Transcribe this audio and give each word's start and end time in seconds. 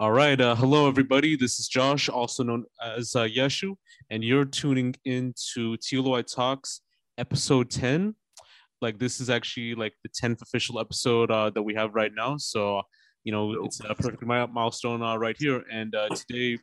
All 0.00 0.10
right. 0.10 0.40
Uh, 0.40 0.56
hello, 0.56 0.88
everybody. 0.88 1.36
This 1.36 1.60
is 1.60 1.68
Josh, 1.68 2.08
also 2.08 2.42
known 2.42 2.64
as 2.84 3.14
uh, 3.14 3.28
Yeshu, 3.28 3.76
and 4.10 4.24
you're 4.24 4.44
tuning 4.44 4.96
into 5.04 5.76
TLOY 5.76 6.24
Talks, 6.26 6.80
episode 7.16 7.70
10. 7.70 8.16
Like, 8.80 8.98
this 8.98 9.20
is 9.20 9.30
actually 9.30 9.76
like 9.76 9.92
the 10.02 10.08
10th 10.08 10.42
official 10.42 10.80
episode 10.80 11.30
uh, 11.30 11.50
that 11.50 11.62
we 11.62 11.74
have 11.74 11.94
right 11.94 12.10
now. 12.12 12.36
So, 12.38 12.82
you 13.22 13.30
know, 13.30 13.52
it's 13.62 13.78
a 13.88 13.94
perfect 13.94 14.20
milestone 14.24 15.00
uh, 15.00 15.16
right 15.16 15.36
here. 15.38 15.62
And 15.72 15.94
uh, 15.94 16.08
today 16.08 16.58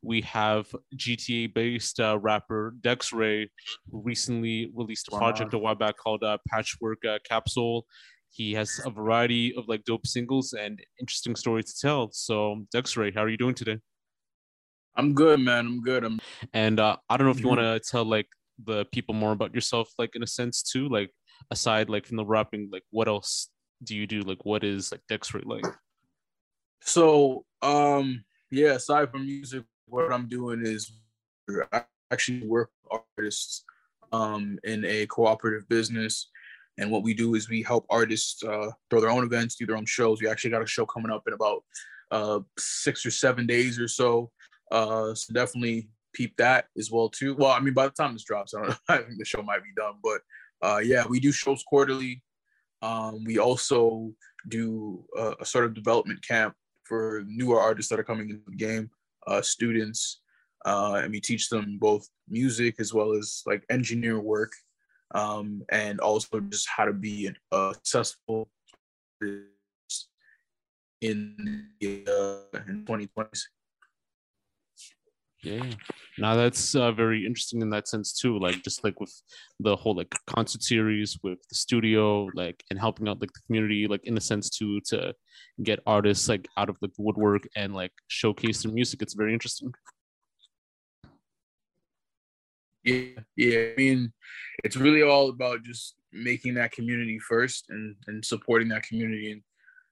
we 0.00 0.20
have 0.20 0.72
GTA 0.94 1.52
based 1.52 1.98
uh, 1.98 2.16
rapper 2.20 2.74
Dexray, 2.80 3.48
who 3.90 4.02
recently 4.02 4.70
released 4.72 5.08
a 5.08 5.16
project 5.16 5.52
a 5.52 5.58
while 5.58 5.74
back 5.74 5.96
called 5.96 6.22
uh, 6.22 6.38
Patchwork 6.48 7.04
uh, 7.04 7.18
Capsule. 7.28 7.86
He 8.30 8.52
has 8.54 8.80
a 8.84 8.90
variety 8.90 9.54
of 9.56 9.68
like 9.68 9.84
dope 9.84 10.06
singles 10.06 10.52
and 10.52 10.80
interesting 11.00 11.34
stories 11.34 11.72
to 11.72 11.80
tell. 11.86 12.10
So, 12.12 12.66
Dexray, 12.74 13.14
how 13.14 13.22
are 13.22 13.28
you 13.28 13.36
doing 13.36 13.54
today? 13.54 13.78
I'm 14.96 15.14
good, 15.14 15.40
man. 15.40 15.66
I'm 15.66 15.80
good. 15.80 16.04
I'm 16.04 16.18
and 16.52 16.80
uh, 16.80 16.96
I 17.08 17.16
don't 17.16 17.26
know 17.26 17.30
if 17.30 17.40
you 17.40 17.48
want 17.48 17.60
to 17.60 17.80
tell 17.80 18.04
like 18.04 18.28
the 18.64 18.84
people 18.86 19.14
more 19.14 19.32
about 19.32 19.54
yourself, 19.54 19.90
like 19.98 20.16
in 20.16 20.22
a 20.22 20.26
sense 20.26 20.62
too, 20.62 20.88
like 20.88 21.10
aside 21.50 21.88
like 21.88 22.06
from 22.06 22.16
the 22.16 22.26
rapping, 22.26 22.68
like 22.72 22.82
what 22.90 23.08
else 23.08 23.48
do 23.84 23.96
you 23.96 24.06
do? 24.06 24.22
Like 24.22 24.44
what 24.44 24.64
is 24.64 24.92
like 24.92 25.02
Dexray 25.10 25.44
like? 25.44 25.64
So, 26.82 27.44
um, 27.62 28.24
yeah, 28.50 28.72
aside 28.72 29.10
from 29.10 29.26
music, 29.26 29.64
what 29.86 30.12
I'm 30.12 30.28
doing 30.28 30.62
is 30.64 30.92
I 31.72 31.84
actually 32.10 32.46
work 32.46 32.70
with 32.82 33.00
artists 33.16 33.64
um, 34.12 34.58
in 34.64 34.84
a 34.84 35.06
cooperative 35.06 35.68
business. 35.68 36.30
And 36.78 36.90
what 36.90 37.02
we 37.02 37.12
do 37.12 37.34
is 37.34 37.48
we 37.48 37.62
help 37.62 37.84
artists 37.90 38.42
uh, 38.44 38.70
throw 38.88 39.00
their 39.00 39.10
own 39.10 39.24
events, 39.24 39.56
do 39.56 39.66
their 39.66 39.76
own 39.76 39.84
shows. 39.84 40.22
We 40.22 40.28
actually 40.28 40.50
got 40.50 40.62
a 40.62 40.66
show 40.66 40.86
coming 40.86 41.10
up 41.10 41.24
in 41.26 41.34
about 41.34 41.64
uh, 42.10 42.40
six 42.58 43.04
or 43.04 43.10
seven 43.10 43.46
days 43.46 43.78
or 43.78 43.88
so. 43.88 44.30
Uh, 44.70 45.14
so 45.14 45.32
definitely 45.32 45.88
peep 46.14 46.36
that 46.36 46.66
as 46.78 46.90
well 46.90 47.08
too. 47.08 47.34
Well, 47.34 47.50
I 47.50 47.60
mean, 47.60 47.74
by 47.74 47.86
the 47.86 47.92
time 47.92 48.12
this 48.12 48.24
drops, 48.24 48.54
I 48.54 48.60
don't 48.60 48.68
know. 48.68 48.76
I 48.88 48.98
think 48.98 49.18
the 49.18 49.24
show 49.24 49.42
might 49.42 49.62
be 49.62 49.72
done, 49.76 49.94
but 50.02 50.20
uh, 50.62 50.78
yeah, 50.78 51.04
we 51.06 51.20
do 51.20 51.32
shows 51.32 51.64
quarterly. 51.66 52.22
Um, 52.80 53.24
we 53.24 53.38
also 53.38 54.12
do 54.48 55.04
a, 55.16 55.34
a, 55.40 55.44
sort 55.44 55.64
of 55.64 55.74
development 55.74 56.24
camp 56.26 56.54
for 56.84 57.24
newer 57.26 57.60
artists 57.60 57.90
that 57.90 57.98
are 57.98 58.04
coming 58.04 58.30
into 58.30 58.42
the 58.46 58.56
game, 58.56 58.88
uh, 59.26 59.42
students, 59.42 60.20
uh, 60.64 61.00
and 61.02 61.10
we 61.10 61.20
teach 61.20 61.48
them 61.48 61.76
both 61.80 62.08
music 62.28 62.76
as 62.78 62.94
well 62.94 63.12
as 63.14 63.42
like 63.46 63.64
engineer 63.68 64.20
work 64.20 64.52
um, 65.14 65.62
and 65.70 66.00
also 66.00 66.40
just 66.40 66.68
how 66.68 66.84
to 66.84 66.92
be 66.92 67.26
an 67.26 67.36
uh, 67.52 67.72
successful 67.72 68.48
in 71.00 71.68
the 71.80 72.04
uh, 72.06 72.60
in 72.68 72.84
2020s. 72.84 73.42
Yeah, 75.44 75.62
now 76.18 76.34
that's 76.34 76.74
uh, 76.74 76.90
very 76.90 77.24
interesting 77.24 77.62
in 77.62 77.70
that 77.70 77.86
sense 77.86 78.12
too. 78.12 78.38
Like 78.40 78.62
just 78.64 78.82
like 78.82 78.98
with 78.98 79.12
the 79.60 79.76
whole 79.76 79.94
like 79.94 80.12
concert 80.26 80.62
series 80.62 81.16
with 81.22 81.38
the 81.48 81.54
studio, 81.54 82.28
like 82.34 82.64
and 82.70 82.78
helping 82.78 83.08
out 83.08 83.20
like 83.20 83.32
the 83.32 83.40
community, 83.46 83.86
like 83.86 84.04
in 84.04 84.16
a 84.16 84.20
sense 84.20 84.50
too, 84.50 84.80
to 84.88 85.14
get 85.62 85.78
artists 85.86 86.28
like 86.28 86.48
out 86.56 86.68
of 86.68 86.76
the 86.80 86.90
woodwork 86.98 87.42
and 87.54 87.72
like 87.72 87.92
showcase 88.08 88.62
their 88.64 88.72
music. 88.72 89.00
It's 89.00 89.14
very 89.14 89.32
interesting. 89.32 89.72
Yeah, 92.84 93.20
yeah. 93.36 93.58
I 93.58 93.74
mean, 93.76 94.12
it's 94.64 94.76
really 94.76 95.02
all 95.02 95.28
about 95.30 95.62
just 95.62 95.94
making 96.12 96.54
that 96.54 96.72
community 96.72 97.18
first 97.18 97.66
and 97.68 97.96
and 98.06 98.24
supporting 98.24 98.68
that 98.68 98.82
community 98.82 99.32
and 99.32 99.42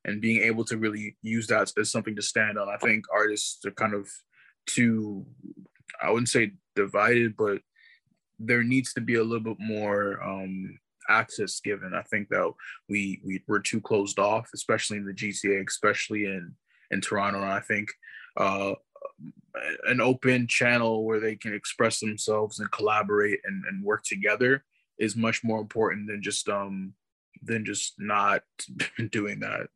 and 0.06 0.20
being 0.20 0.42
able 0.42 0.65
to 0.65 0.79
really 0.79 1.17
use 1.23 1.48
that 1.48 1.73
as 1.79 1.91
something 1.91 2.14
to 2.17 2.23
stand 2.23 2.59
on. 2.59 2.69
I 2.69 2.77
think 2.77 3.05
artists 3.12 3.64
are 3.67 3.73
kind 3.73 3.92
of 3.92 4.09
too, 4.67 5.27
I 6.03 6.11
wouldn't 6.11 6.29
say 6.29 6.53
divided, 6.77 7.37
but 7.37 7.61
there 8.39 8.62
needs 8.62 8.92
to 8.95 9.01
be 9.01 9.17
a 9.17 9.25
little 9.25 9.42
bit 9.42 9.57
more 9.59 10.23
um, 10.23 10.79
access 11.08 11.61
given. 11.61 11.92
I 11.95 12.03
think 12.03 12.29
that 12.29 12.53
we 12.89 13.20
we 13.24 13.42
were 13.48 13.61
too 13.61 13.80
closed 13.80 14.18
off, 14.18 14.48
especially 14.55 14.98
in 14.98 15.07
the 15.07 15.13
GTA, 15.13 15.67
especially 15.67 16.24
in 16.24 16.55
in 16.91 17.01
Toronto. 17.01 17.42
I 17.42 17.61
think 17.61 17.89
uh, 18.36 18.74
an 19.86 20.00
open 20.00 20.46
channel 20.46 21.05
where 21.05 21.20
they 21.20 21.36
can 21.36 21.55
express 21.55 22.00
themselves 22.00 22.61
and 22.61 22.70
collaborate 22.70 23.40
and, 23.44 23.64
and 23.67 23.84
work 23.84 24.02
together 24.05 24.64
is 24.98 25.17
much 25.17 25.44
more 25.44 25.61
important 25.61 26.06
than 26.06 26.22
just 26.22 26.48
um 26.48 26.92
than 27.42 27.64
just 27.64 27.94
not 27.98 28.42
doing 29.11 29.40
that. 29.40 29.68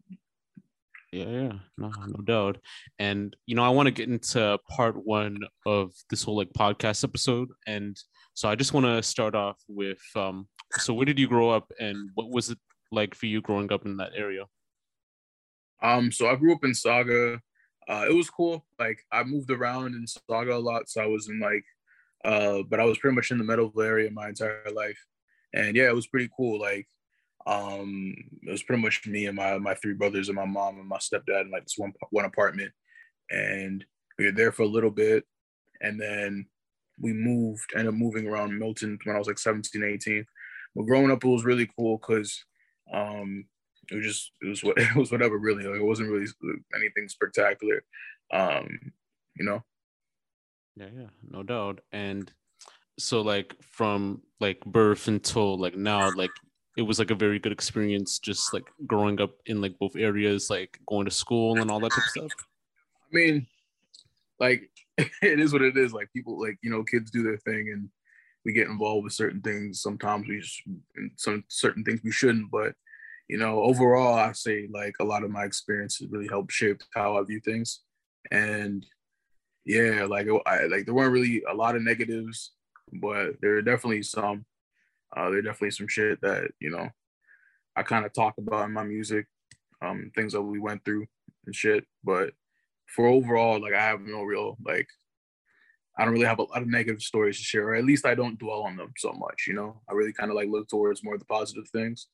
Yeah 1.12 1.26
yeah 1.26 1.52
no, 1.76 1.90
no 2.06 2.22
doubt. 2.24 2.58
And 2.98 3.34
you 3.46 3.54
know 3.54 3.64
i 3.64 3.68
want 3.68 3.86
to 3.86 3.92
get 3.92 4.08
into 4.08 4.58
part 4.68 4.96
one 5.04 5.38
of 5.66 5.92
this 6.08 6.22
whole 6.22 6.36
like 6.36 6.52
podcast 6.52 7.04
episode. 7.04 7.48
And 7.66 7.96
so 8.34 8.48
i 8.48 8.54
just 8.54 8.72
want 8.72 8.86
to 8.86 9.02
start 9.02 9.34
off 9.34 9.58
with 9.68 10.02
um 10.16 10.48
so 10.72 10.94
where 10.94 11.06
did 11.06 11.18
you 11.18 11.26
grow 11.26 11.50
up 11.50 11.72
and 11.80 12.10
what 12.14 12.30
was 12.30 12.50
it 12.50 12.58
like 12.92 13.14
for 13.14 13.26
you 13.26 13.40
growing 13.40 13.72
up 13.72 13.86
in 13.86 13.96
that 13.96 14.12
area? 14.16 14.44
Um 15.82 16.12
so 16.12 16.28
i 16.28 16.36
grew 16.36 16.54
up 16.54 16.64
in 16.64 16.72
Sauga 16.72 17.40
uh, 17.90 18.06
it 18.08 18.14
was 18.14 18.30
cool. 18.30 18.64
Like 18.78 19.04
I 19.10 19.24
moved 19.24 19.50
around 19.50 19.94
in 19.94 20.04
Sauga 20.04 20.54
a 20.54 20.58
lot, 20.58 20.88
so 20.88 21.02
I 21.02 21.06
was 21.06 21.28
in 21.28 21.40
like, 21.40 21.64
uh, 22.24 22.62
but 22.68 22.78
I 22.78 22.84
was 22.84 22.98
pretty 22.98 23.16
much 23.16 23.32
in 23.32 23.38
the 23.38 23.44
Meadowvale 23.44 23.84
area 23.84 24.10
my 24.12 24.28
entire 24.28 24.70
life, 24.72 25.04
and 25.52 25.74
yeah, 25.74 25.88
it 25.88 25.94
was 25.94 26.06
pretty 26.06 26.30
cool. 26.36 26.60
Like, 26.60 26.86
um, 27.46 28.14
it 28.42 28.50
was 28.50 28.62
pretty 28.62 28.80
much 28.80 29.04
me 29.06 29.26
and 29.26 29.36
my 29.36 29.58
my 29.58 29.74
three 29.74 29.94
brothers 29.94 30.28
and 30.28 30.36
my 30.36 30.44
mom 30.44 30.78
and 30.78 30.88
my 30.88 30.98
stepdad 30.98 31.42
in 31.42 31.50
like 31.50 31.64
this 31.64 31.78
one 31.78 31.92
one 32.10 32.26
apartment, 32.26 32.70
and 33.28 33.84
we 34.18 34.26
were 34.26 34.32
there 34.32 34.52
for 34.52 34.62
a 34.62 34.68
little 34.68 34.90
bit, 34.90 35.24
and 35.80 36.00
then 36.00 36.46
we 37.00 37.12
moved, 37.12 37.72
ended 37.74 37.88
up 37.88 37.94
moving 37.94 38.28
around 38.28 38.56
Milton 38.56 38.98
when 39.02 39.16
I 39.16 39.18
was 39.18 39.26
like 39.26 39.38
17, 39.38 39.82
18. 39.82 40.24
But 40.76 40.86
growing 40.86 41.10
up, 41.10 41.24
it 41.24 41.28
was 41.28 41.44
really 41.44 41.68
cool 41.76 41.98
because 41.98 42.44
um, 42.92 43.46
it 43.90 43.96
was 43.96 44.04
just 44.04 44.32
it 44.40 44.48
was 44.48 44.62
what 44.62 44.76
it 44.78 44.96
was 44.96 45.10
whatever 45.10 45.38
really. 45.38 45.64
Like 45.64 45.80
it 45.80 45.84
wasn't 45.84 46.10
really 46.10 46.26
anything 46.74 47.08
spectacular. 47.08 47.82
Um 48.32 48.92
you 49.36 49.44
know? 49.44 49.62
Yeah 50.76 50.88
yeah 50.94 51.08
no 51.28 51.42
doubt. 51.42 51.80
And 51.92 52.30
so 52.98 53.20
like 53.20 53.54
from 53.62 54.22
like 54.40 54.60
birth 54.64 55.08
until 55.08 55.58
like 55.58 55.76
now 55.76 56.10
like 56.14 56.30
it 56.76 56.82
was 56.82 56.98
like 56.98 57.10
a 57.10 57.14
very 57.14 57.38
good 57.38 57.52
experience 57.52 58.18
just 58.18 58.54
like 58.54 58.64
growing 58.86 59.20
up 59.20 59.32
in 59.46 59.60
like 59.60 59.78
both 59.78 59.96
areas 59.96 60.48
like 60.48 60.78
going 60.86 61.04
to 61.04 61.10
school 61.10 61.60
and 61.60 61.70
all 61.70 61.80
that 61.80 61.90
type 61.90 61.98
of 61.98 62.10
stuff. 62.10 62.46
I 63.12 63.16
mean 63.16 63.46
like 64.38 64.70
it 64.98 65.40
is 65.40 65.52
what 65.52 65.62
it 65.62 65.76
is. 65.76 65.92
Like 65.92 66.12
people 66.12 66.40
like 66.40 66.58
you 66.62 66.70
know 66.70 66.84
kids 66.84 67.10
do 67.10 67.22
their 67.22 67.38
thing 67.38 67.70
and 67.72 67.88
we 68.44 68.52
get 68.52 68.68
involved 68.68 69.04
with 69.04 69.12
certain 69.12 69.40
things. 69.40 69.82
Sometimes 69.82 70.28
we 70.28 70.40
just 70.40 70.62
some 71.16 71.44
certain 71.48 71.84
things 71.84 72.00
we 72.04 72.12
shouldn't 72.12 72.50
but 72.50 72.74
you 73.30 73.38
know, 73.38 73.62
overall, 73.62 74.14
I 74.14 74.32
say 74.32 74.66
like 74.72 74.96
a 74.98 75.04
lot 75.04 75.22
of 75.22 75.30
my 75.30 75.44
experiences 75.44 76.08
really 76.10 76.26
helped 76.26 76.50
shape 76.50 76.82
how 76.92 77.16
I 77.16 77.22
view 77.22 77.38
things. 77.38 77.82
And 78.32 78.84
yeah, 79.64 80.04
like 80.08 80.26
I 80.46 80.64
like 80.64 80.84
there 80.84 80.94
weren't 80.94 81.12
really 81.12 81.44
a 81.48 81.54
lot 81.54 81.76
of 81.76 81.82
negatives, 81.82 82.50
but 82.92 83.40
there 83.40 83.54
are 83.54 83.62
definitely 83.62 84.02
some. 84.02 84.44
Uh, 85.16 85.30
there 85.30 85.38
are 85.38 85.42
definitely 85.42 85.70
some 85.70 85.86
shit 85.86 86.20
that 86.22 86.50
you 86.58 86.70
know 86.70 86.88
I 87.76 87.84
kind 87.84 88.04
of 88.04 88.12
talk 88.12 88.34
about 88.36 88.64
in 88.64 88.72
my 88.72 88.82
music, 88.82 89.26
um, 89.80 90.10
things 90.12 90.32
that 90.32 90.42
we 90.42 90.58
went 90.58 90.84
through 90.84 91.06
and 91.46 91.54
shit. 91.54 91.84
But 92.02 92.32
for 92.86 93.06
overall, 93.06 93.62
like 93.62 93.74
I 93.74 93.82
have 93.82 94.00
no 94.00 94.22
real 94.24 94.56
like 94.66 94.88
I 95.96 96.04
don't 96.04 96.14
really 96.14 96.26
have 96.26 96.40
a 96.40 96.50
lot 96.50 96.62
of 96.62 96.68
negative 96.68 97.00
stories 97.00 97.36
to 97.38 97.44
share, 97.44 97.68
or 97.68 97.74
at 97.76 97.84
least 97.84 98.06
I 98.06 98.16
don't 98.16 98.40
dwell 98.40 98.62
on 98.62 98.76
them 98.76 98.92
so 98.96 99.12
much. 99.12 99.44
You 99.46 99.54
know, 99.54 99.82
I 99.88 99.92
really 99.92 100.12
kind 100.12 100.32
of 100.32 100.36
like 100.36 100.48
look 100.48 100.66
towards 100.66 101.04
more 101.04 101.14
of 101.14 101.20
the 101.20 101.26
positive 101.26 101.68
things. 101.68 102.08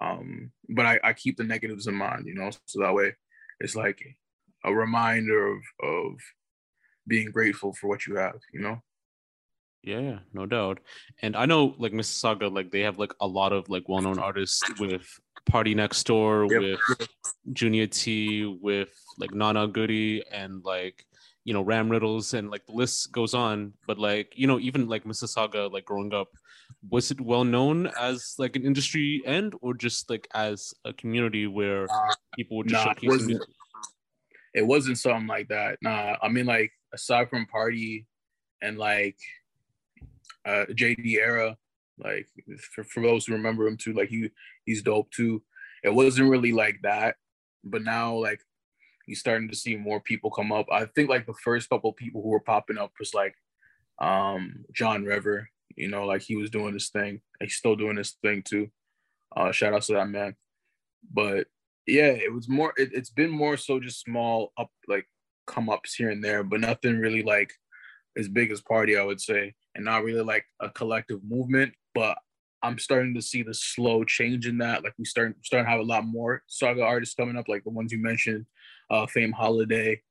Um, 0.00 0.52
but 0.68 0.86
I, 0.86 1.00
I 1.02 1.12
keep 1.12 1.36
the 1.36 1.44
negatives 1.44 1.86
in 1.86 1.94
mind, 1.94 2.26
you 2.26 2.34
know, 2.34 2.50
so 2.66 2.80
that 2.80 2.94
way 2.94 3.14
it's 3.60 3.76
like 3.76 4.02
a 4.64 4.74
reminder 4.74 5.52
of 5.52 5.62
of 5.82 6.12
being 7.06 7.30
grateful 7.30 7.72
for 7.72 7.88
what 7.88 8.06
you 8.06 8.16
have, 8.16 8.40
you 8.52 8.60
know. 8.60 8.82
Yeah, 9.82 10.18
no 10.34 10.44
doubt. 10.44 10.80
And 11.22 11.34
I 11.34 11.46
know 11.46 11.74
like 11.78 11.92
Mississauga, 11.92 12.54
like 12.54 12.70
they 12.70 12.80
have 12.80 12.98
like 12.98 13.14
a 13.20 13.26
lot 13.26 13.52
of 13.52 13.68
like 13.70 13.88
well-known 13.88 14.18
artists 14.18 14.62
with 14.78 15.06
PartyNextDoor, 15.50 16.50
yep. 16.50 16.78
with 16.98 17.08
Junior 17.52 17.86
T, 17.86 18.44
with 18.44 18.90
like 19.18 19.32
Nana 19.32 19.66
Goody, 19.66 20.22
and 20.30 20.62
like 20.64 21.06
you 21.44 21.54
know 21.54 21.64
Ramriddlz, 21.64 22.34
and 22.34 22.50
like 22.50 22.66
the 22.66 22.72
list 22.72 23.10
goes 23.12 23.32
on. 23.32 23.72
But 23.86 23.98
like 23.98 24.34
you 24.36 24.46
know 24.46 24.60
even 24.60 24.86
like 24.86 25.04
Mississauga, 25.04 25.72
like 25.72 25.86
growing 25.86 26.12
up, 26.12 26.28
was 26.88 27.10
it 27.10 27.20
well 27.20 27.44
known 27.44 27.86
as 27.98 28.34
like 28.38 28.56
an 28.56 28.64
industry 28.64 29.22
end 29.24 29.54
or 29.60 29.74
just 29.74 30.10
like 30.10 30.26
as 30.34 30.72
a 30.84 30.92
community 30.92 31.46
where 31.46 31.84
uh, 31.84 32.14
people 32.34 32.58
would 32.58 32.68
just 32.68 32.86
nah, 32.86 32.94
it 33.02 33.08
wasn't, 33.08 33.42
it 34.54 34.66
wasn't 34.66 34.98
something 34.98 35.26
like 35.26 35.48
that. 35.48 35.78
Nah, 35.82 36.16
I 36.22 36.28
mean 36.28 36.46
like 36.46 36.72
aside 36.92 37.30
from 37.30 37.46
party 37.46 38.06
and 38.62 38.78
like 38.78 39.16
uh 40.46 40.66
JD 40.70 41.16
era, 41.16 41.56
like 41.98 42.28
for, 42.74 42.84
for 42.84 43.02
those 43.02 43.26
who 43.26 43.34
remember 43.34 43.66
him 43.66 43.76
too, 43.76 43.92
like 43.92 44.08
he 44.08 44.30
he's 44.64 44.82
dope 44.82 45.10
too. 45.10 45.42
It 45.82 45.94
wasn't 45.94 46.30
really 46.30 46.52
like 46.52 46.80
that, 46.82 47.16
but 47.64 47.82
now 47.82 48.14
like 48.14 48.40
he's 49.06 49.20
starting 49.20 49.48
to 49.48 49.56
see 49.56 49.76
more 49.76 50.00
people 50.00 50.30
come 50.30 50.52
up. 50.52 50.66
I 50.70 50.86
think 50.86 51.08
like 51.08 51.26
the 51.26 51.34
first 51.34 51.68
couple 51.68 51.92
people 51.92 52.22
who 52.22 52.28
were 52.28 52.40
popping 52.40 52.78
up 52.78 52.92
was 52.98 53.14
like 53.14 53.34
um 54.00 54.64
John 54.72 55.04
River, 55.04 55.48
you 55.76 55.88
know, 55.88 56.04
like 56.04 56.22
he 56.22 56.36
was 56.36 56.50
doing 56.50 56.74
this 56.74 56.90
thing. 56.90 57.20
He's 57.40 57.54
still 57.54 57.76
doing 57.76 57.96
this 57.96 58.16
thing 58.22 58.42
too. 58.42 58.70
Uh 59.36 59.52
shout 59.52 59.74
out 59.74 59.82
to 59.82 59.94
that 59.94 60.08
man. 60.08 60.34
But 61.12 61.46
yeah, 61.86 62.10
it 62.10 62.32
was 62.32 62.48
more 62.48 62.72
it, 62.76 62.90
it's 62.92 63.10
been 63.10 63.30
more 63.30 63.56
so 63.56 63.80
just 63.80 64.00
small 64.00 64.52
up 64.58 64.70
like 64.88 65.06
come 65.46 65.68
ups 65.68 65.94
here 65.94 66.10
and 66.10 66.22
there, 66.22 66.42
but 66.42 66.60
nothing 66.60 66.98
really 66.98 67.22
like 67.22 67.52
as 68.16 68.28
big 68.28 68.50
as 68.50 68.60
party, 68.60 68.96
I 68.96 69.04
would 69.04 69.20
say, 69.20 69.54
and 69.74 69.84
not 69.84 70.04
really 70.04 70.22
like 70.22 70.44
a 70.60 70.70
collective 70.70 71.20
movement. 71.24 71.74
But 71.94 72.18
I'm 72.62 72.78
starting 72.78 73.14
to 73.14 73.22
see 73.22 73.42
the 73.42 73.54
slow 73.54 74.04
change 74.04 74.46
in 74.46 74.58
that. 74.58 74.84
Like 74.84 74.94
we 74.98 75.04
start 75.04 75.36
starting 75.42 75.66
to 75.66 75.70
have 75.70 75.80
a 75.80 75.84
lot 75.84 76.04
more 76.04 76.42
Sauga 76.48 76.84
artists 76.84 77.14
coming 77.14 77.36
up, 77.36 77.48
like 77.48 77.64
the 77.64 77.70
ones 77.70 77.92
you 77.92 77.98
mentioned, 78.02 78.46
uh, 78.90 79.06
Fame 79.06 79.32
Holiday 79.32 80.02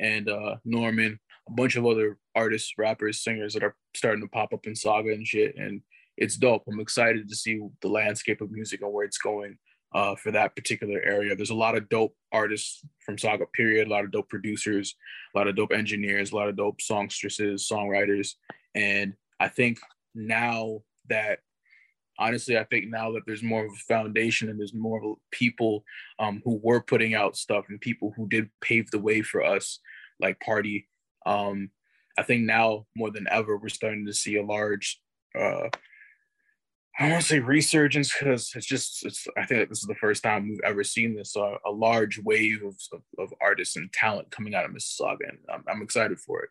and 0.00 0.28
uh, 0.28 0.56
Norman, 0.64 1.20
a 1.48 1.52
bunch 1.52 1.76
of 1.76 1.86
other 1.86 2.18
artists, 2.34 2.72
rappers, 2.78 3.22
singers 3.22 3.54
that 3.54 3.62
are 3.62 3.76
starting 3.94 4.22
to 4.22 4.28
pop 4.28 4.52
up 4.52 4.66
in 4.66 4.74
Sauga 4.74 5.12
and 5.12 5.26
shit. 5.26 5.56
And 5.56 5.82
it's 6.16 6.36
dope. 6.36 6.64
I'm 6.68 6.80
excited 6.80 7.28
to 7.28 7.36
see 7.36 7.60
the 7.80 7.88
landscape 7.88 8.40
of 8.40 8.50
music 8.50 8.82
and 8.82 8.92
where 8.92 9.04
it's 9.04 9.18
going 9.18 9.56
uh, 9.94 10.14
for 10.16 10.30
that 10.32 10.54
particular 10.54 11.00
area. 11.02 11.34
There's 11.34 11.50
a 11.50 11.54
lot 11.54 11.76
of 11.76 11.88
dope 11.88 12.14
artists 12.32 12.84
from 13.04 13.16
Sauga 13.16 13.50
period, 13.52 13.88
a 13.88 13.90
lot 13.90 14.04
of 14.04 14.12
dope 14.12 14.28
producers, 14.28 14.94
a 15.34 15.38
lot 15.38 15.48
of 15.48 15.56
dope 15.56 15.72
engineers, 15.72 16.32
a 16.32 16.36
lot 16.36 16.48
of 16.48 16.56
dope 16.56 16.80
songstresses, 16.80 17.68
songwriters. 17.70 18.34
And 18.74 19.14
I 19.40 19.48
think 19.48 19.78
now 20.14 20.82
that 21.08 21.38
honestly, 22.18 22.58
I 22.58 22.64
think 22.64 22.88
now 22.88 23.12
that 23.12 23.22
there's 23.26 23.42
more 23.42 23.64
of 23.64 23.72
a 23.72 23.92
foundation 23.94 24.48
and 24.48 24.58
there's 24.58 24.74
more 24.74 25.16
people 25.30 25.84
um, 26.18 26.42
who 26.44 26.60
were 26.62 26.80
putting 26.80 27.14
out 27.14 27.36
stuff 27.36 27.66
and 27.68 27.80
people 27.80 28.12
who 28.16 28.28
did 28.28 28.50
pave 28.60 28.90
the 28.90 28.98
way 28.98 29.22
for 29.22 29.42
us, 29.42 29.78
like 30.20 30.40
Party. 30.40 30.87
Um, 31.26 31.70
I 32.16 32.22
think 32.22 32.44
now 32.44 32.86
more 32.96 33.10
than 33.10 33.26
ever, 33.30 33.56
we're 33.56 33.68
starting 33.68 34.06
to 34.06 34.12
see 34.12 34.36
a 34.36 34.44
large, 34.44 35.00
uh, 35.38 35.68
I 36.98 37.10
want 37.10 37.22
to 37.22 37.28
say 37.28 37.38
resurgence 37.38 38.12
because 38.12 38.52
it's 38.56 38.66
just, 38.66 39.06
it's, 39.06 39.26
I 39.36 39.46
think 39.46 39.68
this 39.68 39.78
is 39.78 39.86
the 39.86 39.94
first 39.94 40.24
time 40.24 40.48
we've 40.48 40.60
ever 40.64 40.82
seen 40.82 41.14
this, 41.14 41.36
uh, 41.36 41.54
a 41.64 41.70
large 41.70 42.18
wave 42.18 42.64
of, 42.64 42.76
of, 42.92 43.02
of, 43.18 43.32
artists 43.40 43.76
and 43.76 43.92
talent 43.92 44.32
coming 44.32 44.54
out 44.54 44.64
of 44.64 44.72
Mississauga. 44.72 45.28
And 45.28 45.38
I'm, 45.52 45.64
I'm 45.68 45.82
excited 45.82 46.18
for 46.18 46.42
it. 46.42 46.50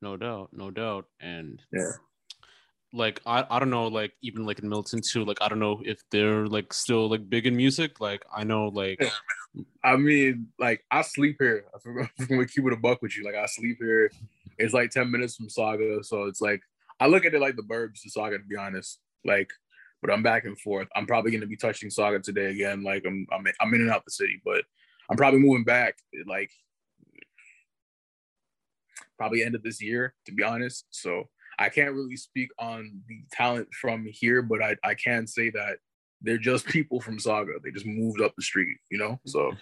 No 0.00 0.16
doubt, 0.16 0.48
no 0.52 0.70
doubt. 0.70 1.04
And 1.20 1.60
yeah 1.72 1.92
like 2.92 3.20
I, 3.26 3.44
I 3.50 3.58
don't 3.58 3.70
know 3.70 3.86
like 3.88 4.12
even 4.22 4.46
like 4.46 4.60
in 4.60 4.68
Milton 4.68 5.00
too 5.02 5.24
like 5.24 5.38
I 5.40 5.48
don't 5.48 5.58
know 5.58 5.82
if 5.84 6.02
they're 6.10 6.46
like 6.46 6.72
still 6.72 7.08
like 7.08 7.28
big 7.28 7.46
in 7.46 7.56
music 7.56 8.00
like 8.00 8.24
I 8.34 8.44
know 8.44 8.68
like 8.68 8.98
I 9.84 9.96
mean 9.96 10.48
like 10.58 10.84
I 10.90 11.02
sleep 11.02 11.36
here. 11.38 11.66
I'm 11.86 12.46
keep 12.46 12.64
it 12.66 12.72
a 12.72 12.76
buck 12.76 13.02
with 13.02 13.16
you 13.16 13.24
like 13.24 13.34
I 13.34 13.46
sleep 13.46 13.78
here. 13.80 14.10
It's 14.56 14.74
like 14.74 14.90
10 14.90 15.10
minutes 15.10 15.36
from 15.36 15.48
Sauga 15.48 16.04
so 16.04 16.24
it's 16.24 16.40
like 16.40 16.62
I 17.00 17.06
look 17.06 17.24
at 17.24 17.34
it 17.34 17.40
like 17.40 17.56
the 17.56 17.62
burbs 17.62 18.02
to 18.02 18.10
Sauga 18.10 18.38
to 18.38 18.44
be 18.44 18.56
honest. 18.56 19.00
Like 19.24 19.50
but 20.00 20.10
I'm 20.12 20.22
back 20.22 20.44
and 20.44 20.58
forth. 20.58 20.88
I'm 20.96 21.06
probably 21.06 21.30
gonna 21.30 21.46
be 21.46 21.56
touching 21.56 21.90
Sauga 21.90 22.22
today 22.22 22.46
again 22.46 22.82
like 22.82 23.04
I'm 23.06 23.26
I'm, 23.30 23.44
I'm 23.60 23.74
in 23.74 23.82
and 23.82 23.90
out 23.90 24.04
the 24.06 24.10
city 24.10 24.40
but 24.44 24.64
I'm 25.10 25.16
probably 25.16 25.40
moving 25.40 25.64
back 25.64 25.96
like 26.26 26.50
probably 29.18 29.42
end 29.42 29.54
of 29.54 29.62
this 29.62 29.82
year 29.82 30.14
to 30.24 30.32
be 30.32 30.44
honest 30.44 30.86
so 30.90 31.24
I 31.58 31.68
can't 31.68 31.94
really 31.94 32.16
speak 32.16 32.50
on 32.58 33.00
the 33.08 33.22
talent 33.32 33.68
from 33.74 34.06
here, 34.08 34.42
but 34.42 34.62
I, 34.62 34.76
I 34.84 34.94
can 34.94 35.26
say 35.26 35.50
that 35.50 35.78
they're 36.22 36.38
just 36.38 36.66
people 36.66 37.00
from 37.00 37.18
Sauga. 37.18 37.62
They 37.62 37.70
just 37.70 37.86
moved 37.86 38.20
up 38.20 38.34
the 38.36 38.42
street, 38.42 38.76
you 38.90 38.98
know? 38.98 39.18
So 39.26 39.52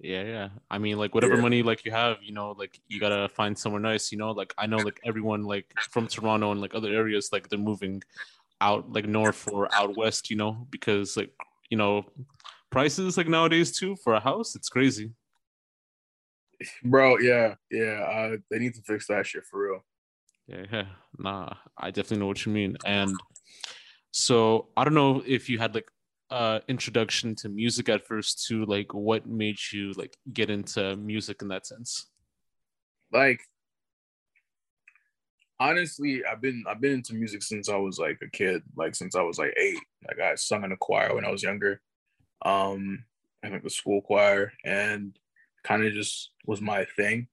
yeah, 0.00 0.22
yeah. 0.22 0.48
I 0.70 0.78
mean, 0.78 0.96
like 0.96 1.14
whatever 1.14 1.34
yeah. 1.34 1.40
money 1.42 1.62
like 1.62 1.84
you 1.84 1.90
have, 1.90 2.18
you 2.22 2.32
know, 2.32 2.54
like 2.56 2.80
you 2.86 3.00
gotta 3.00 3.28
find 3.28 3.58
somewhere 3.58 3.80
nice, 3.80 4.12
you 4.12 4.18
know. 4.18 4.30
Like 4.30 4.54
I 4.56 4.66
know 4.66 4.76
like 4.76 5.00
everyone 5.04 5.42
like 5.42 5.72
from 5.90 6.06
Toronto 6.06 6.52
and 6.52 6.60
like 6.60 6.74
other 6.74 6.92
areas, 6.92 7.30
like 7.32 7.48
they're 7.48 7.58
moving 7.58 8.02
out 8.60 8.92
like 8.92 9.06
north 9.06 9.48
or 9.52 9.72
out 9.74 9.96
west, 9.96 10.30
you 10.30 10.36
know, 10.36 10.66
because 10.70 11.16
like, 11.16 11.32
you 11.70 11.76
know, 11.76 12.04
prices 12.70 13.16
like 13.16 13.28
nowadays 13.28 13.76
too 13.76 13.96
for 13.96 14.14
a 14.14 14.20
house, 14.20 14.54
it's 14.54 14.68
crazy. 14.68 15.12
Bro, 16.84 17.18
yeah, 17.18 17.54
yeah. 17.70 18.02
Uh, 18.02 18.36
they 18.50 18.58
need 18.58 18.74
to 18.74 18.82
fix 18.82 19.06
that 19.08 19.26
shit 19.26 19.44
for 19.46 19.62
real. 19.62 19.84
Yeah, 20.48 20.86
nah, 21.18 21.52
I 21.76 21.90
definitely 21.90 22.20
know 22.20 22.26
what 22.26 22.46
you 22.46 22.52
mean. 22.52 22.76
And 22.84 23.14
so 24.10 24.68
I 24.76 24.84
don't 24.84 24.94
know 24.94 25.22
if 25.26 25.48
you 25.48 25.58
had 25.58 25.74
like 25.74 25.90
uh 26.30 26.60
introduction 26.68 27.34
to 27.34 27.48
music 27.48 27.88
at 27.88 28.06
first 28.06 28.46
to 28.46 28.64
like 28.66 28.92
what 28.92 29.26
made 29.26 29.58
you 29.72 29.92
like 29.92 30.16
get 30.32 30.50
into 30.50 30.96
music 30.96 31.42
in 31.42 31.48
that 31.48 31.66
sense? 31.66 32.06
Like 33.12 33.40
honestly 35.60 36.24
i've 36.24 36.40
been 36.40 36.62
i've 36.68 36.80
been 36.80 36.92
into 36.92 37.14
music 37.14 37.42
since 37.42 37.68
i 37.68 37.76
was 37.76 37.98
like 37.98 38.18
a 38.22 38.30
kid 38.30 38.62
like 38.76 38.94
since 38.94 39.16
i 39.16 39.22
was 39.22 39.38
like 39.38 39.52
eight. 39.56 39.80
Like 40.06 40.20
i 40.20 40.34
sung 40.36 40.64
in 40.64 40.72
a 40.72 40.76
choir 40.76 41.14
when 41.14 41.24
i 41.24 41.30
was 41.30 41.42
younger 41.42 41.80
um 42.44 43.04
i 43.42 43.48
think 43.48 43.64
the 43.64 43.70
school 43.70 44.00
choir 44.00 44.52
and 44.64 45.18
kind 45.64 45.84
of 45.84 45.92
just 45.92 46.30
was 46.46 46.60
my 46.60 46.86
thing 46.96 47.26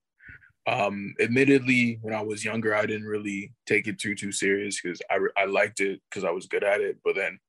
um 0.68 1.14
admittedly 1.20 2.00
when 2.02 2.14
i 2.14 2.22
was 2.22 2.44
younger 2.44 2.74
i 2.76 2.86
didn't 2.86 3.08
really 3.08 3.54
take 3.68 3.88
it 3.88 4.00
too 4.00 4.16
too 4.16 4.32
serious 4.32 4.82
because 4.82 5.00
i 5.12 5.20
i 5.38 5.46
liked 5.46 5.80
it 5.80 6.02
because 6.10 6.24
i 6.24 6.32
was 6.32 6.48
good 6.48 6.64
at 6.64 6.82
it 6.82 6.98
but 7.04 7.16
then 7.16 7.40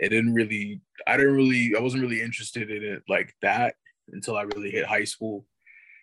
it 0.00 0.08
didn't 0.08 0.34
really 0.34 0.80
i 1.06 1.16
didn't 1.16 1.36
really 1.36 1.72
i 1.76 1.80
wasn't 1.80 2.02
really 2.02 2.20
interested 2.20 2.70
in 2.70 2.82
it 2.82 3.02
like 3.08 3.34
that 3.42 3.74
until 4.12 4.36
i 4.36 4.42
really 4.42 4.70
hit 4.70 4.86
high 4.86 5.04
school. 5.04 5.46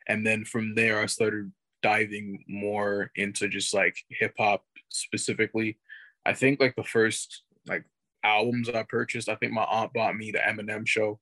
And 0.08 0.26
then 0.26 0.46
from 0.46 0.76
there 0.76 1.02
i 1.02 1.06
started 1.06 1.52
diving 1.84 2.44
more 2.48 3.12
into 3.16 3.50
just 3.50 3.74
like 3.74 3.98
hip 4.10 4.34
hop 4.38 4.64
specifically. 4.90 5.78
I 6.26 6.34
think 6.34 6.60
like 6.60 6.76
the 6.76 6.84
first 6.84 7.44
like 7.68 7.84
albums 8.24 8.68
i 8.68 8.84
purchased 8.84 9.30
i 9.30 9.36
think 9.36 9.54
my 9.54 9.64
aunt 9.64 9.94
bought 9.94 10.16
me 10.16 10.32
the 10.32 10.40
eminem 10.40 10.86
show 10.86 11.20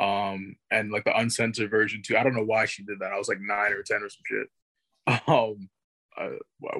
um 0.00 0.56
and 0.70 0.90
like 0.90 1.04
the 1.04 1.16
uncensored 1.16 1.70
version 1.70 2.02
too. 2.04 2.16
I 2.16 2.22
don't 2.22 2.34
know 2.34 2.44
why 2.44 2.64
she 2.64 2.82
did 2.84 2.98
that. 3.00 3.12
I 3.12 3.18
was 3.18 3.28
like 3.28 3.40
nine 3.40 3.72
or 3.72 3.82
ten 3.82 4.02
or 4.02 4.08
some 4.08 4.22
shit. 4.26 4.48
Um 5.26 5.68
uh, 6.18 6.28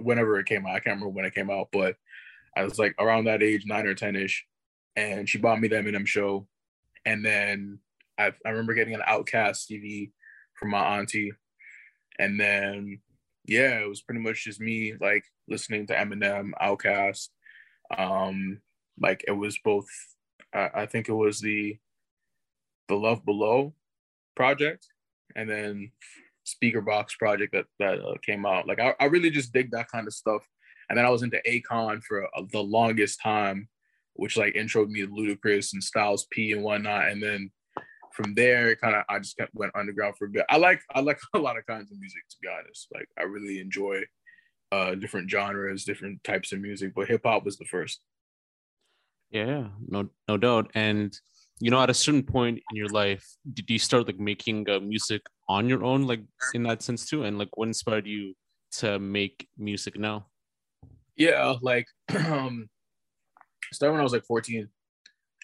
whenever 0.02 0.38
it 0.38 0.46
came 0.46 0.66
out 0.66 0.74
i 0.74 0.80
can't 0.80 0.96
remember 0.96 1.08
when 1.08 1.24
it 1.24 1.34
came 1.34 1.50
out 1.50 1.68
but 1.72 1.96
i 2.54 2.62
was 2.62 2.78
like 2.78 2.94
around 2.98 3.24
that 3.24 3.42
age 3.42 3.64
nine 3.64 3.86
or 3.86 3.94
ten 3.94 4.14
ish 4.14 4.46
and 4.96 5.28
she 5.28 5.38
bought 5.38 5.60
me 5.60 5.68
the 5.68 5.76
eminem 5.76 6.06
show. 6.06 6.46
And 7.04 7.24
then 7.24 7.78
i, 8.18 8.32
I 8.44 8.50
remember 8.50 8.74
getting 8.74 8.94
an 8.94 9.02
OutKast 9.08 9.56
cd 9.56 10.12
from 10.54 10.70
my 10.70 10.98
auntie. 10.98 11.32
And 12.18 12.38
then 12.38 13.00
yeah 13.46 13.80
it 13.80 13.88
was 13.88 14.02
pretty 14.02 14.20
much 14.20 14.44
just 14.44 14.60
me 14.60 14.94
like 15.00 15.24
listening 15.48 15.86
to 15.88 15.94
eminem 15.94 16.50
OutKast. 16.60 17.28
um 17.96 18.60
like 19.00 19.24
it 19.26 19.32
was 19.32 19.58
both 19.64 19.88
I, 20.54 20.70
I 20.74 20.86
think 20.86 21.08
it 21.08 21.14
was 21.14 21.40
the 21.40 21.78
the 22.92 22.98
Love 22.98 23.24
Below 23.24 23.74
project, 24.36 24.86
and 25.34 25.48
then 25.48 25.90
Speakerboxxx 26.46 27.18
project 27.18 27.52
that 27.52 27.66
that 27.78 28.00
uh, 28.00 28.14
came 28.24 28.44
out. 28.44 28.68
Like 28.68 28.80
I, 28.80 28.94
I 29.00 29.06
really 29.06 29.30
just 29.30 29.52
dig 29.52 29.70
that 29.70 29.88
kind 29.90 30.06
of 30.06 30.12
stuff. 30.12 30.42
And 30.88 30.98
then 30.98 31.06
I 31.06 31.10
was 31.10 31.22
into 31.22 31.40
Akon 31.48 32.02
for 32.02 32.24
uh, 32.24 32.42
the 32.52 32.60
longest 32.60 33.20
time, 33.22 33.68
which 34.14 34.36
like 34.36 34.54
introed 34.54 34.90
me 34.90 35.00
to 35.00 35.08
Ludacris 35.08 35.72
and 35.72 35.82
Styles 35.82 36.26
P 36.30 36.52
and 36.52 36.62
whatnot. 36.62 37.08
And 37.08 37.22
then 37.22 37.50
from 38.12 38.34
there, 38.34 38.76
kind 38.76 38.96
of 38.96 39.04
I 39.08 39.18
just 39.18 39.38
kept, 39.38 39.54
went 39.54 39.74
underground 39.74 40.16
for 40.18 40.26
a 40.26 40.30
bit. 40.30 40.44
I 40.50 40.58
like 40.58 40.82
I 40.94 41.00
like 41.00 41.20
a 41.34 41.38
lot 41.38 41.56
of 41.56 41.66
kinds 41.66 41.90
of 41.90 41.98
music 41.98 42.22
to 42.30 42.36
be 42.42 42.48
honest. 42.48 42.88
Like 42.92 43.08
I 43.18 43.22
really 43.22 43.60
enjoy 43.60 44.02
uh, 44.70 44.94
different 44.96 45.30
genres, 45.30 45.84
different 45.84 46.22
types 46.24 46.52
of 46.52 46.60
music, 46.60 46.92
but 46.94 47.08
hip 47.08 47.22
hop 47.24 47.44
was 47.44 47.56
the 47.56 47.64
first. 47.66 48.00
Yeah, 49.30 49.68
no, 49.88 50.10
no 50.28 50.36
doubt. 50.36 50.70
And 50.74 51.18
you 51.62 51.70
know 51.70 51.80
at 51.80 51.88
a 51.88 51.94
certain 51.94 52.24
point 52.24 52.58
in 52.70 52.76
your 52.76 52.88
life 52.88 53.24
did 53.54 53.70
you 53.70 53.78
start 53.78 54.08
like 54.08 54.18
making 54.18 54.68
uh, 54.68 54.80
music 54.80 55.22
on 55.48 55.68
your 55.68 55.84
own 55.84 56.08
like 56.08 56.20
in 56.54 56.64
that 56.64 56.82
sense 56.82 57.06
too? 57.06 57.22
And 57.22 57.38
like 57.38 57.56
what 57.56 57.68
inspired 57.68 58.04
you 58.04 58.34
to 58.78 58.98
make 58.98 59.46
music 59.56 59.96
now? 59.96 60.26
Yeah 61.16 61.54
like 61.62 61.86
um 62.26 62.68
started 63.72 63.92
when 63.92 64.00
i 64.00 64.02
was 64.02 64.12
like 64.12 64.24
14 64.24 64.68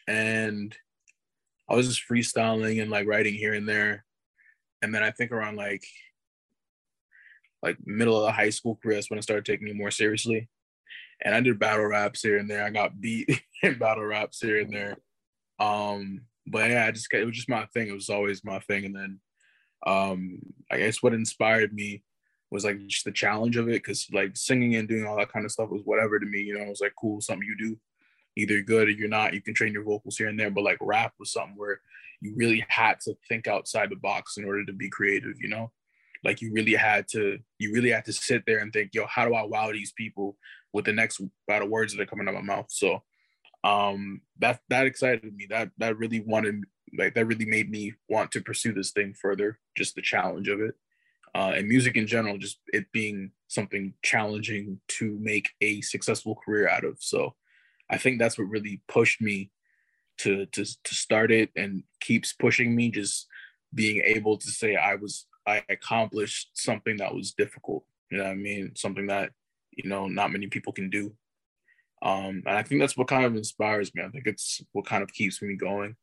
and 0.08 0.76
i 1.70 1.76
was 1.76 1.86
just 1.86 2.02
freestyling 2.10 2.82
and 2.82 2.90
like 2.90 3.06
writing 3.06 3.34
here 3.34 3.54
and 3.54 3.68
there. 3.68 4.04
And 4.82 4.92
then 4.92 5.04
i 5.04 5.12
think 5.12 5.30
around 5.30 5.54
like 5.54 5.84
like 7.62 7.76
middle 7.84 8.16
of 8.18 8.26
the 8.26 8.32
high 8.32 8.50
school 8.50 8.74
career 8.82 8.96
career 8.96 9.04
when 9.08 9.18
i 9.18 9.20
started 9.20 9.44
taking 9.44 9.68
it 9.68 9.76
more 9.76 9.92
seriously. 9.92 10.48
And 11.24 11.32
i 11.32 11.40
did 11.40 11.60
battle 11.60 11.86
raps 11.86 12.22
here 12.22 12.38
and 12.38 12.50
there. 12.50 12.64
I 12.64 12.70
got 12.70 13.00
beat 13.00 13.40
in 13.62 13.78
battle 13.78 14.04
raps 14.04 14.40
here 14.40 14.60
and 14.60 14.74
there 14.74 14.96
um, 15.58 16.22
but 16.46 16.70
yeah, 16.70 16.86
I 16.86 16.90
just 16.90 17.12
it 17.12 17.24
was 17.24 17.36
just 17.36 17.48
my 17.48 17.66
thing. 17.66 17.88
It 17.88 17.94
was 17.94 18.10
always 18.10 18.44
my 18.44 18.58
thing. 18.60 18.84
And 18.84 18.96
then 18.96 19.20
um, 19.86 20.40
I 20.70 20.78
guess 20.78 21.02
what 21.02 21.14
inspired 21.14 21.72
me 21.72 22.02
was 22.50 22.64
like 22.64 22.78
just 22.86 23.04
the 23.04 23.12
challenge 23.12 23.56
of 23.56 23.68
it, 23.68 23.82
because 23.84 24.06
like 24.12 24.36
singing 24.36 24.76
and 24.76 24.88
doing 24.88 25.06
all 25.06 25.18
that 25.18 25.32
kind 25.32 25.44
of 25.44 25.52
stuff 25.52 25.70
was 25.70 25.82
whatever 25.84 26.18
to 26.18 26.26
me. 26.26 26.40
You 26.40 26.56
know, 26.56 26.64
it 26.64 26.68
was 26.68 26.80
like 26.80 26.94
cool, 26.98 27.20
something 27.20 27.46
you 27.46 27.56
do, 27.56 27.78
either 28.36 28.62
good 28.62 28.88
or 28.88 28.92
you're 28.92 29.08
not. 29.08 29.34
You 29.34 29.42
can 29.42 29.54
train 29.54 29.72
your 29.72 29.84
vocals 29.84 30.16
here 30.16 30.28
and 30.28 30.38
there, 30.38 30.50
but 30.50 30.64
like 30.64 30.78
rap 30.80 31.12
was 31.18 31.32
something 31.32 31.56
where 31.56 31.80
you 32.20 32.34
really 32.36 32.64
had 32.68 33.00
to 33.00 33.14
think 33.28 33.46
outside 33.46 33.90
the 33.90 33.96
box 33.96 34.38
in 34.38 34.44
order 34.44 34.64
to 34.64 34.72
be 34.72 34.88
creative, 34.88 35.34
you 35.40 35.48
know? 35.48 35.70
Like 36.24 36.42
you 36.42 36.52
really 36.52 36.74
had 36.74 37.06
to, 37.12 37.38
you 37.58 37.72
really 37.72 37.90
had 37.90 38.04
to 38.06 38.12
sit 38.12 38.42
there 38.44 38.58
and 38.58 38.72
think, 38.72 38.90
yo, 38.92 39.06
how 39.06 39.28
do 39.28 39.34
I 39.34 39.44
wow 39.44 39.70
these 39.70 39.92
people 39.92 40.36
with 40.72 40.84
the 40.84 40.92
next 40.92 41.20
out 41.48 41.62
of 41.62 41.68
words 41.68 41.94
that 41.94 42.02
are 42.02 42.06
coming 42.06 42.26
out 42.26 42.34
of 42.34 42.42
my 42.42 42.56
mouth? 42.56 42.66
So 42.70 43.04
um 43.64 44.20
that 44.38 44.60
that 44.68 44.86
excited 44.86 45.34
me. 45.34 45.46
That 45.48 45.70
that 45.78 45.98
really 45.98 46.20
wanted 46.20 46.64
like 46.96 47.14
that 47.14 47.26
really 47.26 47.46
made 47.46 47.70
me 47.70 47.94
want 48.08 48.32
to 48.32 48.40
pursue 48.40 48.72
this 48.72 48.92
thing 48.92 49.14
further, 49.14 49.58
just 49.76 49.94
the 49.94 50.02
challenge 50.02 50.48
of 50.48 50.60
it. 50.60 50.74
Uh, 51.34 51.52
and 51.54 51.68
music 51.68 51.96
in 51.96 52.06
general, 52.06 52.38
just 52.38 52.58
it 52.68 52.90
being 52.92 53.30
something 53.48 53.92
challenging 54.02 54.80
to 54.88 55.18
make 55.20 55.50
a 55.60 55.80
successful 55.82 56.34
career 56.34 56.68
out 56.68 56.84
of. 56.84 56.96
So 57.00 57.34
I 57.90 57.98
think 57.98 58.18
that's 58.18 58.38
what 58.38 58.48
really 58.48 58.80
pushed 58.88 59.20
me 59.20 59.50
to 60.18 60.46
to 60.46 60.64
to 60.64 60.94
start 60.94 61.30
it 61.30 61.50
and 61.56 61.82
keeps 62.00 62.32
pushing 62.32 62.74
me 62.74 62.90
just 62.90 63.26
being 63.74 64.02
able 64.04 64.36
to 64.36 64.48
say 64.48 64.76
I 64.76 64.94
was 64.94 65.26
I 65.46 65.62
accomplished 65.68 66.50
something 66.54 66.96
that 66.98 67.14
was 67.14 67.32
difficult. 67.32 67.84
You 68.10 68.18
know 68.18 68.24
I 68.24 68.34
mean? 68.34 68.72
Something 68.74 69.06
that, 69.08 69.32
you 69.72 69.88
know, 69.88 70.06
not 70.06 70.32
many 70.32 70.46
people 70.46 70.72
can 70.72 70.90
do. 70.90 71.14
Um, 72.02 72.42
and 72.46 72.56
I 72.56 72.62
think 72.62 72.80
that's 72.80 72.96
what 72.96 73.08
kind 73.08 73.24
of 73.24 73.36
inspires 73.36 73.94
me. 73.94 74.02
I 74.02 74.08
think 74.08 74.26
it's 74.26 74.62
what 74.72 74.86
kind 74.86 75.02
of 75.02 75.12
keeps 75.12 75.42
me 75.42 75.56
going. 75.56 75.96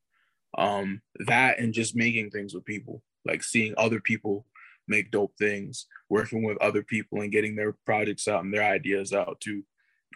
Um, 0.57 1.01
that 1.27 1.59
and 1.59 1.73
just 1.73 1.95
making 1.95 2.31
things 2.31 2.53
with 2.53 2.65
people, 2.65 3.01
like 3.25 3.43
seeing 3.43 3.73
other 3.77 3.99
people 3.99 4.45
make 4.87 5.11
dope 5.11 5.33
things, 5.37 5.87
working 6.09 6.43
with 6.43 6.61
other 6.61 6.83
people 6.83 7.21
and 7.21 7.31
getting 7.31 7.55
their 7.55 7.75
projects 7.85 8.27
out 8.27 8.43
and 8.43 8.53
their 8.53 8.63
ideas 8.63 9.13
out 9.13 9.39
too. 9.39 9.63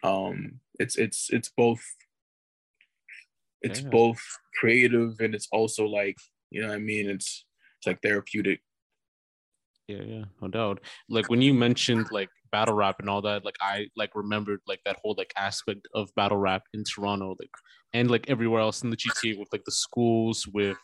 Um, 0.03 0.59
it's 0.79 0.95
it's 0.95 1.29
it's 1.31 1.49
both 1.49 1.83
it's 3.61 3.81
yeah. 3.81 3.89
both 3.89 4.21
creative 4.59 5.19
and 5.19 5.35
it's 5.35 5.47
also 5.51 5.85
like 5.85 6.15
you 6.49 6.61
know 6.61 6.69
what 6.69 6.75
I 6.75 6.79
mean 6.79 7.09
it's 7.09 7.45
it's 7.77 7.87
like 7.87 8.01
therapeutic. 8.01 8.61
Yeah, 9.89 10.03
yeah, 10.05 10.25
no 10.39 10.47
doubt. 10.49 10.81
Like 11.09 11.31
when 11.31 11.41
you 11.41 11.51
mentioned 11.51 12.09
like 12.11 12.29
battle 12.51 12.75
rap 12.75 12.97
and 12.99 13.09
all 13.09 13.23
that, 13.23 13.43
like 13.43 13.55
I 13.59 13.87
like 13.95 14.11
remembered 14.13 14.59
like 14.67 14.81
that 14.85 14.97
whole 15.01 15.15
like 15.17 15.33
aspect 15.35 15.87
of 15.95 16.13
battle 16.15 16.37
rap 16.37 16.61
in 16.75 16.83
Toronto, 16.83 17.35
like 17.39 17.49
and 17.93 18.11
like 18.11 18.29
everywhere 18.29 18.61
else 18.61 18.83
in 18.83 18.91
the 18.91 18.97
GTA 18.97 19.39
with 19.39 19.47
like 19.51 19.63
the 19.65 19.71
schools 19.71 20.45
with 20.53 20.77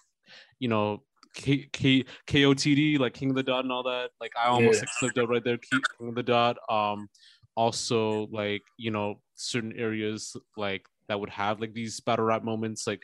you 0.58 0.70
know 0.70 1.04
K, 1.36 1.70
K, 1.72 2.04
KOTD, 2.26 2.98
like 2.98 3.14
King 3.14 3.30
of 3.30 3.36
the 3.36 3.44
Dot 3.44 3.64
and 3.64 3.72
all 3.72 3.84
that. 3.84 4.10
Like 4.20 4.32
I 4.36 4.48
almost 4.48 4.82
yeah. 4.82 4.90
slipped 4.98 5.20
up 5.20 5.30
right 5.30 5.44
there, 5.44 5.60
King 5.60 5.82
of 6.10 6.16
the 6.16 6.24
Dot. 6.24 6.58
Um, 6.68 7.08
also 7.56 8.28
like 8.32 8.64
you 8.76 8.90
know 8.90 9.22
certain 9.36 9.74
areas 9.78 10.36
like 10.58 10.84
that 11.10 11.20
would 11.20 11.30
have 11.30 11.62
like 11.62 11.76
these 11.76 12.00
battle 12.00 12.26
rap 12.26 12.44
moments, 12.44 12.88
like 12.88 13.04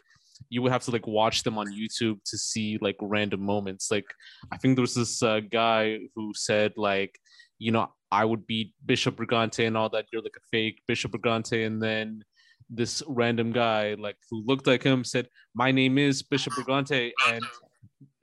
you 0.50 0.62
would 0.62 0.72
have 0.72 0.84
to 0.84 0.92
like 0.92 1.08
watch 1.08 1.44
them 1.44 1.58
on 1.58 1.68
YouTube 1.68 2.20
to 2.26 2.38
see 2.38 2.78
like 2.82 2.98
random 3.02 3.42
moments. 3.42 3.92
Like 3.92 4.06
I 4.52 4.58
think 4.58 4.76
there 4.76 4.82
was 4.82 4.96
this 4.96 5.22
uh, 5.24 5.40
guy 5.40 6.00
who 6.16 6.34
said 6.36 6.74
like, 6.78 7.18
you 7.60 7.72
know, 7.72 7.92
I 8.12 8.26
would 8.26 8.46
beat 8.48 8.74
Bishop 8.86 9.16
Brigante 9.16 9.66
and 9.66 9.78
all 9.78 9.90
that. 9.90 10.06
You're 10.12 10.22
like 10.22 10.36
a 10.38 10.48
fake 10.52 10.82
Bishop 10.88 11.12
Brigante, 11.12 11.66
and 11.66 11.82
then 11.82 12.24
this 12.70 13.04
random 13.08 13.52
guy 13.52 13.96
like 14.00 14.18
who 14.30 14.44
looked 14.46 14.68
like 14.68 14.84
him 14.84 15.04
said, 15.04 15.28
"My 15.54 15.72
name 15.72 15.98
is 15.98 16.22
Bishop 16.22 16.54
Brigante," 16.54 17.12
and 17.30 17.44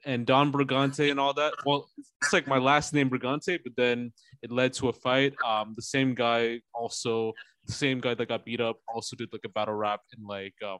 and 0.05 0.25
Don 0.25 0.51
Brigante 0.51 1.09
and 1.11 1.19
all 1.19 1.33
that. 1.33 1.53
Well, 1.65 1.89
it's 2.21 2.33
like 2.33 2.47
my 2.47 2.57
last 2.57 2.93
name 2.93 3.09
Brigante, 3.09 3.59
but 3.63 3.73
then 3.75 4.11
it 4.41 4.51
led 4.51 4.73
to 4.73 4.89
a 4.89 4.93
fight. 4.93 5.33
Um, 5.45 5.73
the 5.75 5.81
same 5.81 6.13
guy 6.15 6.61
also, 6.73 7.33
the 7.65 7.73
same 7.73 7.99
guy 7.99 8.13
that 8.13 8.27
got 8.27 8.45
beat 8.45 8.61
up 8.61 8.77
also 8.93 9.15
did 9.15 9.29
like 9.33 9.43
a 9.45 9.49
battle 9.49 9.73
rap 9.73 10.01
in 10.17 10.25
like 10.25 10.55
um, 10.65 10.79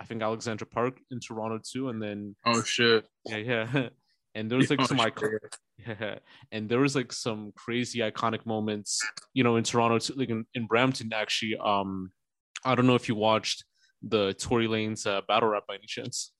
I 0.00 0.04
think 0.04 0.22
Alexandra 0.22 0.66
Park 0.66 1.00
in 1.10 1.20
Toronto 1.20 1.60
too, 1.62 1.88
and 1.88 2.02
then 2.02 2.36
oh 2.46 2.62
shit, 2.62 3.06
yeah, 3.26 3.36
yeah. 3.36 3.88
And 4.34 4.48
there 4.48 4.58
was 4.58 4.70
like 4.70 4.80
oh, 4.82 4.84
some 4.84 5.00
icon, 5.00 5.38
yeah, 5.84 6.18
and 6.52 6.68
there 6.68 6.78
was 6.78 6.94
like 6.94 7.12
some 7.12 7.52
crazy 7.56 8.00
iconic 8.00 8.46
moments, 8.46 9.00
you 9.32 9.42
know, 9.42 9.56
in 9.56 9.64
Toronto, 9.64 9.98
too, 9.98 10.14
like 10.14 10.28
in, 10.28 10.44
in 10.54 10.66
Brampton 10.66 11.10
actually. 11.12 11.56
Um, 11.56 12.12
I 12.64 12.74
don't 12.74 12.86
know 12.86 12.94
if 12.94 13.08
you 13.08 13.14
watched 13.14 13.64
the 14.02 14.34
Tory 14.34 14.68
Lanez 14.68 15.06
uh, 15.06 15.22
battle 15.26 15.48
rap 15.48 15.64
by 15.66 15.74
any 15.74 15.86
chance. 15.86 16.32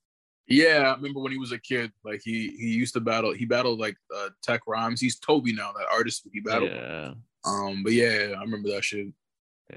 Yeah, 0.46 0.92
I 0.92 0.94
remember 0.94 1.20
when 1.20 1.32
he 1.32 1.38
was 1.38 1.52
a 1.52 1.58
kid. 1.58 1.92
Like 2.04 2.20
he 2.24 2.48
he 2.58 2.68
used 2.68 2.94
to 2.94 3.00
battle. 3.00 3.34
He 3.34 3.44
battled 3.44 3.78
like 3.78 3.96
uh, 4.14 4.30
Tech 4.42 4.62
Rhymes. 4.66 5.00
He's 5.00 5.18
Toby 5.18 5.52
now, 5.52 5.72
that 5.72 5.86
artist 5.92 6.26
he 6.32 6.40
battled. 6.40 6.70
Yeah. 6.70 7.12
Um, 7.44 7.82
but 7.82 7.92
yeah, 7.92 8.34
I 8.36 8.40
remember 8.40 8.70
that 8.70 8.84
shit. 8.84 9.08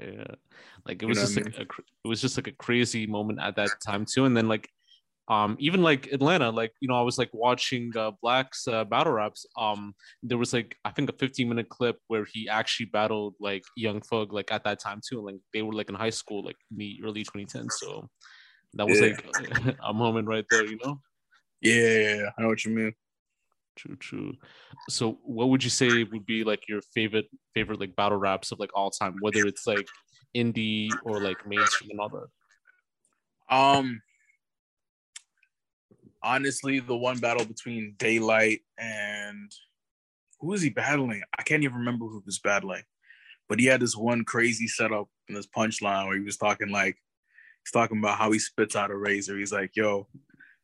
Yeah, 0.00 0.34
like 0.86 1.02
it 1.02 1.06
was 1.06 1.18
you 1.18 1.24
just 1.24 1.36
like 1.36 1.46
mean? 1.46 1.54
a, 1.58 1.82
it 2.04 2.08
was 2.08 2.20
just 2.20 2.36
like 2.36 2.46
a 2.46 2.52
crazy 2.52 3.06
moment 3.06 3.40
at 3.40 3.56
that 3.56 3.70
time 3.84 4.04
too. 4.04 4.24
And 4.24 4.36
then 4.36 4.48
like, 4.48 4.68
um, 5.28 5.56
even 5.60 5.82
like 5.82 6.08
Atlanta, 6.12 6.50
like 6.50 6.72
you 6.80 6.88
know, 6.88 6.98
I 6.98 7.02
was 7.02 7.18
like 7.18 7.30
watching 7.32 7.96
uh, 7.96 8.10
Black's 8.20 8.66
uh, 8.66 8.84
battle 8.84 9.12
raps. 9.12 9.46
Um, 9.56 9.94
there 10.22 10.38
was 10.38 10.52
like 10.52 10.76
I 10.84 10.90
think 10.90 11.08
a 11.08 11.12
15 11.12 11.48
minute 11.48 11.68
clip 11.68 11.98
where 12.08 12.24
he 12.24 12.48
actually 12.48 12.86
battled 12.86 13.34
like 13.40 13.62
Young 13.76 14.00
Thug 14.00 14.32
like 14.32 14.50
at 14.50 14.64
that 14.64 14.80
time 14.80 15.00
too. 15.06 15.20
Like 15.20 15.36
they 15.52 15.62
were 15.62 15.72
like 15.72 15.88
in 15.88 15.94
high 15.94 16.10
school, 16.10 16.44
like 16.44 16.56
in 16.70 16.78
the 16.78 17.00
early 17.04 17.24
2010s. 17.24 17.72
So 17.72 18.08
that 18.74 18.86
was 18.86 19.00
yeah. 19.00 19.14
like 19.64 19.76
a 19.84 19.92
moment 19.92 20.28
right 20.28 20.44
there, 20.50 20.64
you 20.64 20.78
know? 20.84 21.00
Yeah, 21.60 22.30
I 22.36 22.42
know 22.42 22.48
what 22.48 22.64
you 22.64 22.72
mean. 22.72 22.92
True, 23.76 23.96
true. 23.96 24.32
So, 24.90 25.18
what 25.22 25.48
would 25.48 25.64
you 25.64 25.70
say 25.70 26.04
would 26.04 26.26
be 26.26 26.44
like 26.44 26.68
your 26.68 26.82
favorite 26.94 27.26
favorite 27.54 27.80
like 27.80 27.96
battle 27.96 28.18
raps 28.18 28.52
of 28.52 28.58
like 28.58 28.70
all 28.74 28.90
time, 28.90 29.16
whether 29.20 29.46
it's 29.46 29.66
like 29.66 29.86
indie 30.36 30.90
or 31.04 31.20
like 31.20 31.46
mainstream 31.46 31.98
and 31.98 32.10
that? 32.10 32.28
Um, 33.54 34.02
honestly, 36.22 36.80
the 36.80 36.96
one 36.96 37.18
battle 37.18 37.44
between 37.44 37.94
Daylyt 37.98 38.60
and 38.78 39.52
who 40.40 40.48
was 40.48 40.62
he 40.62 40.70
battling? 40.70 41.22
I 41.38 41.42
can't 41.42 41.62
even 41.62 41.78
remember 41.78 42.06
who 42.06 42.22
was 42.24 42.38
battling, 42.38 42.82
but 43.48 43.60
he 43.60 43.66
had 43.66 43.80
this 43.80 43.96
one 43.96 44.24
crazy 44.24 44.66
setup 44.66 45.08
in 45.28 45.34
this 45.34 45.46
punchline 45.46 46.06
where 46.06 46.16
he 46.16 46.24
was 46.24 46.36
talking 46.36 46.70
like 46.70 46.96
he's 47.64 47.72
talking 47.72 47.98
about 47.98 48.18
how 48.18 48.32
he 48.32 48.38
spits 48.38 48.76
out 48.76 48.90
a 48.90 48.96
razor. 48.96 49.38
He's 49.38 49.52
like, 49.52 49.76
yo, 49.76 50.08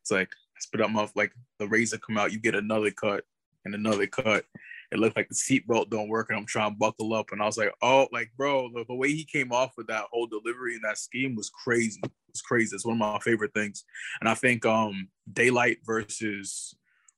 it's 0.01 0.11
like 0.11 0.29
I 0.29 0.59
spit 0.59 0.81
out 0.81 0.91
my 0.91 1.07
like 1.15 1.31
the 1.59 1.67
razor 1.67 1.97
come 1.97 2.17
out, 2.17 2.31
you 2.31 2.39
get 2.39 2.55
another 2.55 2.91
cut 2.91 3.23
and 3.65 3.75
another 3.75 4.07
cut. 4.07 4.45
It 4.91 4.99
looked 4.99 5.15
like 5.15 5.29
the 5.29 5.35
seatbelt 5.35 5.89
don't 5.89 6.09
work, 6.09 6.29
and 6.29 6.37
I'm 6.37 6.45
trying 6.45 6.71
to 6.71 6.77
buckle 6.77 7.13
up. 7.13 7.31
And 7.31 7.41
I 7.41 7.45
was 7.45 7.57
like, 7.57 7.71
oh, 7.81 8.07
like 8.11 8.31
bro, 8.37 8.69
the, 8.73 8.85
the 8.87 8.95
way 8.95 9.09
he 9.09 9.23
came 9.23 9.51
off 9.51 9.73
with 9.77 9.87
that 9.87 10.05
whole 10.11 10.27
delivery 10.27 10.75
and 10.75 10.83
that 10.83 10.97
scheme 10.97 11.35
was 11.35 11.49
crazy. 11.49 11.99
It 12.03 12.11
was 12.33 12.41
crazy. 12.41 12.75
It's 12.75 12.85
one 12.85 12.95
of 12.95 12.99
my 12.99 13.19
favorite 13.19 13.53
things. 13.53 13.83
And 14.19 14.29
I 14.29 14.33
think 14.33 14.65
um 14.65 15.09
Daylyt 15.31 15.77
versus 15.85 16.73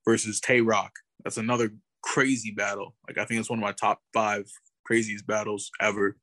versus 0.06 0.40
Tay 0.40 0.62
Roc. 0.62 0.92
That's 1.24 1.38
another 1.38 1.72
crazy 2.02 2.52
battle. 2.52 2.96
Like 3.08 3.18
I 3.18 3.26
think 3.26 3.40
it's 3.40 3.50
one 3.50 3.60
of 3.60 3.64
my 3.64 3.74
top 3.74 4.00
five 4.14 4.46
craziest 4.86 5.26
battles 5.26 5.72
ever. 5.80 6.18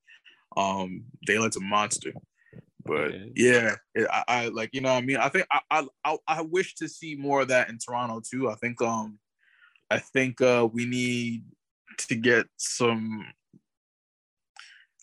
Um, 0.57 1.05
Daylyt's 1.27 1.57
a 1.57 1.61
monster. 1.61 2.13
But 2.85 3.13
yeah, 3.37 3.77
I, 3.97 4.25
I, 4.29 4.49
like 4.49 4.71
you 4.73 4.81
know 4.81 4.93
I 4.93 5.03
mean. 5.03 5.19
I 5.19 5.29
think 5.29 5.47
I, 5.71 5.87
I 6.05 6.17
I 6.27 6.41
wish 6.41 6.75
to 6.77 6.89
see 6.89 7.17
more 7.17 7.43
of 7.43 7.49
that 7.49 7.69
in 7.69 7.79
Toronto 7.79 8.21
too. 8.21 8.51
I 8.51 8.55
think 8.55 8.81
um 8.81 9.19
I 9.91 9.99
think 9.99 10.41
uh 10.41 10.69
we 10.73 10.87
need 10.87 11.45
to 11.99 12.15
get 12.15 12.47
some. 12.57 13.25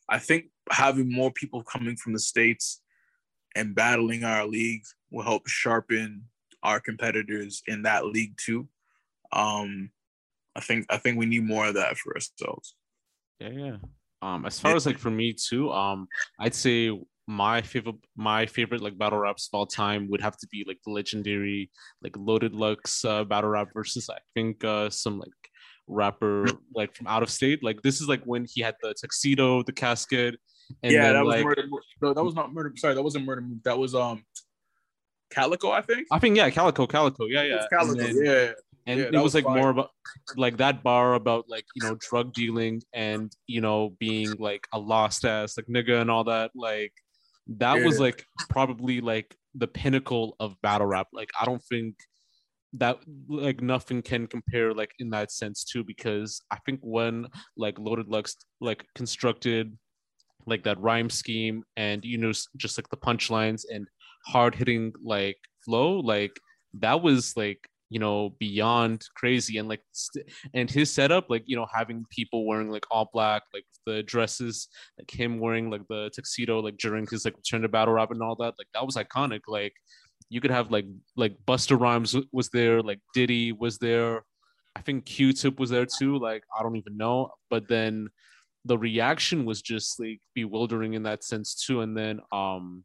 I 0.07 0.19
think 0.19 0.45
having 0.71 1.11
more 1.11 1.31
people 1.31 1.63
coming 1.63 1.95
from 1.95 2.13
the 2.13 2.19
states 2.19 2.81
and 3.55 3.75
battling 3.75 4.23
our 4.23 4.45
league 4.45 4.83
will 5.11 5.23
help 5.23 5.47
sharpen 5.47 6.25
our 6.63 6.79
competitors 6.79 7.61
in 7.67 7.83
that 7.83 8.05
league 8.05 8.35
too. 8.37 8.67
Um, 9.31 9.91
I 10.55 10.61
think 10.61 10.85
I 10.89 10.97
think 10.97 11.17
we 11.17 11.25
need 11.25 11.43
more 11.43 11.67
of 11.67 11.75
that 11.75 11.97
for 11.97 12.13
ourselves. 12.13 12.75
Yeah, 13.39 13.49
yeah. 13.49 13.77
Um, 14.21 14.45
as 14.45 14.59
far 14.59 14.75
as 14.75 14.85
like 14.85 14.97
for 14.97 15.11
me 15.11 15.33
too, 15.33 15.71
um, 15.71 16.07
I'd 16.39 16.55
say 16.55 16.89
my 17.27 17.61
favorite 17.61 17.95
my 18.15 18.45
favorite 18.45 18.81
like 18.81 18.97
battle 18.97 19.17
raps 19.17 19.49
of 19.51 19.57
all 19.57 19.65
time 19.65 20.07
would 20.09 20.21
have 20.21 20.37
to 20.37 20.47
be 20.51 20.63
like 20.67 20.77
the 20.85 20.91
legendary 20.91 21.71
like 22.03 22.15
loaded 22.17 22.53
lux 22.53 23.03
uh, 23.03 23.23
battle 23.23 23.49
rap 23.49 23.67
versus 23.73 24.09
i 24.11 24.19
think 24.35 24.63
uh 24.63 24.89
some 24.91 25.17
like 25.17 25.31
rapper 25.87 26.47
like 26.73 26.95
from 26.95 27.07
out 27.07 27.23
of 27.23 27.29
state. 27.29 27.63
Like 27.63 27.81
this 27.81 28.01
is 28.01 28.07
like 28.07 28.23
when 28.23 28.45
he 28.51 28.61
had 28.61 28.75
the 28.81 28.93
tuxedo 28.99 29.63
the 29.63 29.71
casket 29.71 30.35
and 30.81 30.91
yeah 30.91 31.03
then, 31.03 31.13
that 31.13 31.25
was 31.25 31.35
like, 31.35 31.45
murder 31.45 31.63
no, 32.01 32.13
that 32.13 32.23
was 32.23 32.35
not 32.35 32.53
murder 32.53 32.73
sorry 32.75 32.95
that 32.95 33.03
wasn't 33.03 33.25
murder 33.25 33.45
that 33.63 33.77
was 33.77 33.93
um 33.93 34.23
Calicoe 35.29 35.71
i 35.71 35.81
think? 35.81 36.07
I 36.11 36.19
think 36.19 36.37
yeah 36.37 36.49
Calicoe 36.49 36.87
Calicoe 36.87 37.27
yeah 37.27 37.43
yeah. 37.43 37.67
Calicoe 37.69 38.01
then, 38.01 38.15
yeah 38.23 38.51
and 38.87 38.99
yeah, 38.99 39.05
it 39.07 39.13
was, 39.13 39.23
was 39.23 39.35
like 39.35 39.45
more 39.45 39.69
about 39.69 39.89
like 40.37 40.57
that 40.57 40.81
bar 40.81 41.13
about 41.13 41.45
like 41.47 41.65
you 41.75 41.87
know 41.87 41.97
drug 41.99 42.33
dealing 42.33 42.81
and 42.93 43.31
you 43.45 43.61
know 43.61 43.95
being 43.99 44.31
like 44.39 44.67
a 44.73 44.79
lost 44.79 45.25
ass 45.25 45.55
like 45.57 45.67
nigga 45.67 46.01
and 46.01 46.09
all 46.09 46.23
that 46.23 46.51
like 46.55 46.93
that 47.47 47.79
yeah. 47.79 47.85
was 47.85 47.99
like 47.99 48.25
probably 48.49 49.01
like 49.01 49.35
the 49.53 49.67
pinnacle 49.67 50.35
of 50.39 50.59
battle 50.61 50.87
rap. 50.87 51.07
Like 51.13 51.29
I 51.39 51.45
don't 51.45 51.63
think 51.63 51.95
that 52.73 52.97
like 53.27 53.61
nothing 53.61 54.01
can 54.01 54.27
compare 54.27 54.73
like 54.73 54.91
in 54.99 55.09
that 55.09 55.31
sense 55.31 55.63
too 55.63 55.83
because 55.83 56.41
I 56.51 56.57
think 56.65 56.79
when 56.83 57.27
like 57.55 57.79
Loaded 57.79 58.07
Lux 58.07 58.35
like 58.59 58.85
constructed 58.95 59.77
like 60.45 60.63
that 60.63 60.79
rhyme 60.79 61.09
scheme 61.09 61.63
and 61.77 62.03
you 62.03 62.17
know 62.17 62.31
just 62.57 62.77
like 62.77 62.89
the 62.89 62.97
punchlines 62.97 63.63
and 63.69 63.87
hard 64.25 64.55
hitting 64.55 64.91
like 65.03 65.37
flow 65.63 65.99
like 65.99 66.37
that 66.73 67.01
was 67.01 67.35
like 67.37 67.59
you 67.89 67.99
know 67.99 68.35
beyond 68.39 69.05
crazy. 69.15 69.57
And 69.57 69.69
like 69.69 69.81
st- 69.91 70.25
and 70.53 70.69
his 70.69 70.91
setup 70.91 71.29
like 71.29 71.43
you 71.45 71.55
know 71.55 71.67
having 71.73 72.05
people 72.09 72.45
wearing 72.45 72.69
like 72.69 72.85
all 72.91 73.09
black 73.13 73.43
like 73.53 73.65
the 73.85 74.03
dresses 74.03 74.67
like 74.97 75.09
him 75.09 75.39
wearing 75.39 75.69
like 75.69 75.87
the 75.87 76.09
tuxedo 76.13 76.59
like 76.59 76.77
during 76.77 77.05
his 77.07 77.25
like 77.25 77.35
return 77.35 77.61
to 77.61 77.69
battle 77.69 77.93
rap 77.93 78.11
and 78.11 78.21
all 78.21 78.35
that 78.35 78.55
like 78.57 78.67
that 78.73 78.85
was 78.85 78.95
iconic. 78.95 79.41
Like 79.47 79.73
you 80.29 80.41
could 80.41 80.51
have 80.51 80.71
like 80.71 80.85
like 81.15 81.37
Busta 81.47 81.79
Rhymes 81.79 82.15
was 82.31 82.49
there 82.49 82.81
like 82.81 82.99
Diddy 83.13 83.51
was 83.51 83.77
there. 83.77 84.23
I 84.75 84.81
think 84.81 85.05
Q-Tip 85.05 85.59
was 85.59 85.69
there 85.69 85.85
too 85.85 86.17
like 86.17 86.43
I 86.57 86.63
don't 86.63 86.77
even 86.77 86.97
know. 86.97 87.31
But 87.49 87.67
then 87.67 88.09
the 88.65 88.77
reaction 88.77 89.45
was 89.45 89.61
just 89.61 89.99
like 89.99 90.19
bewildering 90.33 90.95
in 90.95 91.03
that 91.03 91.23
sense 91.23 91.53
too. 91.53 91.81
And 91.81 91.95
then 91.95 92.19
um 92.31 92.83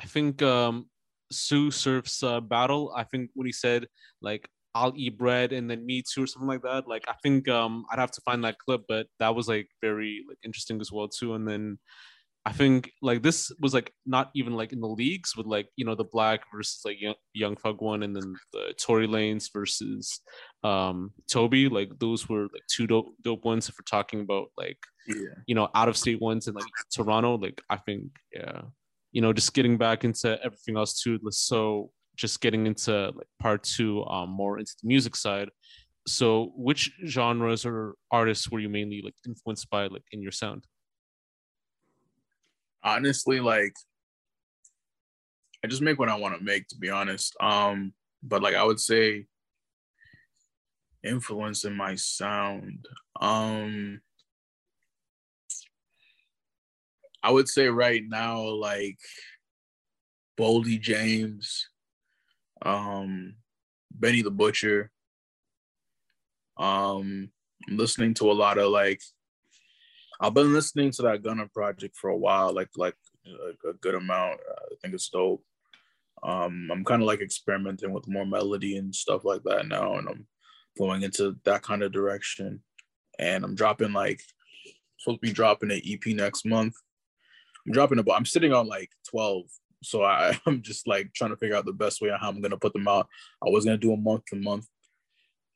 I 0.00 0.06
think 0.06 0.40
um 0.42 0.86
Sue 1.32 1.70
Surf's 1.70 2.22
uh, 2.22 2.40
battle. 2.40 2.92
I 2.96 3.04
think 3.04 3.30
when 3.34 3.46
he 3.46 3.52
said 3.52 3.86
like 4.20 4.48
I'll 4.74 4.94
eat 4.96 5.18
bread 5.18 5.52
and 5.52 5.70
then 5.70 5.84
me 5.84 6.02
too 6.02 6.24
or 6.24 6.26
something 6.26 6.48
like 6.48 6.62
that. 6.62 6.88
Like 6.88 7.04
I 7.08 7.14
think 7.22 7.48
um 7.48 7.84
I'd 7.90 7.98
have 7.98 8.12
to 8.12 8.20
find 8.22 8.44
that 8.44 8.58
clip, 8.58 8.82
but 8.88 9.06
that 9.18 9.34
was 9.34 9.48
like 9.48 9.68
very 9.80 10.22
like 10.28 10.38
interesting 10.44 10.80
as 10.80 10.90
well 10.90 11.08
too. 11.08 11.34
And 11.34 11.46
then 11.46 11.78
I 12.44 12.52
think 12.52 12.90
like 13.02 13.22
this 13.22 13.52
was 13.60 13.72
like 13.72 13.92
not 14.04 14.30
even 14.34 14.54
like 14.54 14.72
in 14.72 14.80
the 14.80 14.88
leagues 14.88 15.36
with 15.36 15.46
like 15.46 15.68
you 15.76 15.84
know 15.84 15.94
the 15.94 16.04
black 16.10 16.40
versus 16.52 16.80
like 16.84 17.00
young, 17.00 17.14
young 17.34 17.54
Thug 17.54 17.80
one 17.80 18.02
and 18.02 18.16
then 18.16 18.34
the 18.52 18.74
Tory 18.84 19.06
Lanez 19.06 19.48
versus 19.52 20.20
um 20.64 21.12
Toby 21.30 21.68
like 21.68 21.90
those 22.00 22.28
were 22.28 22.44
like 22.44 22.66
two 22.68 22.86
dope 22.88 23.14
dope 23.22 23.44
ones 23.44 23.68
if 23.68 23.76
we're 23.78 23.84
talking 23.98 24.22
about 24.22 24.48
like 24.56 24.78
Yeah. 25.06 25.36
you 25.46 25.54
know 25.54 25.68
out 25.74 25.88
of 25.88 25.96
state 25.96 26.20
ones 26.20 26.48
in 26.48 26.54
like 26.54 26.64
Toronto 26.92 27.36
like 27.36 27.60
I 27.70 27.76
think 27.76 28.04
yeah 28.34 28.62
you 29.12 29.20
know 29.20 29.32
just 29.32 29.54
getting 29.54 29.76
back 29.76 30.04
into 30.04 30.38
everything 30.42 30.76
else 30.76 31.00
too 31.00 31.18
so 31.30 31.90
just 32.16 32.40
getting 32.40 32.66
into 32.66 33.10
like 33.14 33.26
part 33.40 33.62
two 33.62 34.04
um 34.04 34.30
more 34.30 34.58
into 34.58 34.72
the 34.82 34.88
music 34.88 35.16
side. 35.16 35.48
So 36.06 36.52
which 36.56 36.90
genres 37.06 37.64
or 37.64 37.94
artists 38.10 38.50
were 38.50 38.58
you 38.58 38.68
mainly 38.68 39.02
like 39.04 39.14
influenced 39.26 39.70
by 39.70 39.86
like 39.86 40.04
in 40.12 40.20
your 40.20 40.32
sound? 40.32 40.64
Honestly 42.84 43.40
like 43.40 43.74
i 45.64 45.68
just 45.68 45.82
make 45.82 45.96
what 45.96 46.08
i 46.08 46.16
want 46.16 46.36
to 46.36 46.44
make 46.44 46.66
to 46.68 46.76
be 46.76 46.90
honest. 46.90 47.36
Um 47.40 47.92
but 48.22 48.42
like 48.42 48.54
i 48.54 48.64
would 48.64 48.80
say 48.80 49.26
influence 51.04 51.64
in 51.64 51.74
my 51.74 51.96
sound 51.96 52.86
um 53.20 54.00
i 57.22 57.30
would 57.30 57.48
say 57.48 57.68
right 57.68 58.02
now 58.06 58.40
like 58.40 58.98
boldy 60.38 60.80
james 60.80 61.68
um 62.62 63.34
benny 63.90 64.22
the 64.22 64.30
butcher 64.30 64.90
um 66.58 67.30
i'm 67.68 67.76
listening 67.76 68.14
to 68.14 68.30
a 68.30 68.32
lot 68.32 68.58
of 68.58 68.70
like 68.70 69.00
I've 70.22 70.34
been 70.34 70.52
listening 70.52 70.92
to 70.92 71.02
that 71.02 71.24
Gunna 71.24 71.48
project 71.48 71.96
for 71.96 72.08
a 72.08 72.16
while, 72.16 72.54
like 72.54 72.68
like 72.76 72.94
a, 73.26 73.72
good 73.80 73.96
amount. 73.96 74.38
I 74.48 74.74
think 74.80 74.94
it's 74.94 75.08
dope. 75.08 75.42
Um, 76.22 76.68
I'm 76.70 76.84
kind 76.84 77.02
of 77.02 77.08
like 77.08 77.20
experimenting 77.20 77.92
with 77.92 78.06
more 78.06 78.24
melody 78.24 78.76
and 78.76 78.94
stuff 78.94 79.24
like 79.24 79.42
that 79.46 79.66
now, 79.66 79.98
and 79.98 80.08
I'm 80.08 80.26
going 80.78 81.02
into 81.02 81.36
that 81.44 81.62
kind 81.62 81.82
of 81.82 81.90
direction. 81.90 82.62
And 83.18 83.44
I'm 83.44 83.56
dropping 83.56 83.92
like 83.92 84.22
supposed 84.96 85.20
to 85.20 85.26
be 85.26 85.32
dropping 85.32 85.72
an 85.72 85.82
EP 85.84 86.14
next 86.14 86.46
month. 86.46 86.74
I'm 87.66 87.72
dropping 87.72 87.98
about. 87.98 88.16
I'm 88.16 88.26
sitting 88.26 88.52
on 88.52 88.66
like 88.66 88.90
12, 89.08 89.44
so 89.82 90.02
I, 90.02 90.38
I'm 90.46 90.62
just 90.62 90.86
like 90.86 91.12
trying 91.14 91.30
to 91.30 91.36
figure 91.36 91.56
out 91.56 91.64
the 91.64 91.72
best 91.72 92.00
way 92.00 92.10
on 92.10 92.20
how 92.20 92.28
I'm 92.28 92.40
gonna 92.40 92.56
put 92.56 92.72
them 92.72 92.88
out. 92.88 93.08
I 93.44 93.50
was 93.50 93.64
gonna 93.64 93.78
do 93.78 93.92
a 93.92 93.96
month 93.96 94.24
to 94.26 94.36
month, 94.36 94.66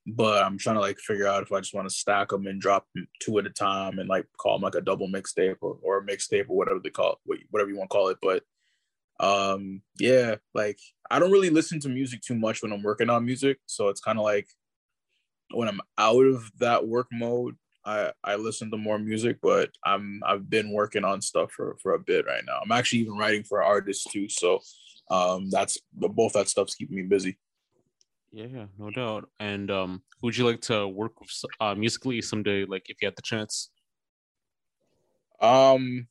but 0.07 0.43
I'm 0.43 0.59
trying 0.59 0.77
to 0.77 0.81
like 0.81 0.99
figure 0.99 1.27
out 1.27 1.43
if 1.43 1.53
I 1.53 1.61
just 1.61 1.75
want 1.75 1.89
to 1.89 1.95
stack 1.95 2.29
them 2.29 2.47
and 2.47 2.61
drop 2.61 2.87
them 2.95 3.09
two 3.21 3.39
at 3.39 3.47
a 3.47 3.51
time 3.51 3.99
and 3.99 4.09
like 4.09 4.27
call 4.39 4.55
them 4.55 4.63
like 4.63 4.75
a 4.75 4.81
double 4.81 5.09
mixtape 5.09 5.57
or, 5.61 5.79
or 5.83 5.99
a 5.99 6.07
mixtape 6.07 6.49
or 6.49 6.57
whatever 6.57 6.81
they 6.83 6.91
call 6.91 7.19
it, 7.27 7.41
whatever 7.51 7.71
you 7.71 7.77
want 7.77 7.91
to 7.91 7.97
call 7.97 8.09
it. 8.09 8.19
But 8.23 8.43
um, 9.19 9.83
yeah, 9.99 10.37
like 10.55 10.79
I 11.11 11.19
don't 11.19 11.33
really 11.33 11.51
listen 11.51 11.81
to 11.81 11.89
music 11.89 12.21
too 12.21 12.35
much 12.35 12.63
when 12.63 12.73
I'm 12.73 12.83
working 12.83 13.11
on 13.11 13.25
music, 13.25 13.59
so 13.67 13.89
it's 13.89 14.01
kind 14.01 14.19
of 14.19 14.25
like 14.25 14.49
when 15.53 15.69
I'm 15.69 15.81
out 15.99 16.25
of 16.25 16.51
that 16.59 16.87
work 16.87 17.09
mode, 17.13 17.57
I 17.87 18.13
I 18.25 18.35
listen 18.35 18.71
to 18.73 18.77
more 18.77 18.99
music. 18.99 19.39
But 19.41 19.71
I'm 19.85 20.21
I've 20.27 20.51
been 20.51 20.73
working 20.73 21.05
on 21.05 21.23
stuff 21.23 21.53
for 21.53 21.77
for 21.83 21.95
a 21.95 21.99
bit 22.01 22.27
right 22.27 22.45
now. 22.45 22.59
I'm 22.63 22.73
actually 22.73 23.01
even 23.01 23.17
writing 23.17 23.45
for 23.45 23.63
artists 23.63 24.05
too, 24.13 24.29
so 24.29 24.61
um, 25.11 25.49
that's 25.51 25.79
both 25.93 26.33
that 26.33 26.49
stuff's 26.49 26.75
keeping 26.75 26.97
me 26.97 27.03
busy. 27.03 27.39
Yeah, 28.33 28.47
yeah, 28.47 28.67
no 28.79 28.91
doubt. 28.91 29.31
And 29.41 29.71
um, 29.71 30.03
who 30.21 30.27
would 30.27 30.37
you 30.37 30.45
like 30.45 30.61
to 30.63 30.87
work 30.89 31.19
with 31.21 31.31
uh, 31.61 31.75
musically 31.75 32.21
someday, 32.21 32.65
like 32.65 32.91
if 32.91 33.01
you 33.01 33.07
had 33.07 33.17
the 33.17 33.23
chance? 33.23 33.71
Um, 35.41 36.09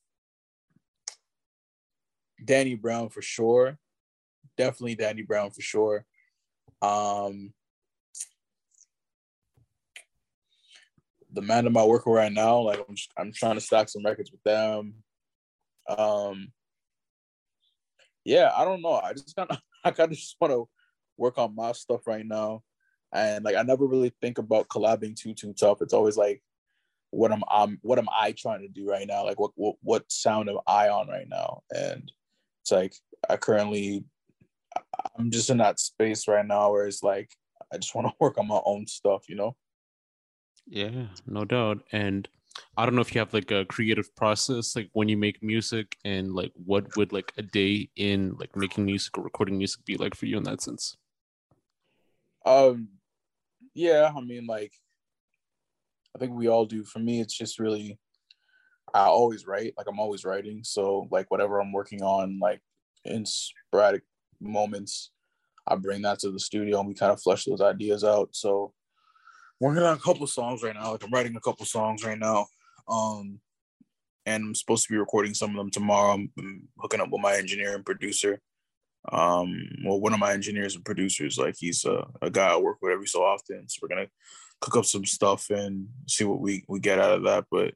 Danny 2.43 2.75
Brown 2.75 3.09
for 3.09 3.21
sure. 3.21 3.77
Definitely 4.57 4.95
Danny 4.95 5.23
Brown 5.23 5.51
for 5.51 5.61
sure. 5.61 6.05
Um, 6.81 7.53
the 11.35 11.41
man 11.41 11.67
I'm 11.67 11.73
working 11.73 12.13
right 12.13 12.31
now, 12.31 12.59
like 12.59 12.79
I'm, 12.87 12.95
just, 12.95 13.11
I'm 13.17 13.31
trying 13.33 13.55
to 13.55 13.61
stack 13.61 13.89
some 13.89 14.05
records 14.05 14.31
with 14.31 14.41
them. 14.43 14.95
Um, 15.87 16.51
yeah, 18.23 18.51
I 18.55 18.65
don't 18.65 18.81
know. 18.81 18.93
I 18.93 19.13
just 19.13 19.35
kind 19.35 19.49
of, 19.51 19.59
I 19.83 19.91
kind 19.91 20.11
of 20.11 20.17
just 20.17 20.37
want 20.39 20.51
to 20.51 20.67
work 21.17 21.37
on 21.37 21.55
my 21.55 21.71
stuff 21.73 22.07
right 22.07 22.25
now. 22.25 22.63
And 23.13 23.45
like 23.45 23.55
I 23.55 23.61
never 23.61 23.85
really 23.85 24.13
think 24.21 24.39
about 24.39 24.67
collabing 24.67 25.15
too 25.15 25.33
too 25.33 25.53
tough. 25.53 25.81
It's 25.81 25.93
always 25.93 26.17
like 26.17 26.41
what 27.11 27.31
am 27.31 27.43
I 27.49 27.67
what 27.81 27.99
am 27.99 28.09
I 28.11 28.33
trying 28.33 28.61
to 28.61 28.67
do 28.67 28.89
right 28.89 29.07
now? 29.07 29.23
Like 29.23 29.39
what 29.39 29.51
what 29.55 29.75
what 29.81 30.11
sound 30.11 30.49
am 30.49 30.57
I 30.67 30.89
on 30.89 31.07
right 31.07 31.27
now? 31.29 31.61
And 31.73 32.11
it's 32.61 32.71
like 32.71 32.93
I 33.29 33.37
currently 33.37 34.03
I'm 35.17 35.31
just 35.31 35.49
in 35.49 35.57
that 35.57 35.79
space 35.79 36.27
right 36.27 36.45
now 36.45 36.71
where 36.71 36.87
it's 36.87 37.03
like 37.03 37.31
I 37.73 37.77
just 37.77 37.95
want 37.95 38.07
to 38.07 38.13
work 38.19 38.37
on 38.37 38.47
my 38.47 38.59
own 38.65 38.87
stuff, 38.87 39.23
you 39.29 39.35
know? 39.35 39.55
Yeah, 40.67 41.07
no 41.27 41.45
doubt. 41.45 41.83
And 41.91 42.27
I 42.77 42.85
don't 42.85 42.95
know 42.95 43.01
if 43.01 43.13
you 43.13 43.19
have 43.19 43.33
like 43.33 43.51
a 43.51 43.65
creative 43.65 44.15
process, 44.15 44.75
like 44.75 44.89
when 44.93 45.09
you 45.09 45.17
make 45.17 45.43
music, 45.43 45.97
and 46.05 46.33
like 46.33 46.51
what 46.55 46.95
would 46.97 47.11
like 47.11 47.33
a 47.37 47.41
day 47.41 47.89
in 47.95 48.35
like 48.39 48.55
making 48.55 48.85
music 48.85 49.17
or 49.17 49.23
recording 49.23 49.57
music 49.57 49.83
be 49.85 49.97
like 49.97 50.15
for 50.15 50.25
you 50.25 50.37
in 50.37 50.43
that 50.43 50.61
sense? 50.61 50.97
Um, 52.45 52.89
yeah, 53.73 54.11
I 54.15 54.21
mean, 54.21 54.45
like, 54.45 54.73
I 56.15 56.19
think 56.19 56.33
we 56.33 56.47
all 56.47 56.65
do. 56.65 56.83
For 56.83 56.99
me, 56.99 57.19
it's 57.19 57.37
just 57.37 57.59
really, 57.59 57.99
I 58.93 59.05
always 59.05 59.45
write. 59.45 59.73
Like, 59.77 59.87
I'm 59.87 59.99
always 59.99 60.23
writing. 60.23 60.61
So, 60.63 61.07
like, 61.11 61.29
whatever 61.29 61.59
I'm 61.59 61.73
working 61.73 62.01
on, 62.03 62.39
like, 62.39 62.61
in 63.03 63.25
sporadic 63.25 64.03
moments, 64.39 65.11
I 65.67 65.75
bring 65.75 66.03
that 66.03 66.19
to 66.19 66.31
the 66.31 66.39
studio 66.39 66.79
and 66.79 66.87
we 66.87 66.93
kind 66.93 67.11
of 67.11 67.21
flesh 67.21 67.45
those 67.45 67.61
ideas 67.61 68.03
out. 68.03 68.29
So, 68.31 68.73
working 69.59 69.83
on 69.83 69.95
a 69.95 69.99
couple 69.99 70.27
songs 70.27 70.63
right 70.63 70.75
now. 70.75 70.91
Like, 70.91 71.03
I'm 71.03 71.11
writing 71.11 71.35
a 71.35 71.41
couple 71.41 71.65
songs 71.65 72.03
right 72.03 72.19
now. 72.19 72.47
Um, 72.87 73.39
and 74.25 74.43
I'm 74.43 74.55
supposed 74.55 74.87
to 74.87 74.93
be 74.93 74.97
recording 74.97 75.33
some 75.33 75.51
of 75.51 75.57
them 75.57 75.71
tomorrow. 75.71 76.13
I'm, 76.13 76.31
I'm 76.37 76.67
hooking 76.79 76.99
up 76.99 77.09
with 77.11 77.21
my 77.21 77.35
engineer 77.35 77.75
and 77.75 77.85
producer 77.85 78.41
um 79.11 79.67
well 79.83 79.99
one 79.99 80.13
of 80.13 80.19
my 80.19 80.33
engineers 80.33 80.75
and 80.75 80.83
producers 80.83 81.37
like 81.37 81.55
he's 81.57 81.85
a, 81.85 82.07
a 82.21 82.29
guy 82.29 82.47
i 82.47 82.57
work 82.57 82.77
with 82.81 82.91
every 82.91 83.07
so 83.07 83.23
often 83.23 83.67
so 83.67 83.79
we're 83.81 83.87
gonna 83.87 84.07
cook 84.61 84.77
up 84.77 84.85
some 84.85 85.05
stuff 85.05 85.49
and 85.49 85.87
see 86.07 86.23
what 86.23 86.39
we 86.39 86.63
we 86.67 86.79
get 86.79 86.99
out 86.99 87.17
of 87.17 87.23
that 87.23 87.45
but 87.51 87.73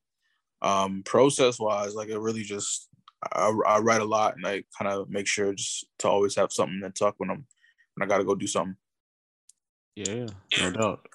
um 0.61 1.03
process 1.05 1.59
wise 1.59 1.93
like 1.93 2.09
i 2.09 2.15
really 2.15 2.43
just 2.43 2.89
I, 3.33 3.53
I 3.67 3.79
write 3.79 4.01
a 4.01 4.05
lot 4.05 4.37
and 4.37 4.47
i 4.47 4.63
kind 4.77 4.91
of 4.91 5.09
make 5.09 5.27
sure 5.27 5.53
just 5.53 5.85
to 5.99 6.07
always 6.07 6.35
have 6.35 6.51
something 6.51 6.81
to 6.81 6.89
talk 6.89 7.15
when 7.17 7.29
i'm 7.29 7.45
when 7.95 8.07
i 8.07 8.09
gotta 8.09 8.23
go 8.23 8.33
do 8.33 8.47
something 8.47 8.75
yeah 9.95 10.27
no 10.61 10.71
doubt 10.71 11.05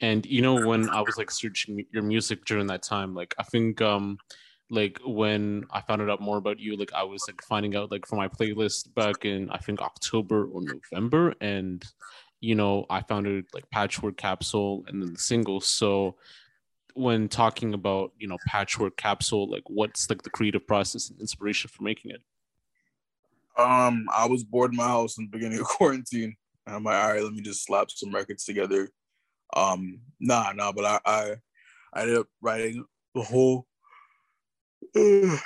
and 0.00 0.26
you 0.26 0.42
know 0.42 0.66
when 0.66 0.88
i 0.90 1.00
was 1.00 1.16
like 1.16 1.30
searching 1.30 1.84
your 1.92 2.02
music 2.02 2.44
during 2.44 2.66
that 2.66 2.82
time 2.82 3.14
like 3.14 3.34
i 3.38 3.42
think 3.42 3.80
um 3.80 4.18
like 4.70 5.00
when 5.04 5.64
I 5.70 5.80
found 5.80 6.08
out 6.10 6.20
more 6.20 6.36
about 6.36 6.60
you, 6.60 6.76
like 6.76 6.92
I 6.92 7.02
was 7.02 7.24
like 7.26 7.40
finding 7.42 7.74
out 7.74 7.90
like 7.90 8.06
from 8.06 8.18
my 8.18 8.28
playlist 8.28 8.92
back 8.94 9.24
in 9.24 9.50
I 9.50 9.58
think 9.58 9.80
October 9.80 10.44
or 10.46 10.60
November, 10.62 11.34
and 11.40 11.84
you 12.40 12.54
know 12.54 12.84
I 12.90 13.02
found 13.02 13.26
it 13.26 13.46
like 13.54 13.68
Patchwork 13.70 14.16
Capsule 14.16 14.84
and 14.86 15.02
then 15.02 15.14
the 15.14 15.18
singles. 15.18 15.66
So 15.66 16.16
when 16.94 17.28
talking 17.28 17.74
about 17.74 18.12
you 18.18 18.28
know 18.28 18.36
Patchwork 18.46 18.96
Capsule, 18.96 19.50
like 19.50 19.64
what's 19.68 20.10
like 20.10 20.22
the 20.22 20.30
creative 20.30 20.66
process 20.66 21.08
and 21.08 21.20
inspiration 21.20 21.70
for 21.72 21.82
making 21.82 22.10
it? 22.10 22.22
Um, 23.56 24.06
I 24.14 24.26
was 24.26 24.44
bored 24.44 24.72
in 24.72 24.76
my 24.76 24.86
house 24.86 25.18
in 25.18 25.24
the 25.24 25.30
beginning 25.30 25.60
of 25.60 25.66
quarantine. 25.66 26.36
And 26.66 26.76
I'm 26.76 26.84
like, 26.84 27.02
all 27.02 27.12
right, 27.12 27.22
let 27.22 27.32
me 27.32 27.40
just 27.40 27.64
slap 27.64 27.90
some 27.90 28.14
records 28.14 28.44
together. 28.44 28.90
Um, 29.54 30.00
nah, 30.20 30.52
nah, 30.52 30.72
but 30.72 30.84
I 30.84 31.00
I, 31.04 31.34
I 31.92 32.02
ended 32.02 32.18
up 32.18 32.26
writing 32.40 32.84
the 33.14 33.22
whole 33.22 33.66
my 34.94 35.40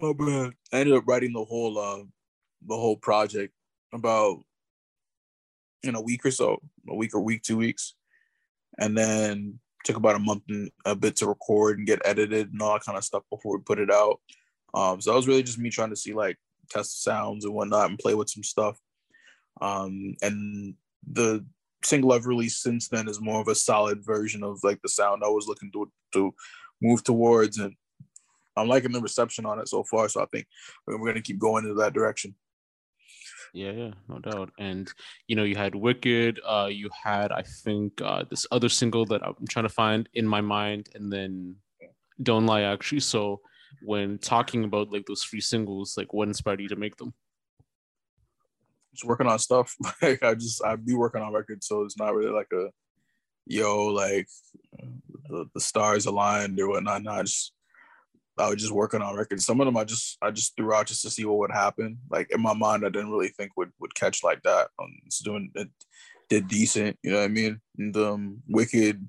bad. 0.00 0.52
I 0.72 0.80
ended 0.80 0.94
up 0.94 1.04
writing 1.06 1.32
the 1.32 1.44
whole 1.44 1.78
uh 1.78 2.04
the 2.66 2.76
whole 2.76 2.96
project 2.96 3.54
about 3.92 4.38
in 5.82 5.94
a 5.94 6.00
week 6.00 6.24
or 6.24 6.30
so, 6.30 6.58
a 6.88 6.94
week 6.94 7.14
or 7.14 7.20
week, 7.20 7.42
two 7.42 7.56
weeks, 7.56 7.94
and 8.78 8.96
then 8.96 9.58
took 9.84 9.96
about 9.96 10.16
a 10.16 10.20
month 10.20 10.42
and 10.48 10.70
a 10.84 10.94
bit 10.94 11.16
to 11.16 11.26
record 11.26 11.78
and 11.78 11.86
get 11.86 12.02
edited 12.04 12.52
and 12.52 12.60
all 12.60 12.74
that 12.74 12.84
kind 12.84 12.98
of 12.98 13.04
stuff 13.04 13.22
before 13.30 13.56
we 13.56 13.62
put 13.62 13.78
it 13.78 13.90
out. 13.90 14.20
Um, 14.74 15.00
so 15.00 15.10
that 15.10 15.16
was 15.16 15.26
really 15.26 15.42
just 15.42 15.58
me 15.58 15.70
trying 15.70 15.90
to 15.90 15.96
see 15.96 16.12
like 16.12 16.36
test 16.70 17.02
sounds 17.02 17.44
and 17.44 17.54
whatnot 17.54 17.90
and 17.90 17.98
play 17.98 18.14
with 18.14 18.28
some 18.28 18.42
stuff. 18.42 18.78
Um, 19.60 20.14
and 20.22 20.74
the 21.10 21.44
single 21.82 22.12
I've 22.12 22.26
released 22.26 22.62
since 22.62 22.88
then 22.88 23.08
is 23.08 23.20
more 23.20 23.40
of 23.40 23.48
a 23.48 23.54
solid 23.54 24.04
version 24.04 24.42
of 24.42 24.58
like 24.62 24.80
the 24.82 24.88
sound 24.88 25.22
I 25.24 25.28
was 25.28 25.46
looking 25.46 25.70
to 25.72 25.90
to 26.14 26.34
move 26.82 27.02
towards, 27.04 27.58
and 27.58 27.74
I'm 28.56 28.68
liking 28.68 28.92
the 28.92 29.00
reception 29.00 29.46
on 29.46 29.58
it 29.58 29.68
so 29.68 29.84
far. 29.84 30.08
So 30.08 30.22
I 30.22 30.26
think 30.26 30.46
we're 30.86 30.98
gonna 30.98 31.22
keep 31.22 31.38
going 31.38 31.64
into 31.64 31.76
that 31.76 31.92
direction. 31.94 32.34
Yeah, 33.52 33.72
yeah, 33.72 33.90
no 34.08 34.18
doubt. 34.18 34.52
And 34.58 34.92
you 35.26 35.36
know, 35.36 35.44
you 35.44 35.56
had 35.56 35.74
Wicked, 35.74 36.40
uh, 36.46 36.68
you 36.70 36.88
had 37.04 37.32
I 37.32 37.42
think 37.42 38.00
uh, 38.00 38.24
this 38.28 38.46
other 38.50 38.68
single 38.68 39.06
that 39.06 39.22
I'm 39.24 39.46
trying 39.48 39.64
to 39.64 39.74
find 39.74 40.08
in 40.14 40.26
my 40.26 40.40
mind, 40.40 40.88
and 40.94 41.12
then 41.12 41.56
Don't 42.22 42.46
Lie 42.46 42.62
actually. 42.62 43.00
So 43.00 43.40
when 43.82 44.18
talking 44.18 44.64
about 44.64 44.92
like 44.92 45.06
those 45.06 45.24
three 45.24 45.40
singles, 45.40 45.94
like 45.96 46.12
what 46.12 46.28
inspired 46.28 46.60
you 46.60 46.68
to 46.68 46.76
make 46.76 46.96
them? 46.96 47.14
Just 48.92 49.04
working 49.04 49.26
on 49.26 49.38
stuff. 49.38 49.74
Like 50.02 50.22
I 50.22 50.34
just 50.34 50.64
I 50.64 50.76
be 50.76 50.94
working 50.94 51.22
on 51.22 51.32
records, 51.32 51.66
so 51.66 51.82
it's 51.82 51.98
not 51.98 52.14
really 52.14 52.32
like 52.32 52.52
a 52.52 52.70
yo 53.46 53.86
like 53.86 54.28
the, 55.28 55.46
the 55.54 55.60
stars 55.60 56.06
aligned 56.06 56.58
or 56.60 56.68
whatnot. 56.68 57.02
No, 57.02 57.12
I 57.12 57.22
just 57.22 57.52
I 58.38 58.48
was 58.48 58.60
just 58.60 58.72
working 58.72 59.02
on 59.02 59.16
records. 59.16 59.44
Some 59.44 59.60
of 59.60 59.66
them 59.66 59.76
I 59.76 59.84
just 59.84 60.16
I 60.22 60.30
just 60.30 60.56
threw 60.56 60.72
out 60.72 60.86
just 60.86 61.02
to 61.02 61.10
see 61.10 61.24
what 61.24 61.38
would 61.38 61.52
happen. 61.52 61.98
Like 62.10 62.28
in 62.30 62.40
my 62.40 62.54
mind, 62.54 62.84
I 62.84 62.88
didn't 62.88 63.10
really 63.10 63.28
think 63.28 63.52
would 63.56 63.72
would 63.78 63.94
catch 63.94 64.24
like 64.24 64.42
that. 64.42 64.68
Um, 64.78 64.96
it's 65.06 65.20
doing 65.20 65.50
it 65.54 65.68
did 66.30 66.48
decent. 66.48 66.96
You 67.02 67.10
know 67.10 67.18
what 67.18 67.24
I 67.24 67.28
mean? 67.28 67.60
And 67.76 67.94
um, 67.96 68.42
Wicked, 68.48 69.06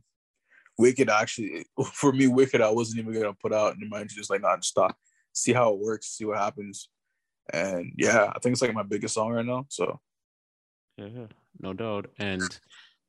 Wicked 0.78 1.10
actually 1.10 1.66
for 1.94 2.12
me, 2.12 2.28
Wicked 2.28 2.60
I 2.60 2.70
wasn't 2.70 3.00
even 3.00 3.14
gonna 3.14 3.34
put 3.34 3.54
out, 3.54 3.76
and 3.76 3.90
mind 3.90 4.10
just 4.10 4.30
like 4.30 4.42
not 4.42 4.58
nah, 4.58 4.62
stop, 4.62 4.98
see 5.32 5.54
how 5.54 5.74
it 5.74 5.80
works, 5.80 6.10
see 6.10 6.26
what 6.26 6.38
happens. 6.38 6.90
And 7.54 7.94
yeah, 7.98 8.32
I 8.34 8.40
think 8.40 8.54
it's 8.54 8.62
like 8.62 8.74
my 8.74 8.84
biggest 8.84 9.16
song 9.16 9.32
right 9.32 9.46
now. 9.46 9.66
So 9.70 10.00
yeah, 10.98 11.28
no 11.60 11.74
doubt. 11.74 12.10
And 12.20 12.60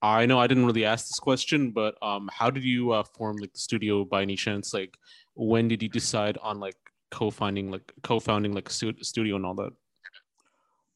I 0.02 0.26
know 0.26 0.38
I 0.38 0.46
didn't 0.46 0.66
really 0.66 0.84
ask 0.84 1.06
this 1.06 1.20
question, 1.20 1.70
but 1.70 1.96
um, 2.02 2.28
how 2.32 2.50
did 2.50 2.64
you 2.64 2.92
uh, 2.92 3.04
form 3.16 3.36
like 3.36 3.52
the 3.52 3.60
studio 3.60 4.04
by 4.04 4.22
any 4.22 4.34
chance? 4.34 4.74
Like, 4.74 4.96
when 5.34 5.68
did 5.68 5.82
you 5.82 5.88
decide 5.88 6.38
on 6.42 6.58
like 6.58 6.76
co-founding, 7.10 7.70
like 7.70 7.92
co-founding 8.02 8.52
like 8.52 8.68
studio 8.68 9.36
and 9.36 9.46
all 9.46 9.54
that? 9.54 9.72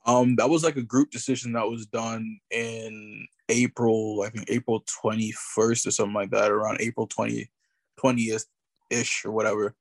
Um, 0.07 0.37
that 0.37 0.49
was 0.49 0.65
like 0.65 0.77
a 0.77 0.83
group 0.83 1.11
decision 1.11 1.53
that 1.53 1.69
was 1.69 1.87
done 1.87 2.39
in 2.51 3.27
April, 3.49 4.23
I 4.25 4.31
think 4.31 4.51
April 4.51 4.85
21st 5.05 5.87
or 5.87 5.91
something 5.91 6.15
like 6.15 6.31
that, 6.31 6.51
around 6.51 6.81
April 6.81 7.07
20, 7.07 7.51
20th 8.03 8.45
ish 8.91 9.25
or 9.25 9.33
whatever. 9.33 9.75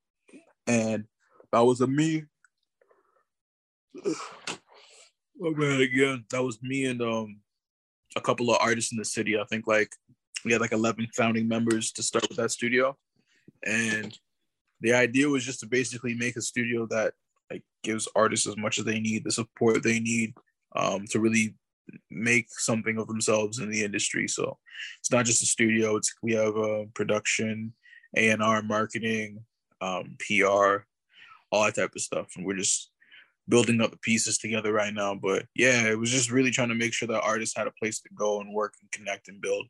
And 0.66 1.04
that 1.52 1.60
was 1.60 1.80
a 1.80 1.86
me. 1.86 2.24
Oh 5.42 5.50
man, 5.50 5.80
again, 5.80 6.24
that 6.30 6.42
was 6.42 6.62
me 6.62 6.86
and 6.86 7.02
um 7.02 7.40
a 8.16 8.20
couple 8.20 8.50
of 8.50 8.58
artists 8.60 8.92
in 8.92 8.98
the 8.98 9.04
city. 9.04 9.38
I 9.38 9.44
think 9.44 9.66
like 9.66 9.90
we 10.44 10.52
had 10.52 10.60
like 10.60 10.72
11 10.72 11.08
founding 11.14 11.48
members 11.48 11.92
to 11.92 12.02
start 12.02 12.28
with 12.28 12.38
that 12.38 12.50
studio. 12.50 12.96
And 13.64 14.16
the 14.80 14.92
idea 14.94 15.28
was 15.28 15.44
just 15.44 15.60
to 15.60 15.66
basically 15.66 16.14
make 16.14 16.36
a 16.36 16.40
studio 16.40 16.86
that 16.90 17.14
like 17.50 17.62
gives 17.82 18.08
artists 18.14 18.46
as 18.46 18.56
much 18.56 18.78
as 18.78 18.84
they 18.84 19.00
need, 19.00 19.24
the 19.24 19.30
support 19.30 19.82
they 19.82 20.00
need 20.00 20.34
um, 20.74 21.04
to 21.10 21.20
really 21.20 21.56
make 22.10 22.46
something 22.50 22.98
of 22.98 23.06
themselves 23.06 23.58
in 23.58 23.70
the 23.70 23.84
industry. 23.84 24.28
So 24.28 24.58
it's 25.00 25.10
not 25.10 25.26
just 25.26 25.42
a 25.42 25.46
studio. 25.46 25.96
It's 25.96 26.14
we 26.22 26.32
have 26.32 26.56
uh, 26.56 26.84
production, 26.94 27.72
A 28.16 28.30
and 28.30 28.42
R, 28.42 28.62
marketing, 28.62 29.44
um, 29.80 30.16
PR, 30.18 30.84
all 31.50 31.64
that 31.64 31.74
type 31.76 31.94
of 31.94 32.02
stuff, 32.02 32.28
and 32.36 32.44
we're 32.44 32.56
just 32.56 32.90
building 33.48 33.80
up 33.80 33.90
the 33.90 33.98
pieces 33.98 34.38
together 34.38 34.72
right 34.72 34.94
now. 34.94 35.14
But 35.14 35.46
yeah, 35.54 35.88
it 35.88 35.98
was 35.98 36.10
just 36.10 36.30
really 36.30 36.50
trying 36.50 36.68
to 36.68 36.74
make 36.74 36.92
sure 36.92 37.08
that 37.08 37.22
artists 37.22 37.56
had 37.56 37.66
a 37.66 37.72
place 37.72 38.00
to 38.00 38.08
go 38.14 38.40
and 38.40 38.52
work 38.52 38.74
and 38.80 38.90
connect 38.90 39.28
and 39.28 39.40
build. 39.40 39.66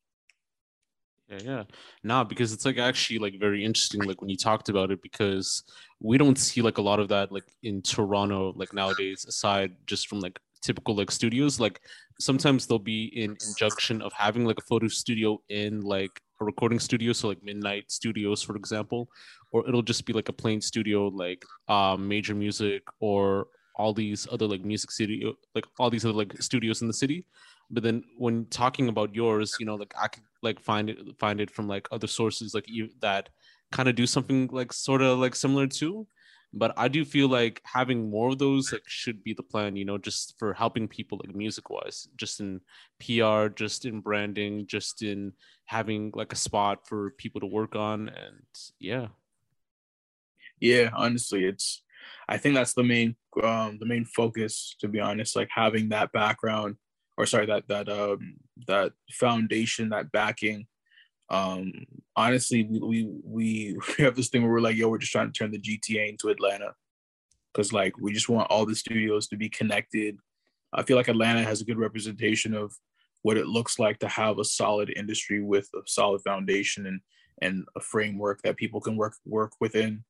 Yeah, 1.29 1.39
yeah. 1.43 1.62
Nah, 2.05 2.23
because 2.23 2.53
it's 2.53 2.65
like 2.65 2.79
actually 2.79 3.19
like 3.19 3.41
very 3.41 3.65
interesting, 3.65 4.03
like 4.05 4.21
when 4.21 4.31
you 4.31 4.37
talked 4.37 4.69
about 4.69 4.91
it, 4.93 5.03
because 5.03 5.65
we 6.01 6.19
don't 6.19 6.39
see 6.39 6.62
like 6.62 6.79
a 6.79 6.83
lot 6.83 7.01
of 7.01 7.09
that 7.09 7.33
like 7.33 7.51
in 7.62 7.83
Toronto, 7.83 8.53
like 8.55 8.73
nowadays, 8.73 9.25
aside 9.29 9.73
just 9.87 10.09
from 10.09 10.21
like 10.21 10.39
typical 10.62 10.95
like 10.95 11.11
studios. 11.11 11.59
Like 11.59 11.81
sometimes 12.21 12.67
they'll 12.67 12.79
be 12.79 13.07
in 13.07 13.37
injunction 13.47 14.03
of 14.03 14.12
having 14.12 14.45
like 14.45 14.59
a 14.59 14.67
photo 14.69 14.87
studio 14.87 15.41
in 15.49 15.81
like 15.81 16.21
a 16.41 16.45
recording 16.45 16.79
studio, 16.79 17.12
so 17.12 17.29
like 17.29 17.43
Midnight 17.43 17.91
Studios, 17.91 18.43
for 18.43 18.55
example, 18.55 19.09
or 19.51 19.67
it'll 19.69 19.83
just 19.83 20.07
be 20.07 20.12
like 20.12 20.29
a 20.29 20.33
plain 20.33 20.61
studio 20.61 21.09
like 21.09 21.45
um 21.69 22.07
major 22.07 22.37
music 22.37 22.83
or 23.01 23.49
all 23.77 23.93
these 23.93 24.27
other 24.31 24.47
like 24.47 24.65
music 24.65 24.91
studio 24.91 25.35
like 25.55 25.67
all 25.79 25.91
these 25.91 26.05
other 26.05 26.15
like 26.15 26.41
studios 26.41 26.83
in 26.83 26.89
the 26.89 26.95
city. 26.95 27.25
But 27.71 27.83
then 27.83 28.05
when 28.17 28.47
talking 28.47 28.89
about 28.89 29.15
yours 29.15 29.57
you 29.59 29.67
know 29.67 29.75
like 29.75 29.93
i 30.01 30.07
could 30.07 30.23
like 30.43 30.61
find 30.61 30.89
it 30.89 30.99
find 31.19 31.41
it 31.41 31.51
from 31.51 31.67
like 31.67 31.89
other 31.91 32.07
sources 32.07 32.55
like 32.55 32.69
you 32.69 32.89
that 33.01 33.29
kind 33.73 33.89
of 33.89 33.97
do 33.97 34.07
something 34.07 34.49
like 34.53 34.73
sort 34.73 35.03
of 35.03 35.19
like 35.19 35.35
similar 35.35 35.67
to 35.67 36.07
but 36.53 36.73
i 36.77 36.89
do 36.89 37.05
feel 37.05 37.29
like 37.29 37.61
having 37.65 38.11
more 38.11 38.31
of 38.31 38.39
those 38.39 38.73
like 38.73 38.83
should 38.87 39.23
be 39.25 39.35
the 39.35 39.43
plan 39.43 39.77
you 39.77 39.85
know 39.85 39.99
just 39.99 40.39
for 40.39 40.55
helping 40.55 40.87
people 40.87 41.21
like 41.23 41.35
music 41.35 41.69
wise 41.71 42.09
just 42.17 42.41
in 42.41 42.61
pr 43.01 43.49
just 43.55 43.85
in 43.85 44.01
branding 44.01 44.67
just 44.67 45.03
in 45.03 45.33
having 45.65 46.12
like 46.15 46.33
a 46.33 46.37
spot 46.37 46.87
for 46.87 47.11
people 47.19 47.41
to 47.41 47.47
work 47.47 47.75
on 47.75 48.09
and 48.09 48.45
yeah. 48.79 49.09
Yeah 50.61 50.91
honestly 50.95 51.45
it's 51.45 51.83
I 52.29 52.38
think 52.38 52.55
that's 52.55 52.75
the 52.75 52.83
main 52.83 53.16
um, 53.42 53.79
the 53.79 53.87
main 53.87 54.05
focus, 54.05 54.77
to 54.81 54.88
be 54.88 55.01
honest. 55.01 55.37
Like 55.37 55.49
having 55.55 55.90
that 55.90 56.12
background, 56.12 56.77
or 57.16 57.27
sorry, 57.27 57.47
that 57.47 57.69
that 57.69 57.88
um, 57.88 58.37
that 58.66 58.92
foundation, 59.12 59.90
that 59.90 60.12
backing. 60.12 60.66
Um, 61.29 61.73
honestly, 62.14 62.64
we, 62.64 62.81
we 62.81 63.09
we 63.25 63.77
we 63.99 64.05
have 64.05 64.16
this 64.16 64.29
thing 64.29 64.42
where 64.42 64.53
we're 64.53 64.61
like, 64.61 64.77
yo, 64.77 64.88
we're 64.88 64.99
just 64.99 65.12
trying 65.12 65.33
to 65.33 65.38
turn 65.38 65.51
the 65.51 65.61
GTA 65.61 66.11
into 66.11 66.29
Atlanta, 66.29 66.75
because 67.53 67.73
like 67.73 67.97
we 67.99 68.12
just 68.12 68.29
want 68.29 68.51
all 68.51 68.66
the 68.66 68.75
studios 68.75 69.29
to 69.29 69.37
be 69.37 69.49
connected. 69.49 70.16
I 70.73 70.83
feel 70.83 70.97
like 70.97 71.09
Atlanta 71.09 71.42
has 71.42 71.61
a 71.61 71.64
good 71.64 71.79
representation 71.79 72.55
of 72.55 72.73
what 73.23 73.37
it 73.37 73.47
looks 73.47 73.79
like 73.79 73.99
to 73.99 74.09
have 74.09 74.38
a 74.38 74.45
solid 74.45 74.92
industry 74.95 75.42
with 75.42 75.69
a 75.75 75.81
solid 75.87 76.23
foundation 76.23 76.87
and 76.87 77.01
and 77.42 77.66
a 77.77 77.81
framework 77.81 78.40
that 78.42 78.57
people 78.57 78.81
can 78.81 78.97
work 78.97 79.14
work 79.25 79.53
within. 79.61 80.05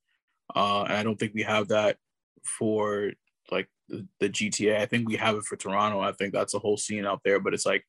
Uh, 0.54 0.82
and 0.82 0.96
I 0.96 1.02
don't 1.02 1.18
think 1.18 1.34
we 1.34 1.42
have 1.42 1.68
that 1.68 1.96
for 2.44 3.12
like 3.50 3.68
the, 3.88 4.06
the 4.20 4.28
GTA. 4.28 4.80
I 4.80 4.86
think 4.86 5.08
we 5.08 5.16
have 5.16 5.36
it 5.36 5.44
for 5.44 5.56
Toronto. 5.56 6.00
I 6.00 6.12
think 6.12 6.32
that's 6.32 6.54
a 6.54 6.58
whole 6.58 6.76
scene 6.76 7.06
out 7.06 7.20
there, 7.24 7.40
but 7.40 7.54
it's 7.54 7.66
like 7.66 7.84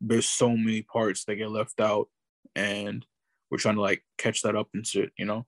there's 0.00 0.26
so 0.26 0.56
many 0.56 0.82
parts 0.82 1.24
that 1.24 1.36
get 1.36 1.50
left 1.50 1.80
out, 1.80 2.08
and 2.56 3.04
we're 3.50 3.58
trying 3.58 3.76
to 3.76 3.82
like 3.82 4.02
catch 4.18 4.42
that 4.42 4.56
up 4.56 4.68
into 4.74 5.02
it, 5.02 5.12
you 5.18 5.26
know? 5.26 5.46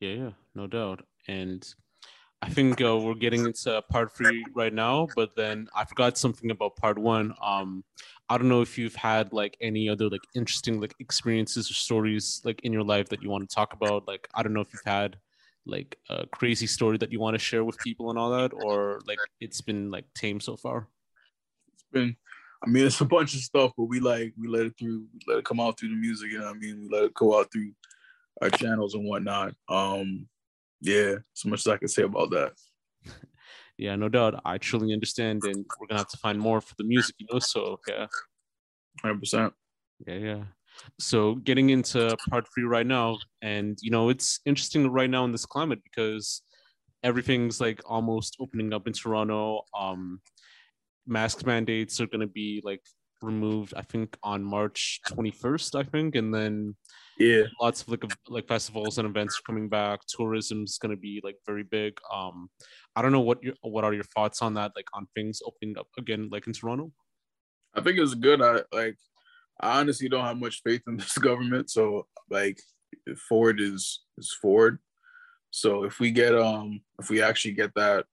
Yeah, 0.00 0.10
yeah, 0.10 0.30
no 0.54 0.66
doubt. 0.66 1.04
And 1.28 1.66
I 2.42 2.48
think 2.48 2.80
uh, 2.82 2.96
we're 2.98 3.14
getting 3.14 3.44
into 3.44 3.82
part 3.90 4.14
three 4.14 4.44
right 4.54 4.72
now, 4.72 5.08
but 5.16 5.34
then 5.36 5.68
I 5.74 5.84
forgot 5.84 6.18
something 6.18 6.50
about 6.50 6.76
part 6.76 6.98
one. 6.98 7.34
Um, 7.42 7.84
I 8.28 8.38
don't 8.38 8.48
know 8.48 8.60
if 8.60 8.76
you've 8.76 8.94
had 8.94 9.32
like 9.32 9.56
any 9.60 9.88
other 9.88 10.08
like 10.08 10.20
interesting 10.34 10.80
like 10.80 10.94
experiences 11.00 11.70
or 11.70 11.74
stories 11.74 12.42
like 12.44 12.60
in 12.62 12.72
your 12.72 12.82
life 12.82 13.08
that 13.08 13.22
you 13.22 13.30
want 13.30 13.48
to 13.48 13.54
talk 13.54 13.72
about. 13.72 14.06
Like 14.06 14.28
I 14.34 14.42
don't 14.42 14.52
know 14.52 14.60
if 14.60 14.72
you've 14.72 14.82
had 14.84 15.16
like 15.66 15.98
a 16.08 16.26
crazy 16.26 16.66
story 16.66 16.98
that 16.98 17.12
you 17.12 17.20
want 17.20 17.34
to 17.34 17.38
share 17.38 17.64
with 17.64 17.78
people 17.78 18.10
and 18.10 18.18
all 18.18 18.30
that, 18.30 18.52
or 18.52 19.00
like 19.06 19.18
it's 19.40 19.60
been 19.60 19.90
like 19.90 20.04
tame 20.14 20.40
so 20.40 20.56
far? 20.56 20.88
It's 21.72 21.84
been, 21.92 22.16
I 22.64 22.68
mean, 22.70 22.86
it's 22.86 23.00
a 23.00 23.04
bunch 23.04 23.34
of 23.34 23.40
stuff, 23.40 23.72
but 23.76 23.84
we 23.84 24.00
like 24.00 24.32
we 24.38 24.48
let 24.48 24.66
it 24.66 24.74
through, 24.78 25.06
let 25.26 25.38
it 25.38 25.44
come 25.44 25.60
out 25.60 25.78
through 25.78 25.90
the 25.90 25.96
music. 25.96 26.30
You 26.30 26.40
know, 26.40 26.48
I 26.48 26.54
mean, 26.54 26.82
we 26.82 26.88
let 26.96 27.04
it 27.04 27.14
go 27.14 27.38
out 27.38 27.52
through 27.52 27.72
our 28.42 28.50
channels 28.50 28.94
and 28.94 29.04
whatnot. 29.04 29.54
Um, 29.68 30.28
yeah, 30.80 31.16
so 31.34 31.48
much 31.48 31.60
as 31.60 31.66
I 31.68 31.76
can 31.76 31.88
say 31.88 32.02
about 32.02 32.30
that. 32.30 32.52
yeah, 33.78 33.96
no 33.96 34.08
doubt. 34.08 34.40
I 34.44 34.58
truly 34.58 34.92
understand, 34.92 35.44
and 35.44 35.66
we're 35.80 35.86
gonna 35.88 36.00
have 36.00 36.08
to 36.10 36.18
find 36.18 36.38
more 36.38 36.60
for 36.60 36.74
the 36.78 36.84
music, 36.84 37.16
you 37.18 37.26
know. 37.32 37.38
So 37.38 37.80
yeah, 37.88 38.06
hundred 39.02 39.20
percent. 39.20 39.52
Yeah, 40.06 40.14
yeah. 40.14 40.42
So 40.98 41.36
getting 41.36 41.70
into 41.70 42.16
part 42.30 42.46
three 42.52 42.64
right 42.64 42.86
now, 42.86 43.18
and 43.42 43.78
you 43.80 43.90
know, 43.90 44.08
it's 44.08 44.40
interesting 44.44 44.88
right 44.90 45.10
now 45.10 45.24
in 45.24 45.32
this 45.32 45.46
climate 45.46 45.80
because 45.84 46.42
everything's 47.02 47.60
like 47.60 47.80
almost 47.84 48.36
opening 48.40 48.72
up 48.72 48.86
in 48.86 48.92
Toronto. 48.92 49.62
Um, 49.78 50.20
mask 51.06 51.46
mandates 51.46 52.00
are 52.00 52.06
going 52.06 52.20
to 52.20 52.26
be 52.26 52.60
like 52.64 52.82
removed, 53.22 53.74
I 53.76 53.82
think, 53.82 54.16
on 54.22 54.42
March 54.42 55.00
21st, 55.08 55.78
I 55.78 55.82
think, 55.84 56.14
and 56.16 56.34
then 56.34 56.76
yeah, 57.18 57.44
lots 57.60 57.82
of 57.82 57.88
like 57.88 58.04
like 58.28 58.48
festivals 58.48 58.98
and 58.98 59.08
events 59.08 59.38
are 59.38 59.46
coming 59.46 59.68
back. 59.68 60.00
Tourism 60.06 60.64
is 60.64 60.78
going 60.78 60.90
to 60.90 61.00
be 61.00 61.20
like 61.24 61.36
very 61.46 61.62
big. 61.62 61.98
Um, 62.12 62.50
I 62.94 63.02
don't 63.02 63.12
know 63.12 63.20
what 63.20 63.42
your 63.42 63.54
what 63.62 63.84
are 63.84 63.94
your 63.94 64.04
thoughts 64.04 64.42
on 64.42 64.54
that, 64.54 64.72
like 64.76 64.88
on 64.92 65.06
things 65.14 65.40
opening 65.44 65.78
up 65.78 65.88
again, 65.98 66.28
like 66.30 66.46
in 66.46 66.52
Toronto. 66.52 66.92
I 67.74 67.80
think 67.80 67.98
it's 67.98 68.14
good. 68.14 68.42
I 68.42 68.62
like. 68.72 68.96
I 69.60 69.80
honestly 69.80 70.08
don't 70.08 70.24
have 70.24 70.38
much 70.38 70.62
faith 70.62 70.82
in 70.86 70.96
this 70.96 71.18
government. 71.18 71.70
So 71.70 72.06
like, 72.30 72.60
Ford 73.28 73.60
is 73.60 74.02
is 74.18 74.36
Ford. 74.40 74.78
So 75.50 75.84
if 75.84 76.00
we 76.00 76.10
get 76.10 76.34
um 76.34 76.80
if 76.98 77.10
we 77.10 77.22
actually 77.22 77.52
get 77.52 77.74
that 77.74 78.06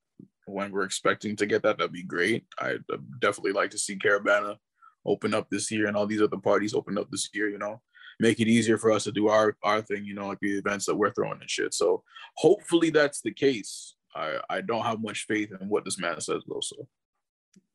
when 0.46 0.72
we're 0.72 0.84
expecting 0.84 1.36
to 1.38 1.46
get 1.46 1.64
that, 1.64 1.78
that'd 1.78 1.92
be 1.92 2.04
great. 2.04 2.46
I'd 2.60 2.84
definitely 3.20 3.54
like 3.54 3.72
to 3.72 3.80
see 3.80 3.96
Caribana 3.96 4.58
open 5.06 5.34
up 5.34 5.50
this 5.50 5.72
year 5.72 5.88
and 5.88 5.98
all 5.98 6.06
these 6.06 6.22
other 6.22 6.38
parties 6.38 6.74
open 6.74 6.98
up 6.98 7.10
this 7.12 7.30
year. 7.34 7.50
You 7.50 7.58
know, 7.58 7.82
make 8.20 8.40
it 8.40 8.48
easier 8.48 8.78
for 8.78 8.92
us 8.92 9.06
to 9.06 9.12
do 9.12 9.28
our 9.28 9.58
our 9.64 9.82
thing. 9.82 10.06
You 10.06 10.14
know, 10.14 10.28
like 10.28 10.40
the 10.42 10.58
events 10.58 10.86
that 10.86 10.96
we're 10.96 11.14
throwing 11.14 11.42
and 11.42 11.50
shit. 11.50 11.74
So 11.74 12.04
hopefully 12.36 12.90
that's 12.90 13.22
the 13.22 13.34
case. 13.34 13.96
I 14.16 14.40
I 14.50 14.62
don't 14.62 14.86
have 14.86 15.02
much 15.02 15.26
faith 15.26 15.52
in 15.60 15.70
what 15.70 15.86
this 15.86 16.00
man 16.00 16.20
says 16.22 16.44
though. 16.48 16.62
So. 16.62 16.88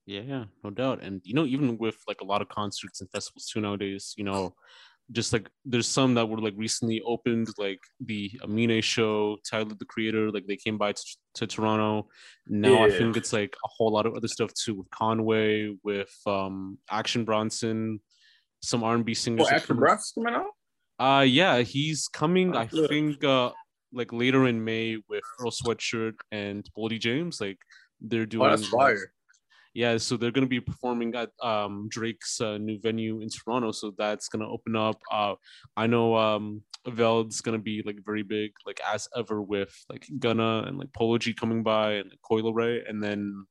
Yeah, 0.08 0.22
yeah, 0.22 0.44
no 0.64 0.70
doubt. 0.70 1.02
And 1.02 1.20
you 1.22 1.34
know, 1.34 1.44
even 1.44 1.76
with 1.76 1.96
like 2.08 2.22
a 2.22 2.24
lot 2.24 2.40
of 2.40 2.48
concerts 2.48 3.02
and 3.02 3.10
festivals 3.10 3.44
too 3.44 3.60
nowadays, 3.60 4.14
you 4.16 4.24
know, 4.24 4.54
just 5.12 5.34
like 5.34 5.50
there's 5.66 5.86
some 5.86 6.14
that 6.14 6.26
were 6.26 6.38
like 6.38 6.54
recently 6.56 7.02
opened, 7.04 7.48
like 7.58 7.80
the 8.00 8.32
Amine 8.42 8.80
show, 8.80 9.36
Tyler 9.48 9.74
the 9.78 9.84
Creator, 9.84 10.30
like 10.30 10.46
they 10.46 10.56
came 10.56 10.78
by 10.78 10.92
to, 10.92 11.02
to 11.34 11.46
Toronto. 11.46 12.08
Now 12.46 12.70
yeah. 12.70 12.84
I 12.86 12.90
think 12.90 13.18
it's 13.18 13.34
like 13.34 13.54
a 13.62 13.68
whole 13.68 13.92
lot 13.92 14.06
of 14.06 14.14
other 14.14 14.28
stuff 14.28 14.50
too 14.54 14.76
with 14.76 14.90
Conway, 14.90 15.76
with 15.84 16.14
um 16.26 16.78
Action 16.90 17.26
Bronson, 17.26 18.00
some 18.62 18.82
R&B 18.82 19.12
singers. 19.12 19.48
Oh, 19.50 19.54
Action 19.54 19.76
Bronson's 19.76 20.12
coming 20.14 20.40
out. 20.40 20.52
Uh, 20.98 21.20
yeah, 21.20 21.58
he's 21.58 22.08
coming. 22.08 22.56
Oh, 22.56 22.60
I 22.60 22.64
good. 22.64 22.88
think 22.88 23.22
uh 23.24 23.50
like 23.92 24.10
later 24.10 24.46
in 24.46 24.64
May 24.64 24.96
with 25.06 25.24
Earl 25.38 25.50
Sweatshirt 25.50 26.14
and 26.32 26.66
Boldy 26.74 26.98
James. 26.98 27.42
Like 27.42 27.58
they're 28.00 28.24
doing. 28.24 28.46
Oh, 28.46 28.56
that's 28.56 28.68
fire 28.68 29.12
yeah, 29.78 29.96
so 29.96 30.16
they're 30.16 30.32
going 30.32 30.44
to 30.44 30.48
be 30.48 30.58
performing 30.58 31.14
at 31.14 31.30
um, 31.40 31.86
Drake's 31.88 32.40
uh, 32.40 32.58
new 32.58 32.80
venue 32.80 33.20
in 33.20 33.28
Toronto. 33.28 33.70
So 33.70 33.92
that's 33.96 34.28
going 34.28 34.44
to 34.44 34.48
open 34.50 34.74
up. 34.74 35.00
Uh, 35.08 35.36
I 35.76 35.86
know 35.86 36.16
um, 36.16 36.62
Veld's 36.84 37.40
going 37.40 37.56
to 37.56 37.62
be 37.62 37.84
like 37.86 37.98
very 38.04 38.24
big, 38.24 38.50
like 38.66 38.80
as 38.84 39.06
ever 39.16 39.40
with 39.40 39.72
like 39.88 40.04
Gunna 40.18 40.64
and 40.66 40.78
like 40.78 40.92
Polo 40.92 41.16
G 41.16 41.32
coming 41.32 41.62
by 41.62 41.92
and 41.92 42.10
like 42.10 42.20
Coi 42.22 42.40
Leray. 42.42 42.90
And 42.90 43.00
then 43.00 43.46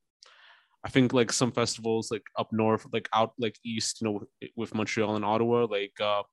I 0.84 0.90
think 0.90 1.14
like 1.14 1.32
some 1.32 1.54
festivals 1.54 2.12
like 2.12 2.26
up 2.38 2.52
north, 2.52 2.86
like 2.92 3.08
out 3.14 3.32
like 3.40 3.56
east, 3.64 4.02
you 4.02 4.08
know, 4.08 4.20
with, 4.20 4.50
with 4.58 4.76
Montreal 4.76 5.16
and 5.16 5.24
Ottawa, 5.24 5.66
like 5.72 5.94
uh, 6.02 6.24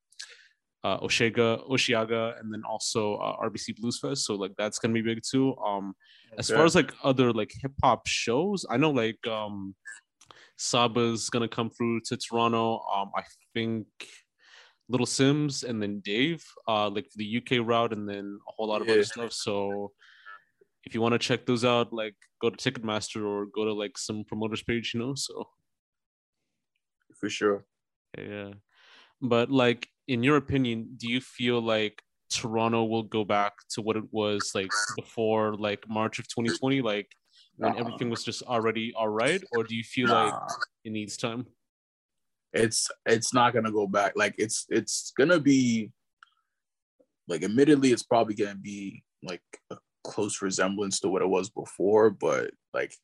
uh, 0.84 1.00
Osheaga, 1.00 1.66
Osheaga, 1.68 2.38
and 2.38 2.52
then 2.52 2.62
also 2.68 3.16
uh, 3.16 3.36
RBC 3.38 3.76
Blues 3.80 3.98
Fest. 3.98 4.26
So 4.26 4.34
like 4.34 4.52
that's 4.58 4.78
gonna 4.78 4.94
be 4.94 5.00
big 5.00 5.20
too. 5.28 5.56
Um, 5.56 5.94
as 6.38 6.50
far 6.50 6.64
as 6.64 6.74
like 6.74 6.92
other 7.02 7.32
like 7.32 7.52
hip 7.62 7.72
hop 7.82 8.06
shows, 8.06 8.66
I 8.68 8.76
know 8.76 8.90
like 8.90 9.26
um, 9.26 9.74
Saba's 10.58 11.30
gonna 11.30 11.48
come 11.48 11.70
through 11.70 12.02
to 12.06 12.18
Toronto. 12.18 12.84
Um, 12.94 13.10
I 13.16 13.22
think 13.54 13.86
Little 14.90 15.06
Simz 15.06 15.64
and 15.64 15.82
then 15.82 16.00
Dave, 16.04 16.44
uh, 16.68 16.90
like 16.90 17.08
the 17.16 17.38
UK 17.38 17.66
route, 17.66 17.94
and 17.94 18.06
then 18.06 18.38
a 18.46 18.52
whole 18.52 18.68
lot 18.68 18.82
of 18.82 18.88
yeah. 18.88 18.94
other 18.94 19.04
stuff. 19.04 19.32
So 19.32 19.92
if 20.84 20.94
you 20.94 21.00
want 21.00 21.14
to 21.14 21.18
check 21.18 21.46
those 21.46 21.64
out, 21.64 21.94
like 21.94 22.14
go 22.42 22.50
to 22.50 22.56
Ticketmaster 22.56 23.24
or 23.24 23.46
go 23.46 23.64
to 23.64 23.72
like 23.72 23.96
some 23.96 24.22
promoters 24.24 24.62
page, 24.62 24.92
you 24.92 25.00
know. 25.00 25.14
So 25.16 25.48
for 27.18 27.30
sure. 27.30 27.64
Yeah, 28.18 28.50
but 29.22 29.50
like 29.50 29.88
in 30.08 30.22
your 30.22 30.36
opinion, 30.36 30.90
do 30.96 31.08
you 31.08 31.20
feel 31.20 31.60
like 31.60 32.02
Toronto 32.30 32.84
will 32.84 33.02
go 33.02 33.24
back 33.24 33.52
to 33.70 33.82
what 33.82 33.96
it 33.96 34.04
was 34.10 34.52
like 34.54 34.70
before 34.96 35.54
like 35.54 35.88
March 35.88 36.18
of 36.18 36.28
2020, 36.28 36.82
like 36.82 37.08
when 37.56 37.72
nah. 37.72 37.78
everything 37.78 38.10
was 38.10 38.24
just 38.24 38.42
already 38.42 38.92
all 38.96 39.08
right, 39.08 39.42
or 39.52 39.64
do 39.64 39.74
you 39.74 39.84
feel 39.84 40.08
nah. 40.08 40.24
like 40.24 40.50
it 40.84 40.92
needs 40.92 41.16
time? 41.16 41.46
It's 42.52 42.88
it's 43.06 43.32
not 43.32 43.54
gonna 43.54 43.72
go 43.72 43.86
back. 43.86 44.12
Like 44.16 44.34
it's 44.38 44.66
it's 44.68 45.12
gonna 45.16 45.40
be 45.40 45.90
like 47.28 47.42
admittedly 47.42 47.92
it's 47.92 48.02
probably 48.02 48.34
gonna 48.34 48.54
be 48.56 49.02
like 49.22 49.42
a 49.70 49.76
close 50.02 50.42
resemblance 50.42 51.00
to 51.00 51.08
what 51.08 51.22
it 51.22 51.28
was 51.28 51.50
before, 51.50 52.10
but 52.10 52.50
like 52.72 52.94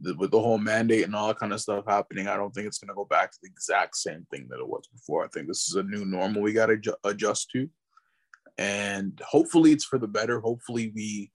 the, 0.00 0.14
with 0.16 0.30
the 0.30 0.40
whole 0.40 0.58
mandate 0.58 1.04
and 1.04 1.14
all 1.14 1.28
that 1.28 1.38
kind 1.38 1.52
of 1.52 1.60
stuff 1.60 1.84
happening, 1.86 2.28
I 2.28 2.36
don't 2.36 2.52
think 2.52 2.66
it's 2.66 2.78
going 2.78 2.88
to 2.88 2.94
go 2.94 3.04
back 3.04 3.30
to 3.32 3.38
the 3.42 3.48
exact 3.48 3.96
same 3.96 4.26
thing 4.30 4.46
that 4.50 4.58
it 4.58 4.68
was 4.68 4.86
before. 4.92 5.24
I 5.24 5.28
think 5.28 5.48
this 5.48 5.68
is 5.68 5.76
a 5.76 5.82
new 5.82 6.04
normal 6.04 6.42
we 6.42 6.52
got 6.52 6.66
to 6.66 6.76
ju- 6.76 6.96
adjust 7.04 7.50
to, 7.50 7.68
and 8.58 9.20
hopefully 9.26 9.72
it's 9.72 9.84
for 9.84 9.98
the 9.98 10.08
better. 10.08 10.40
Hopefully 10.40 10.92
we 10.94 11.30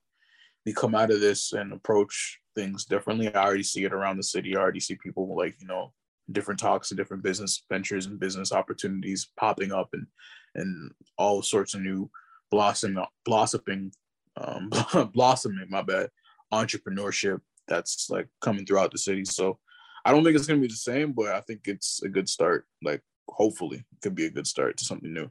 we 0.66 0.74
come 0.74 0.96
out 0.96 1.12
of 1.12 1.22
this 1.22 1.54
and 1.54 1.72
approach 1.72 2.40
things 2.56 2.84
differently. 2.84 3.34
I 3.34 3.44
already 3.44 3.64
see 3.64 3.86
it 3.86 3.94
around 3.94 4.18
the 4.18 4.24
city. 4.24 4.56
I 4.56 4.60
already 4.60 4.82
see 4.82 4.96
people 4.96 5.34
like 5.36 5.56
you 5.60 5.68
know 5.68 5.94
different 6.32 6.60
talks 6.60 6.92
and 6.92 6.98
different 6.98 7.24
business 7.24 7.64
ventures 7.70 8.06
and 8.06 8.20
business 8.20 8.52
opportunities 8.52 9.30
popping 9.40 9.72
up 9.72 9.90
and 9.94 10.08
and 10.56 10.92
all 11.18 11.42
sorts 11.42 11.74
of 11.74 11.82
new 11.82 12.10
blossoming 12.52 13.04
blossoming 13.26 13.92
um, 14.36 14.70
blossoming 15.14 15.68
my 15.70 15.82
bad 15.82 16.10
entrepreneurship 16.54 17.40
that's 17.68 18.10
like 18.10 18.28
coming 18.42 18.66
throughout 18.66 18.92
the 18.92 18.98
city. 18.98 19.26
So 19.26 19.60
I 20.06 20.12
don't 20.12 20.24
think 20.24 20.36
it's 20.36 20.48
gonna 20.48 20.62
be 20.62 20.68
the 20.68 20.74
same, 20.74 21.14
but 21.14 21.28
I 21.28 21.42
think 21.42 21.62
it's 21.66 22.02
a 22.04 22.10
good 22.10 22.30
start. 22.30 22.66
Like 22.82 23.02
hopefully 23.28 23.78
it 23.78 24.02
could 24.02 24.16
be 24.16 24.26
a 24.26 24.32
good 24.32 24.48
start 24.48 24.78
to 24.78 24.86
something 24.86 25.14
new. 25.14 25.30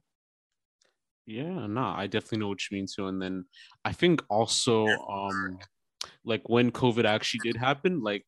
Yeah, 1.26 1.66
no, 1.66 1.82
I 1.82 2.06
definitely 2.06 2.38
know 2.38 2.48
what 2.48 2.60
you 2.70 2.76
mean 2.76 2.86
too. 2.86 3.08
And 3.08 3.20
then 3.20 3.46
I 3.84 3.92
think 3.92 4.22
also 4.28 4.86
um 4.86 5.58
like 6.24 6.48
when 6.48 6.70
COVID 6.70 7.04
actually 7.04 7.40
did 7.42 7.56
happen, 7.56 8.02
like 8.02 8.24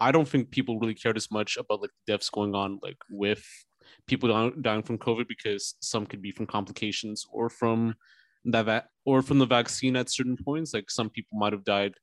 I 0.00 0.12
don't 0.12 0.28
think 0.28 0.50
people 0.50 0.78
really 0.78 0.94
cared 0.94 1.16
as 1.16 1.30
much 1.30 1.56
about 1.56 1.82
like 1.82 1.90
deaths 2.06 2.30
going 2.30 2.54
on 2.54 2.80
like 2.82 2.96
with 3.10 3.44
people 4.06 4.50
dying 4.60 4.82
from 4.82 4.98
COVID 4.98 5.28
because 5.28 5.74
some 5.80 6.06
could 6.06 6.22
be 6.22 6.32
from 6.32 6.46
complications 6.46 7.26
or 7.30 7.48
from 7.48 7.94
that 8.46 8.64
va- 8.64 8.88
or 9.04 9.22
from 9.22 9.38
the 9.38 9.46
vaccine 9.46 9.96
at 9.96 10.10
certain 10.10 10.36
points. 10.36 10.72
Like 10.74 10.90
some 10.90 11.10
people 11.10 11.38
might 11.38 11.52
have 11.52 11.64
died 11.64 11.94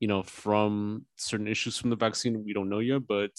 you 0.00 0.08
know, 0.08 0.22
from 0.22 1.04
certain 1.16 1.48
issues 1.48 1.78
from 1.78 1.90
the 1.90 1.96
vaccine. 1.96 2.44
We 2.44 2.52
don't 2.52 2.68
know 2.68 2.80
yet, 2.80 3.06
but 3.06 3.30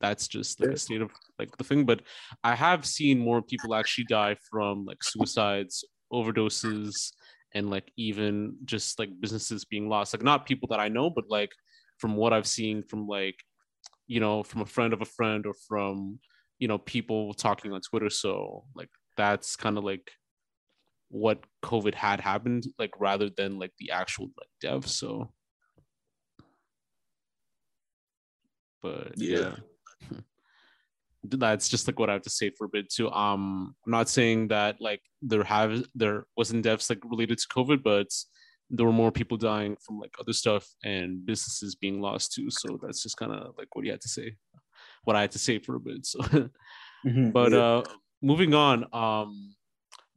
that's 0.00 0.28
just 0.28 0.60
like 0.60 0.70
a 0.70 0.76
state 0.76 1.00
of 1.00 1.10
like 1.38 1.56
the 1.56 1.64
thing. 1.64 1.84
But 1.84 2.02
I 2.42 2.54
have 2.54 2.84
seen 2.84 3.18
more 3.18 3.40
people 3.42 3.74
actually 3.74 4.04
die 4.04 4.36
from 4.50 4.84
like 4.84 5.02
suicides, 5.02 5.84
overdoses, 6.12 7.12
and 7.54 7.70
like 7.70 7.90
even 7.96 8.56
just 8.64 8.98
like 8.98 9.10
businesses 9.20 9.64
being 9.64 9.88
lost. 9.88 10.12
Like 10.12 10.22
not 10.22 10.46
people 10.46 10.68
that 10.68 10.80
I 10.80 10.88
know, 10.88 11.08
but 11.10 11.24
like 11.28 11.52
from 11.98 12.16
what 12.16 12.32
I've 12.32 12.46
seen 12.46 12.82
from 12.82 13.06
like, 13.06 13.36
you 14.06 14.20
know, 14.20 14.42
from 14.42 14.62
a 14.62 14.66
friend 14.66 14.92
of 14.92 15.00
a 15.00 15.06
friend 15.06 15.46
or 15.46 15.54
from, 15.68 16.18
you 16.58 16.68
know, 16.68 16.78
people 16.78 17.32
talking 17.34 17.72
on 17.72 17.80
Twitter. 17.80 18.10
So 18.10 18.64
like 18.74 18.90
that's 19.16 19.56
kind 19.56 19.78
of 19.78 19.84
like 19.84 20.10
what 21.08 21.44
COVID 21.62 21.94
had 21.94 22.20
happened, 22.20 22.64
like 22.78 22.92
rather 22.98 23.30
than 23.36 23.58
like 23.58 23.72
the 23.78 23.90
actual 23.92 24.26
like 24.38 24.48
dev. 24.60 24.88
So 24.88 25.30
but 28.82 29.12
yeah. 29.16 29.54
yeah. 30.10 30.18
that's 31.24 31.68
just 31.68 31.86
like 31.86 31.98
what 31.98 32.10
I 32.10 32.14
have 32.14 32.22
to 32.22 32.30
say 32.30 32.50
for 32.50 32.64
a 32.64 32.68
bit 32.68 32.90
too. 32.90 33.10
Um, 33.10 33.74
I'm 33.86 33.92
not 33.92 34.08
saying 34.08 34.48
that 34.48 34.80
like 34.80 35.00
there 35.20 35.44
have 35.44 35.84
there 35.94 36.24
wasn't 36.36 36.64
deaths 36.64 36.90
like 36.90 36.98
related 37.04 37.38
to 37.38 37.48
COVID, 37.48 37.82
but 37.82 38.08
there 38.70 38.86
were 38.86 38.92
more 38.92 39.12
people 39.12 39.36
dying 39.36 39.76
from 39.84 40.00
like 40.00 40.14
other 40.18 40.32
stuff 40.32 40.66
and 40.82 41.24
businesses 41.24 41.74
being 41.74 42.00
lost 42.00 42.32
too. 42.32 42.50
So 42.50 42.78
that's 42.82 43.02
just 43.02 43.18
kind 43.18 43.32
of 43.32 43.54
like 43.58 43.68
what 43.74 43.84
you 43.84 43.90
had 43.90 44.00
to 44.00 44.08
say, 44.08 44.34
what 45.04 45.14
I 45.14 45.20
had 45.20 45.32
to 45.32 45.38
say 45.38 45.58
for 45.58 45.76
a 45.76 45.80
bit. 45.80 46.06
So, 46.06 46.18
mm-hmm, 46.20 47.30
but 47.30 47.52
yeah. 47.52 47.58
uh, 47.58 47.84
moving 48.22 48.54
on, 48.54 48.86
um, 48.92 49.54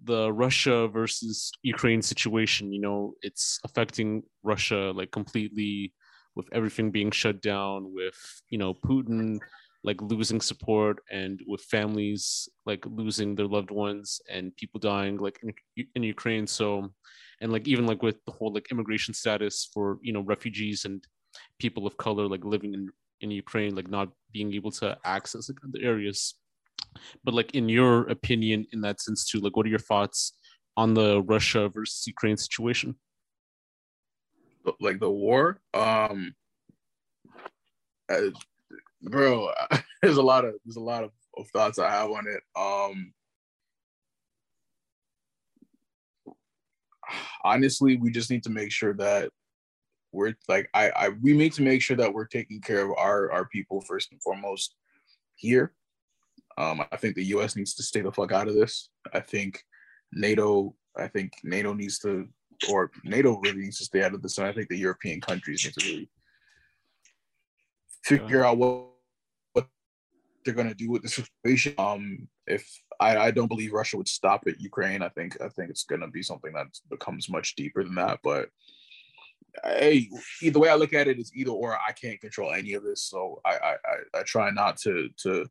the 0.03 0.31
Russia 0.31 0.87
versus 0.87 1.51
Ukraine 1.63 2.01
situation, 2.01 2.71
you 2.71 2.79
know, 2.79 3.13
it's 3.21 3.59
affecting 3.65 4.23
Russia 4.43 4.91
like 4.95 5.11
completely 5.11 5.93
with 6.35 6.47
everything 6.51 6.91
being 6.91 7.11
shut 7.11 7.41
down, 7.41 7.93
with 7.93 8.41
you 8.49 8.57
know 8.57 8.73
Putin 8.73 9.39
like 9.83 10.01
losing 10.01 10.41
support, 10.41 10.99
and 11.11 11.41
with 11.47 11.61
families 11.61 12.49
like 12.65 12.83
losing 12.87 13.35
their 13.35 13.47
loved 13.47 13.71
ones 13.71 14.19
and 14.29 14.55
people 14.55 14.79
dying 14.79 15.17
like 15.17 15.39
in, 15.43 15.53
in 15.95 16.03
Ukraine. 16.03 16.47
So, 16.47 16.89
and 17.41 17.51
like 17.51 17.67
even 17.67 17.85
like 17.85 18.01
with 18.01 18.17
the 18.25 18.31
whole 18.31 18.53
like 18.53 18.71
immigration 18.71 19.13
status 19.13 19.69
for 19.73 19.99
you 20.01 20.13
know 20.13 20.21
refugees 20.21 20.85
and 20.85 21.03
people 21.59 21.85
of 21.85 21.97
color 21.97 22.27
like 22.27 22.43
living 22.43 22.73
in 22.73 22.89
in 23.21 23.31
Ukraine, 23.31 23.75
like 23.75 23.89
not 23.89 24.09
being 24.31 24.53
able 24.53 24.71
to 24.71 24.97
access 25.05 25.49
like, 25.49 25.57
the 25.71 25.83
areas. 25.83 26.35
But 27.23 27.33
like 27.33 27.55
in 27.55 27.69
your 27.69 28.07
opinion, 28.09 28.65
in 28.73 28.81
that 28.81 29.01
sense 29.01 29.25
too, 29.25 29.39
like 29.39 29.55
what 29.55 29.65
are 29.65 29.69
your 29.69 29.79
thoughts 29.79 30.33
on 30.77 30.93
the 30.93 31.21
Russia 31.21 31.69
versus 31.69 32.05
Ukraine 32.07 32.37
situation? 32.37 32.95
Like 34.81 34.99
the 34.99 35.09
war. 35.11 35.59
Um, 35.73 36.35
bro, 39.01 39.51
there's 40.01 40.17
a 40.17 40.23
lot 40.23 40.45
of 40.45 40.55
there's 40.65 40.77
a 40.77 40.81
lot 40.81 41.03
of, 41.03 41.11
of 41.37 41.47
thoughts 41.49 41.79
I 41.79 41.89
have 41.89 42.11
on 42.11 42.25
it. 42.27 42.41
Um, 42.59 43.13
honestly, 47.43 47.97
we 47.97 48.11
just 48.11 48.31
need 48.31 48.43
to 48.43 48.49
make 48.49 48.71
sure 48.71 48.93
that 48.95 49.31
we're 50.11 50.35
like 50.47 50.69
I, 50.73 50.89
I 50.95 51.09
we 51.09 51.33
need 51.33 51.53
to 51.53 51.61
make 51.63 51.81
sure 51.81 51.97
that 51.97 52.13
we're 52.13 52.25
taking 52.27 52.61
care 52.61 52.85
of 52.85 52.91
our 52.97 53.31
our 53.31 53.45
people 53.47 53.81
first 53.81 54.11
and 54.11 54.21
foremost 54.21 54.75
here 55.35 55.73
Um, 56.57 56.83
I 56.91 56.97
think 56.97 57.15
the 57.15 57.25
U.S. 57.25 57.55
needs 57.55 57.73
to 57.75 57.83
stay 57.83 58.01
the 58.01 58.11
fuck 58.11 58.31
out 58.31 58.47
of 58.47 58.55
this. 58.55 58.89
I 59.13 59.19
think 59.21 59.63
NATO. 60.13 60.75
I 60.97 61.07
think 61.07 61.33
NATO 61.43 61.73
needs 61.73 61.99
to, 61.99 62.27
or 62.69 62.91
NATO 63.03 63.39
really 63.39 63.61
needs 63.61 63.77
to 63.79 63.85
stay 63.85 64.03
out 64.03 64.13
of 64.13 64.21
this. 64.21 64.37
And 64.37 64.47
I 64.47 64.53
think 64.53 64.69
the 64.69 64.77
European 64.77 65.21
countries 65.21 65.65
need 65.65 65.73
to 65.73 65.85
really 65.85 66.09
figure 68.03 68.45
out 68.45 68.57
what 68.57 68.87
what 69.53 69.67
they're 70.43 70.53
gonna 70.53 70.73
do 70.73 70.89
with 70.89 71.01
the 71.01 71.09
situation. 71.09 71.73
Um, 71.77 72.27
if 72.47 72.67
I, 72.99 73.17
I 73.17 73.31
don't 73.31 73.47
believe 73.47 73.73
Russia 73.73 73.97
would 73.97 74.07
stop 74.07 74.43
at 74.47 74.61
Ukraine, 74.61 75.01
I 75.01 75.09
think 75.09 75.39
I 75.41 75.49
think 75.49 75.69
it's 75.69 75.83
gonna 75.83 76.07
be 76.07 76.23
something 76.23 76.53
that 76.53 76.67
becomes 76.89 77.29
much 77.29 77.55
deeper 77.55 77.83
than 77.83 77.95
that. 77.95 78.19
But 78.23 78.49
hey, 79.63 80.09
either 80.41 80.59
way 80.59 80.69
I 80.69 80.75
look 80.75 80.93
at 80.93 81.07
it 81.07 81.19
is 81.19 81.31
either 81.35 81.51
or. 81.51 81.73
I 81.75 81.91
can't 81.91 82.21
control 82.21 82.53
any 82.53 82.73
of 82.73 82.83
this, 82.83 83.03
so 83.03 83.41
I 83.45 83.55
I, 83.55 83.71
I, 83.71 84.19
I 84.19 84.23
try 84.23 84.51
not 84.51 84.77
to 84.77 85.09
to 85.23 85.45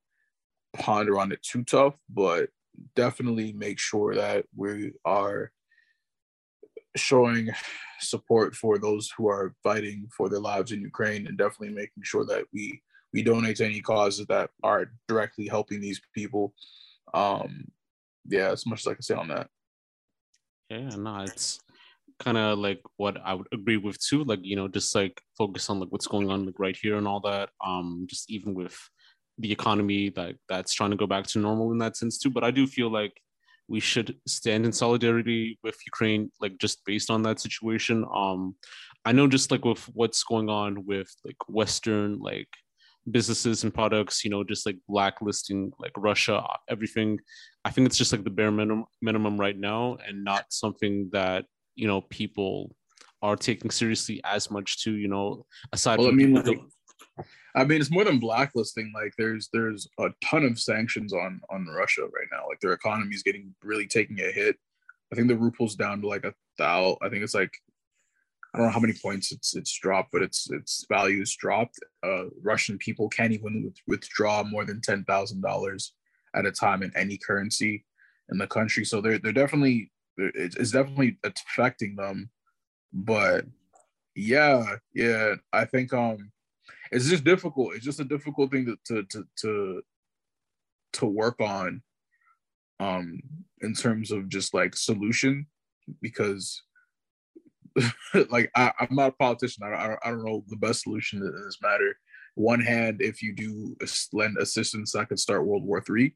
ponder 0.74 1.18
on 1.18 1.32
it 1.32 1.42
too 1.42 1.64
tough, 1.64 1.94
but 2.08 2.48
definitely 2.96 3.52
make 3.52 3.78
sure 3.78 4.14
that 4.14 4.44
we 4.56 4.92
are 5.04 5.52
showing 6.96 7.48
support 8.00 8.54
for 8.54 8.78
those 8.78 9.10
who 9.16 9.28
are 9.28 9.54
fighting 9.62 10.08
for 10.16 10.28
their 10.28 10.40
lives 10.40 10.72
in 10.72 10.80
Ukraine 10.80 11.26
and 11.26 11.38
definitely 11.38 11.74
making 11.74 12.02
sure 12.02 12.24
that 12.26 12.44
we 12.52 12.80
we 13.12 13.22
donate 13.22 13.56
to 13.56 13.64
any 13.64 13.80
causes 13.80 14.26
that 14.26 14.50
are 14.62 14.90
directly 15.06 15.46
helping 15.46 15.80
these 15.80 16.00
people. 16.14 16.52
Um 17.12 17.66
yeah, 18.28 18.50
as 18.50 18.66
much 18.66 18.80
as 18.80 18.86
I 18.86 18.94
can 18.94 19.02
say 19.02 19.14
on 19.14 19.28
that. 19.28 19.48
Yeah, 20.70 20.88
no, 20.96 21.20
it's 21.20 21.60
kind 22.18 22.38
of 22.38 22.58
like 22.58 22.80
what 22.96 23.18
I 23.24 23.34
would 23.34 23.46
agree 23.52 23.76
with 23.76 23.98
too. 24.00 24.24
Like, 24.24 24.40
you 24.42 24.56
know, 24.56 24.68
just 24.68 24.94
like 24.94 25.20
focus 25.36 25.68
on 25.68 25.80
like 25.80 25.90
what's 25.90 26.06
going 26.06 26.30
on 26.30 26.46
like 26.46 26.58
right 26.58 26.76
here 26.80 26.96
and 26.96 27.06
all 27.06 27.20
that. 27.20 27.50
Um, 27.64 28.06
just 28.08 28.30
even 28.30 28.54
with 28.54 28.76
the 29.38 29.50
economy 29.50 30.10
that 30.10 30.36
that's 30.48 30.72
trying 30.72 30.90
to 30.90 30.96
go 30.96 31.06
back 31.06 31.26
to 31.26 31.38
normal 31.38 31.72
in 31.72 31.78
that 31.78 31.96
sense 31.96 32.18
too. 32.18 32.30
But 32.30 32.44
I 32.44 32.50
do 32.50 32.66
feel 32.66 32.90
like 32.90 33.20
we 33.68 33.80
should 33.80 34.16
stand 34.26 34.64
in 34.64 34.72
solidarity 34.72 35.58
with 35.62 35.76
Ukraine, 35.86 36.30
like 36.40 36.58
just 36.58 36.84
based 36.84 37.10
on 37.10 37.22
that 37.22 37.40
situation. 37.40 38.04
Um, 38.14 38.56
I 39.04 39.12
know 39.12 39.26
just 39.26 39.50
like 39.50 39.64
with 39.64 39.84
what's 39.92 40.22
going 40.22 40.48
on 40.48 40.84
with 40.86 41.08
like 41.24 41.36
Western 41.48 42.18
like 42.18 42.48
businesses 43.10 43.64
and 43.64 43.72
products, 43.72 44.24
you 44.24 44.30
know, 44.30 44.44
just 44.44 44.66
like 44.66 44.78
blacklisting 44.88 45.72
like 45.78 45.92
Russia, 45.96 46.44
everything. 46.68 47.18
I 47.64 47.70
think 47.70 47.86
it's 47.86 47.98
just 47.98 48.12
like 48.12 48.24
the 48.24 48.30
bare 48.30 48.50
minimum 48.50 48.84
minimum 49.02 49.38
right 49.38 49.58
now, 49.58 49.98
and 50.06 50.24
not 50.24 50.46
something 50.50 51.10
that 51.12 51.46
you 51.74 51.86
know 51.86 52.02
people 52.02 52.74
are 53.22 53.36
taking 53.36 53.70
seriously 53.70 54.20
as 54.24 54.50
much. 54.50 54.82
To 54.84 54.92
you 54.92 55.08
know, 55.08 55.46
aside 55.72 55.98
well, 55.98 56.08
from 56.08 56.20
I 56.20 56.22
mean, 56.22 56.34
like, 56.34 56.60
I 57.54 57.64
mean, 57.64 57.80
it's 57.80 57.90
more 57.90 58.04
than 58.04 58.18
blacklisting. 58.18 58.92
Like, 58.94 59.14
there's 59.16 59.48
there's 59.52 59.88
a 59.98 60.08
ton 60.24 60.44
of 60.44 60.58
sanctions 60.58 61.12
on 61.12 61.40
on 61.50 61.66
Russia 61.66 62.02
right 62.02 62.28
now. 62.32 62.48
Like, 62.48 62.60
their 62.60 62.72
economy 62.72 63.14
is 63.14 63.22
getting 63.22 63.54
really 63.62 63.86
taking 63.86 64.20
a 64.20 64.32
hit. 64.32 64.56
I 65.12 65.16
think 65.16 65.28
the 65.28 65.36
ruble's 65.36 65.76
down 65.76 66.00
to 66.00 66.08
like 66.08 66.24
a 66.24 66.34
thou. 66.58 66.96
I 67.02 67.08
think 67.08 67.22
it's 67.22 67.34
like 67.34 67.52
I 68.54 68.58
don't 68.58 68.68
know 68.68 68.72
how 68.72 68.80
many 68.80 68.94
points 68.94 69.32
it's 69.32 69.56
it's 69.56 69.76
dropped, 69.78 70.12
but 70.12 70.22
its 70.22 70.48
its 70.50 70.86
value 70.88 71.22
is 71.22 71.34
dropped. 71.34 71.78
Uh, 72.04 72.26
Russian 72.42 72.78
people 72.78 73.08
can't 73.08 73.32
even 73.32 73.72
withdraw 73.88 74.44
more 74.44 74.64
than 74.64 74.80
ten 74.80 75.04
thousand 75.04 75.40
dollars 75.40 75.92
at 76.34 76.46
a 76.46 76.52
time 76.52 76.82
in 76.82 76.92
any 76.96 77.18
currency 77.18 77.84
in 78.30 78.38
the 78.38 78.46
country. 78.46 78.84
So 78.84 79.00
they're 79.00 79.18
they're 79.18 79.32
definitely 79.32 79.90
it's 80.16 80.70
definitely 80.70 81.18
affecting 81.24 81.96
them. 81.96 82.30
But 82.92 83.46
yeah, 84.14 84.76
yeah, 84.94 85.34
I 85.52 85.64
think 85.64 85.92
um 85.92 86.30
it's 86.90 87.08
just 87.08 87.24
difficult. 87.24 87.74
It's 87.74 87.84
just 87.84 88.00
a 88.00 88.04
difficult 88.04 88.50
thing 88.50 88.66
to 88.66 88.76
to 88.86 89.02
to 89.04 89.24
to, 89.38 89.82
to 90.94 91.06
work 91.06 91.40
on 91.40 91.82
um 92.80 93.20
in 93.60 93.72
terms 93.72 94.10
of 94.10 94.28
just 94.28 94.52
like 94.52 94.76
solution 94.76 95.46
because 96.02 96.62
like 98.30 98.50
I, 98.54 98.72
I'm 98.80 98.94
not 98.94 99.10
a 99.10 99.12
politician. 99.12 99.64
I 99.64 99.86
don't, 99.86 99.98
I 100.04 100.10
don't 100.10 100.24
know 100.24 100.44
the 100.48 100.56
best 100.56 100.82
solution 100.82 101.20
in 101.20 101.44
this 101.44 101.58
matter. 101.62 101.96
One 102.36 102.60
hand, 102.60 103.00
if 103.00 103.22
you 103.22 103.34
do 103.34 103.76
lend 104.12 104.38
assistance, 104.38 104.92
that 104.92 105.08
could 105.08 105.20
start 105.20 105.46
World 105.46 105.64
War 105.64 105.80
Three. 105.80 106.14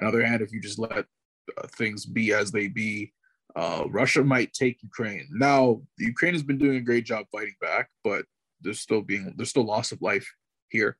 Another 0.00 0.24
hand, 0.24 0.42
if 0.42 0.52
you 0.52 0.60
just 0.60 0.78
let 0.78 0.92
uh, 0.92 1.66
things 1.76 2.04
be 2.04 2.32
as 2.32 2.50
they 2.50 2.68
be, 2.68 3.12
uh, 3.56 3.84
Russia 3.88 4.24
might 4.24 4.52
take 4.52 4.82
Ukraine. 4.82 5.28
Now, 5.32 5.82
Ukraine 5.98 6.32
has 6.32 6.42
been 6.42 6.58
doing 6.58 6.76
a 6.76 6.82
great 6.82 7.04
job 7.04 7.26
fighting 7.30 7.54
back, 7.60 7.88
but 8.02 8.24
there's 8.64 8.80
still 8.80 9.02
being 9.02 9.32
there's 9.36 9.50
still 9.50 9.64
loss 9.64 9.92
of 9.92 10.02
life 10.02 10.28
here, 10.68 10.96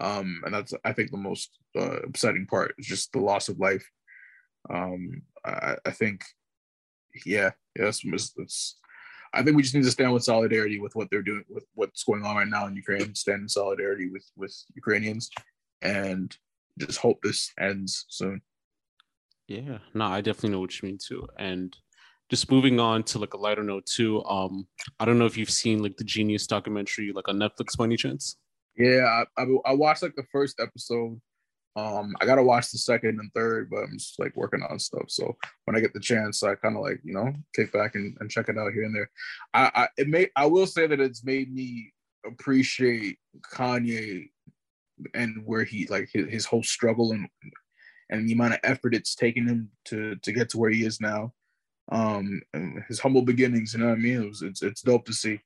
um, 0.00 0.40
and 0.44 0.54
that's 0.54 0.72
I 0.84 0.92
think 0.92 1.10
the 1.10 1.16
most 1.16 1.58
uh, 1.78 2.00
upsetting 2.02 2.46
part 2.46 2.74
is 2.78 2.86
just 2.86 3.12
the 3.12 3.20
loss 3.20 3.48
of 3.48 3.58
life. 3.58 3.86
Um, 4.68 5.22
I, 5.44 5.76
I 5.86 5.90
think, 5.90 6.22
yeah, 7.24 7.50
it's, 7.74 8.76
I 9.32 9.42
think 9.42 9.56
we 9.56 9.62
just 9.62 9.74
need 9.74 9.84
to 9.84 9.90
stand 9.90 10.12
with 10.12 10.24
solidarity 10.24 10.80
with 10.80 10.94
what 10.94 11.08
they're 11.10 11.22
doing 11.22 11.44
with 11.48 11.64
what's 11.74 12.04
going 12.04 12.24
on 12.24 12.36
right 12.36 12.48
now 12.48 12.66
in 12.66 12.76
Ukraine. 12.76 13.14
Stand 13.14 13.42
in 13.42 13.48
solidarity 13.48 14.10
with 14.10 14.30
with 14.36 14.54
Ukrainians, 14.74 15.30
and 15.82 16.36
just 16.78 16.98
hope 16.98 17.20
this 17.22 17.52
ends 17.58 18.06
soon. 18.08 18.42
Yeah, 19.48 19.78
no, 19.94 20.06
I 20.06 20.20
definitely 20.20 20.50
know 20.50 20.60
what 20.60 20.80
you 20.80 20.88
mean 20.88 20.98
too, 20.98 21.26
and 21.38 21.76
just 22.30 22.50
moving 22.50 22.78
on 22.78 23.02
to 23.02 23.18
like 23.18 23.34
a 23.34 23.36
lighter 23.36 23.64
note 23.64 23.84
too. 23.86 24.24
Um, 24.24 24.66
I 25.00 25.04
don't 25.04 25.18
know 25.18 25.26
if 25.26 25.36
you've 25.36 25.50
seen 25.50 25.82
like 25.82 25.96
the 25.96 26.04
Jeen-Yuhs 26.04 26.46
documentary 26.46 27.12
like 27.12 27.28
on 27.28 27.38
Netflix 27.38 27.76
by 27.76 27.84
any 27.84 27.96
chance. 27.96 28.36
Yeah, 28.76 29.24
I, 29.36 29.42
I, 29.42 29.46
I 29.66 29.72
watched 29.74 30.02
like 30.02 30.14
the 30.14 30.26
first 30.30 30.60
episode. 30.60 31.20
Um, 31.76 32.14
I 32.20 32.26
gotta 32.26 32.42
watch 32.42 32.70
the 32.70 32.78
second 32.78 33.20
and 33.20 33.30
third, 33.34 33.68
but 33.70 33.84
I'm 33.84 33.98
just 33.98 34.18
like 34.18 34.34
working 34.36 34.62
on 34.68 34.78
stuff. 34.78 35.04
So 35.08 35.36
when 35.64 35.76
I 35.76 35.80
get 35.80 35.92
the 35.92 36.00
chance, 36.00 36.42
I 36.42 36.54
kind 36.54 36.76
of 36.76 36.82
like 36.82 37.00
you 37.04 37.12
know 37.12 37.32
kick 37.54 37.72
back 37.72 37.94
and, 37.96 38.16
and 38.20 38.30
check 38.30 38.48
it 38.48 38.58
out 38.58 38.72
here 38.72 38.84
and 38.84 38.94
there. 38.94 39.10
I, 39.52 39.70
I 39.74 39.88
it 39.98 40.08
may 40.08 40.28
I 40.36 40.46
will 40.46 40.66
say 40.66 40.86
that 40.86 41.00
it's 41.00 41.24
made 41.24 41.52
me 41.52 41.92
appreciate 42.24 43.18
Kanye 43.52 44.28
and 45.14 45.42
where 45.44 45.64
he 45.64 45.86
like 45.86 46.10
his, 46.12 46.26
his 46.28 46.44
whole 46.44 46.62
struggle 46.62 47.12
and 47.12 47.28
and 48.10 48.28
the 48.28 48.32
amount 48.32 48.54
of 48.54 48.60
effort 48.64 48.94
it's 48.94 49.14
taken 49.14 49.46
him 49.46 49.70
to 49.86 50.16
to 50.16 50.32
get 50.32 50.48
to 50.50 50.58
where 50.58 50.70
he 50.70 50.84
is 50.84 51.00
now 51.00 51.32
um 51.90 52.40
his 52.88 53.00
humble 53.00 53.22
beginnings 53.22 53.74
you 53.74 53.80
know 53.80 53.86
what 53.86 53.98
i 53.98 54.00
mean? 54.00 54.22
It 54.22 54.28
was 54.28 54.42
it's, 54.42 54.62
it's 54.62 54.82
dope 54.82 55.04
to 55.06 55.12
see. 55.12 55.40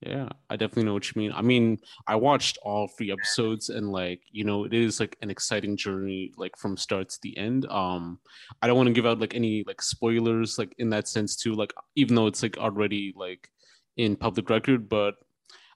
Yeah 0.00 0.28
i 0.50 0.56
definitely 0.56 0.84
know 0.84 0.94
what 0.94 1.06
you 1.06 1.20
mean. 1.20 1.32
I 1.32 1.42
mean 1.42 1.78
i 2.06 2.14
watched 2.14 2.58
all 2.62 2.88
three 2.88 3.10
episodes 3.10 3.70
and 3.70 3.90
like 3.90 4.20
you 4.30 4.44
know 4.44 4.64
it 4.64 4.74
is 4.74 5.00
like 5.00 5.16
an 5.22 5.30
exciting 5.30 5.76
journey 5.76 6.32
like 6.36 6.56
from 6.56 6.76
start 6.76 7.08
to 7.10 7.18
the 7.22 7.36
end. 7.36 7.66
Um 7.70 8.18
i 8.62 8.66
don't 8.66 8.76
want 8.76 8.88
to 8.88 8.92
give 8.92 9.06
out 9.06 9.20
like 9.20 9.34
any 9.34 9.64
like 9.66 9.82
spoilers 9.82 10.58
like 10.58 10.74
in 10.78 10.90
that 10.90 11.08
sense 11.08 11.36
too 11.36 11.54
like 11.54 11.72
even 11.96 12.14
though 12.14 12.26
it's 12.26 12.42
like 12.42 12.58
already 12.58 13.12
like 13.16 13.48
in 13.96 14.14
public 14.14 14.50
record 14.50 14.88
but 14.88 15.14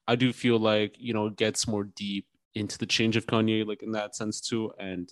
i 0.06 0.14
do 0.14 0.32
feel 0.32 0.58
like 0.58 0.94
you 0.98 1.14
know 1.14 1.28
it 1.28 1.36
gets 1.36 1.66
more 1.66 1.84
deep 1.84 2.26
into 2.54 2.78
the 2.78 2.86
change 2.86 3.16
of 3.16 3.26
kanye 3.26 3.66
like 3.66 3.82
in 3.82 3.92
that 3.92 4.16
sense 4.16 4.40
too. 4.40 4.72
And 4.78 5.10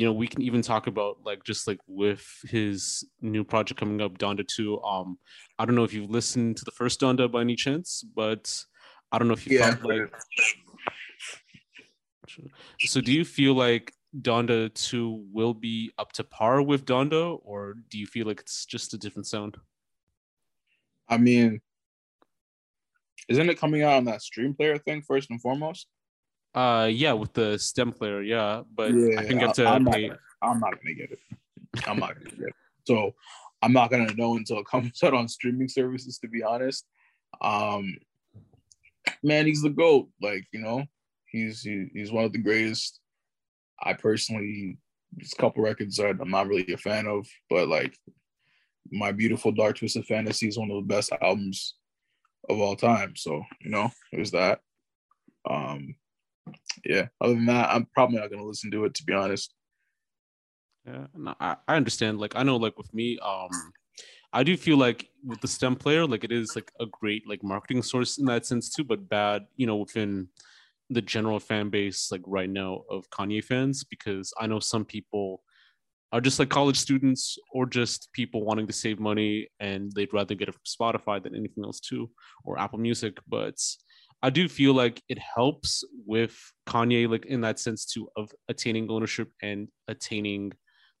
you 0.00 0.06
know 0.06 0.14
we 0.14 0.26
can 0.26 0.40
even 0.40 0.62
talk 0.62 0.86
about 0.86 1.18
like 1.24 1.44
just 1.44 1.68
like 1.68 1.78
with 1.86 2.26
his 2.48 3.04
new 3.20 3.44
project 3.44 3.78
coming 3.78 4.00
up 4.00 4.16
donda 4.16 4.46
2 4.48 4.82
um 4.82 5.18
i 5.58 5.66
don't 5.66 5.74
know 5.74 5.84
if 5.84 5.92
you've 5.92 6.08
listened 6.08 6.56
to 6.56 6.64
the 6.64 6.70
first 6.70 7.00
donda 7.02 7.30
by 7.30 7.42
any 7.42 7.54
chance 7.54 8.02
but 8.16 8.64
i 9.12 9.18
don't 9.18 9.28
know 9.28 9.34
if 9.34 9.46
you 9.46 9.58
yeah. 9.58 9.74
felt 9.74 9.84
like 9.84 10.10
so 12.78 13.02
do 13.02 13.12
you 13.12 13.26
feel 13.26 13.52
like 13.52 13.92
donda 14.22 14.72
2 14.72 15.26
will 15.30 15.52
be 15.52 15.92
up 15.98 16.12
to 16.12 16.24
par 16.24 16.62
with 16.62 16.86
donda 16.86 17.38
or 17.44 17.74
do 17.90 17.98
you 17.98 18.06
feel 18.06 18.26
like 18.26 18.40
it's 18.40 18.64
just 18.64 18.94
a 18.94 18.98
different 18.98 19.26
sound 19.26 19.58
i 21.10 21.18
mean 21.18 21.60
isn't 23.28 23.50
it 23.50 23.58
coming 23.58 23.82
out 23.82 23.98
on 23.98 24.06
that 24.06 24.22
stream 24.22 24.54
player 24.54 24.78
thing 24.78 25.02
first 25.02 25.28
and 25.28 25.42
foremost 25.42 25.88
uh, 26.54 26.88
yeah, 26.90 27.12
with 27.12 27.32
the 27.32 27.58
stem 27.58 27.92
player, 27.92 28.22
yeah, 28.22 28.62
but 28.74 28.92
yeah, 28.92 29.20
I 29.20 29.24
think 29.24 29.42
I, 29.42 29.64
I'm, 29.64 29.84
not 29.84 29.94
gonna, 29.94 30.18
I'm 30.42 30.60
not 30.60 30.74
gonna 30.82 30.94
get 30.94 31.12
it. 31.12 31.20
I'm 31.86 31.98
not 31.98 32.14
gonna 32.14 32.36
get 32.36 32.48
it. 32.48 32.54
So 32.86 33.14
I'm 33.62 33.72
not 33.72 33.90
gonna 33.90 34.12
know 34.14 34.36
until 34.36 34.58
it 34.58 34.66
comes 34.66 35.00
out 35.04 35.14
on 35.14 35.28
streaming 35.28 35.68
services. 35.68 36.18
To 36.18 36.28
be 36.28 36.42
honest, 36.42 36.86
um, 37.40 37.96
man, 39.22 39.46
he's 39.46 39.62
the 39.62 39.70
goat. 39.70 40.08
Like 40.20 40.46
you 40.52 40.60
know, 40.60 40.84
he's 41.26 41.62
he, 41.62 41.86
he's 41.92 42.10
one 42.10 42.24
of 42.24 42.32
the 42.32 42.38
greatest. 42.38 42.98
I 43.82 43.92
personally, 43.92 44.76
there's 45.12 45.32
a 45.32 45.40
couple 45.40 45.62
records 45.62 45.96
that 45.96 46.16
I'm 46.20 46.30
not 46.30 46.48
really 46.48 46.72
a 46.72 46.76
fan 46.76 47.06
of, 47.06 47.26
but 47.48 47.68
like 47.68 47.96
my 48.90 49.12
beautiful 49.12 49.52
dark 49.52 49.78
twisted 49.78 50.04
fantasy 50.06 50.48
is 50.48 50.58
one 50.58 50.70
of 50.70 50.76
the 50.76 50.94
best 50.94 51.12
albums 51.22 51.76
of 52.48 52.60
all 52.60 52.74
time. 52.74 53.14
So 53.14 53.44
you 53.60 53.70
know, 53.70 53.90
there's 54.12 54.32
that. 54.32 54.60
Um, 55.48 55.94
yeah, 56.84 57.06
other 57.20 57.34
than 57.34 57.46
that, 57.46 57.70
I'm 57.70 57.86
probably 57.94 58.18
not 58.18 58.30
gonna 58.30 58.44
listen 58.44 58.70
to 58.72 58.84
it 58.84 58.94
to 58.94 59.04
be 59.04 59.12
honest. 59.12 59.54
Yeah, 60.86 61.06
no, 61.14 61.34
I, 61.40 61.56
I 61.68 61.76
understand. 61.76 62.18
Like 62.18 62.36
I 62.36 62.42
know, 62.42 62.56
like 62.56 62.78
with 62.78 62.92
me, 62.94 63.18
um, 63.18 63.50
I 64.32 64.42
do 64.42 64.56
feel 64.56 64.76
like 64.76 65.08
with 65.24 65.40
the 65.40 65.48
stem 65.48 65.76
player, 65.76 66.06
like 66.06 66.24
it 66.24 66.32
is 66.32 66.54
like 66.54 66.70
a 66.80 66.86
great 66.86 67.28
like 67.28 67.42
marketing 67.42 67.82
source 67.82 68.18
in 68.18 68.24
that 68.26 68.46
sense 68.46 68.70
too, 68.70 68.84
but 68.84 69.08
bad, 69.08 69.46
you 69.56 69.66
know, 69.66 69.76
within 69.76 70.28
the 70.90 71.02
general 71.02 71.38
fan 71.38 71.70
base 71.70 72.10
like 72.10 72.22
right 72.26 72.50
now 72.50 72.82
of 72.90 73.08
Kanye 73.10 73.42
fans 73.42 73.84
because 73.84 74.32
I 74.38 74.46
know 74.46 74.58
some 74.58 74.84
people 74.84 75.42
are 76.12 76.20
just 76.20 76.40
like 76.40 76.48
college 76.48 76.76
students 76.76 77.38
or 77.52 77.64
just 77.64 78.12
people 78.12 78.44
wanting 78.44 78.66
to 78.66 78.72
save 78.72 78.98
money 78.98 79.48
and 79.60 79.92
they'd 79.92 80.12
rather 80.12 80.34
get 80.34 80.48
it 80.48 80.54
from 80.54 80.62
Spotify 80.66 81.22
than 81.22 81.36
anything 81.36 81.64
else 81.64 81.78
too 81.78 82.10
or 82.44 82.58
Apple 82.58 82.80
Music 82.80 83.18
but 83.28 83.54
I 84.22 84.30
do 84.30 84.48
feel 84.48 84.74
like 84.74 85.02
it 85.08 85.18
helps 85.18 85.84
with 86.06 86.36
Kanye 86.68 87.08
like 87.08 87.26
in 87.26 87.40
that 87.42 87.58
sense 87.58 87.86
too 87.86 88.08
of 88.16 88.30
attaining 88.48 88.90
ownership 88.90 89.28
and 89.42 89.68
attaining 89.88 90.52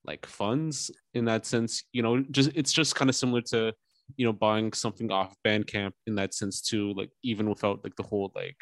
like 0.04 0.24
funds 0.24 0.90
in 1.12 1.26
that 1.26 1.44
sense 1.44 1.84
you 1.92 2.02
know 2.02 2.22
just 2.30 2.50
it's 2.54 2.72
just 2.72 2.94
kind 2.94 3.10
of 3.10 3.14
similar 3.14 3.42
to 3.42 3.72
you 4.16 4.24
know 4.24 4.32
buying 4.32 4.72
something 4.72 5.12
off 5.12 5.34
bandcamp 5.46 5.92
in 6.06 6.14
that 6.14 6.32
sense 6.32 6.62
too 6.62 6.94
like 6.94 7.10
even 7.22 7.48
without 7.48 7.84
like 7.84 7.94
the 7.96 8.02
whole 8.02 8.32
like 8.34 8.56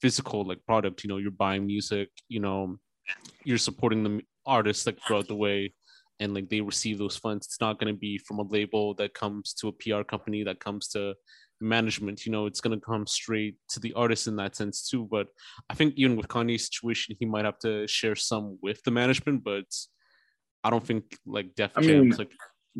physical 0.00 0.44
like 0.44 0.58
product 0.66 1.04
you 1.04 1.08
know 1.08 1.18
you're 1.18 1.30
buying 1.30 1.64
music 1.64 2.08
you 2.28 2.40
know 2.40 2.76
you're 3.44 3.58
supporting 3.58 4.02
the 4.02 4.20
artists 4.44 4.84
like 4.86 4.98
throughout 5.06 5.28
the 5.28 5.36
way 5.36 5.72
and 6.20 6.34
like 6.34 6.48
they 6.48 6.60
receive 6.60 6.98
those 6.98 7.16
funds. 7.16 7.46
It's 7.46 7.60
not 7.60 7.80
going 7.80 7.92
to 7.92 7.98
be 7.98 8.16
from 8.16 8.38
a 8.38 8.42
label 8.42 8.94
that 8.94 9.12
comes 9.12 9.54
to 9.54 9.68
a 9.68 9.72
pr 9.72 10.02
company 10.02 10.44
that 10.44 10.60
comes 10.60 10.88
to 10.88 11.14
management 11.62 12.26
you 12.26 12.32
know 12.32 12.46
it's 12.46 12.60
going 12.60 12.78
to 12.78 12.84
come 12.84 13.06
straight 13.06 13.56
to 13.68 13.80
the 13.80 13.92
artist 13.94 14.26
in 14.26 14.36
that 14.36 14.56
sense 14.56 14.88
too 14.88 15.06
but 15.10 15.28
i 15.70 15.74
think 15.74 15.94
even 15.96 16.16
with 16.16 16.28
kanye's 16.28 16.66
situation 16.66 17.16
he 17.18 17.26
might 17.26 17.44
have 17.44 17.58
to 17.58 17.86
share 17.86 18.16
some 18.16 18.58
with 18.62 18.82
the 18.84 18.90
management 18.90 19.42
but 19.44 19.64
i 20.64 20.70
don't 20.70 20.86
think 20.86 21.18
like 21.26 21.54
def 21.54 21.72
I 21.76 21.80
mean, 21.80 22.10
like 22.10 22.32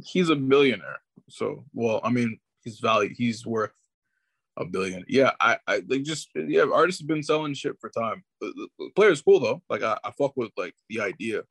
he's 0.05 0.31
a 0.31 0.37
billionaire 0.37 1.01
so 1.29 1.65
well 1.73 2.01
i 2.05 2.11
mean 2.11 2.39
he's 2.63 2.81
value 2.81 3.15
he's 3.17 3.47
worth 3.47 3.73
a 4.57 4.65
billion. 4.65 5.05
Yeah, 5.09 5.33
I, 5.41 5.59
I 5.67 5.81
they 5.81 6.01
just 6.01 6.29
yeah, 6.35 6.67
artists 6.73 7.01
have 7.01 7.09
been 7.09 7.23
selling 7.23 7.55
shit 7.55 7.77
for 7.81 7.91
time. 7.91 8.23
The, 8.41 8.49
the, 8.49 8.69
the 8.79 8.91
player's 8.95 9.23
cool 9.23 9.41
though. 9.41 9.63
Like 9.69 9.83
I, 9.83 9.99
I 10.05 10.11
fuck 10.13 10.37
with 10.37 10.51
like 10.57 10.75
the 10.89 11.01
idea. 11.01 11.43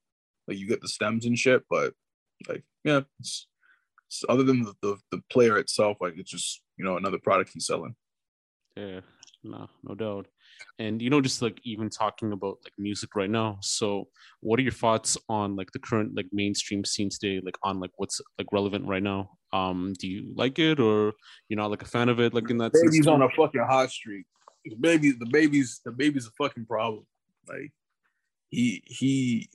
Like 0.48 0.58
you 0.58 0.68
get 0.68 0.82
the 0.82 0.88
stems 0.88 1.26
and 1.26 1.38
shit, 1.38 1.64
but 1.70 1.94
like 2.48 2.64
yeah, 2.84 3.02
it's, 3.20 3.48
it's 4.08 4.24
other 4.30 4.44
than 4.44 4.64
the, 4.64 4.74
the, 4.82 4.98
the 5.12 5.22
player 5.32 5.58
itself, 5.58 5.98
like 6.02 6.16
it's 6.18 6.32
just 6.32 6.62
you 6.82 6.88
know 6.88 6.98
another 6.98 7.20
product 7.20 7.52
he's 7.54 7.68
selling. 7.68 7.96
Yeah, 8.76 9.02
no, 9.44 9.70
no 9.84 9.94
doubt. 9.94 10.28
And 10.80 11.00
you 11.00 11.12
know, 11.12 11.22
just 11.22 11.42
like 11.42 11.60
even 11.64 11.90
talking 11.90 12.32
about 12.32 12.58
like 12.64 12.74
music 12.80 13.16
right 13.16 13.30
now. 13.30 13.60
So, 13.62 14.08
what 14.40 14.60
are 14.60 14.64
your 14.64 14.72
thoughts 14.72 15.16
on 15.30 15.56
like 15.56 15.72
the 15.74 15.80
current 15.80 16.16
like 16.16 16.26
mainstream 16.32 16.84
scene 16.84 17.10
today? 17.12 17.40
Like 17.44 17.58
on 17.62 17.80
like 17.80 17.92
what's 17.98 18.20
like 18.40 18.48
relevant 18.52 18.88
right 18.88 19.04
now? 19.04 19.30
Um, 19.54 19.94
do 20.00 20.08
you 20.08 20.34
like 20.36 20.58
it 20.58 20.80
or 20.80 21.14
you're 21.50 21.60
not 21.60 21.70
like 21.70 21.84
a 21.84 21.86
fan 21.86 22.10
of 22.10 22.20
it? 22.20 22.34
Like 22.34 22.50
in 22.50 22.58
that 22.58 22.74
baby's 22.74 23.06
on 23.06 23.22
a 23.22 23.30
fucking 23.30 23.62
hot 23.62 23.92
streak. 23.92 24.26
The 24.66 24.76
baby, 24.76 25.12
the 25.12 25.30
baby's 25.32 25.82
the 25.86 25.92
baby's 25.92 26.26
a 26.26 26.32
fucking 26.44 26.66
problem. 26.66 27.06
Like 27.48 27.72
he 28.50 28.82
he 28.88 29.50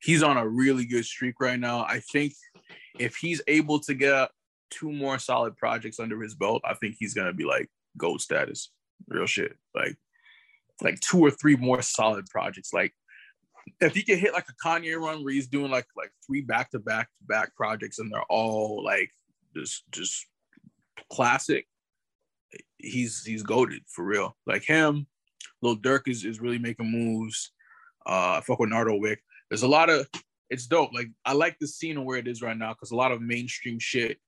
he's 0.00 0.22
on 0.22 0.36
a 0.36 0.46
really 0.46 0.86
good 0.86 1.04
streak 1.04 1.40
right 1.40 1.58
now. 1.58 1.80
I 1.80 2.00
think 2.12 2.34
if 3.00 3.16
he's 3.16 3.42
able 3.48 3.80
to 3.80 3.94
get 3.94 4.30
two 4.70 4.92
more 4.92 5.18
solid 5.18 5.56
projects 5.56 6.00
under 6.00 6.20
his 6.20 6.34
belt, 6.34 6.62
I 6.64 6.74
think 6.74 6.96
he's 6.98 7.14
gonna 7.14 7.32
be 7.32 7.44
like 7.44 7.68
gold 7.96 8.20
status. 8.20 8.70
Real 9.08 9.26
shit. 9.26 9.56
Like 9.74 9.96
like 10.80 11.00
two 11.00 11.20
or 11.20 11.30
three 11.30 11.56
more 11.56 11.82
solid 11.82 12.26
projects. 12.26 12.72
Like 12.72 12.92
if 13.80 13.94
he 13.94 14.02
can 14.02 14.18
hit 14.18 14.32
like 14.32 14.46
a 14.48 14.66
Kanye 14.66 14.98
run 14.98 15.24
where 15.24 15.32
he's 15.32 15.48
doing 15.48 15.70
like 15.70 15.86
like 15.96 16.10
three 16.26 16.40
back 16.40 16.70
to 16.70 16.78
back 16.78 17.08
to 17.18 17.24
back 17.26 17.54
projects 17.56 17.98
and 17.98 18.12
they're 18.12 18.22
all 18.24 18.82
like 18.84 19.10
just 19.56 19.84
just 19.90 20.26
classic, 21.10 21.66
he's 22.78 23.24
he's 23.24 23.42
goaded 23.42 23.82
for 23.88 24.04
real. 24.04 24.36
Like 24.46 24.64
him, 24.64 25.06
Lil 25.62 25.76
Durk 25.76 26.02
is, 26.06 26.24
is 26.24 26.40
really 26.40 26.58
making 26.58 26.90
moves. 26.90 27.52
Uh, 28.06 28.40
fuck 28.40 28.58
with 28.58 28.70
Nardo 28.70 28.96
Wick. 28.96 29.20
There's 29.50 29.62
a 29.62 29.68
lot 29.68 29.90
of 29.90 30.08
it's 30.50 30.66
dope. 30.66 30.92
Like 30.92 31.08
I 31.24 31.32
like 31.32 31.58
the 31.58 31.68
scene 31.68 31.98
of 31.98 32.04
where 32.04 32.18
it 32.18 32.28
is 32.28 32.42
right 32.42 32.56
now 32.56 32.72
because 32.72 32.90
a 32.90 32.96
lot 32.96 33.12
of 33.12 33.20
mainstream 33.20 33.78
shit. 33.78 34.18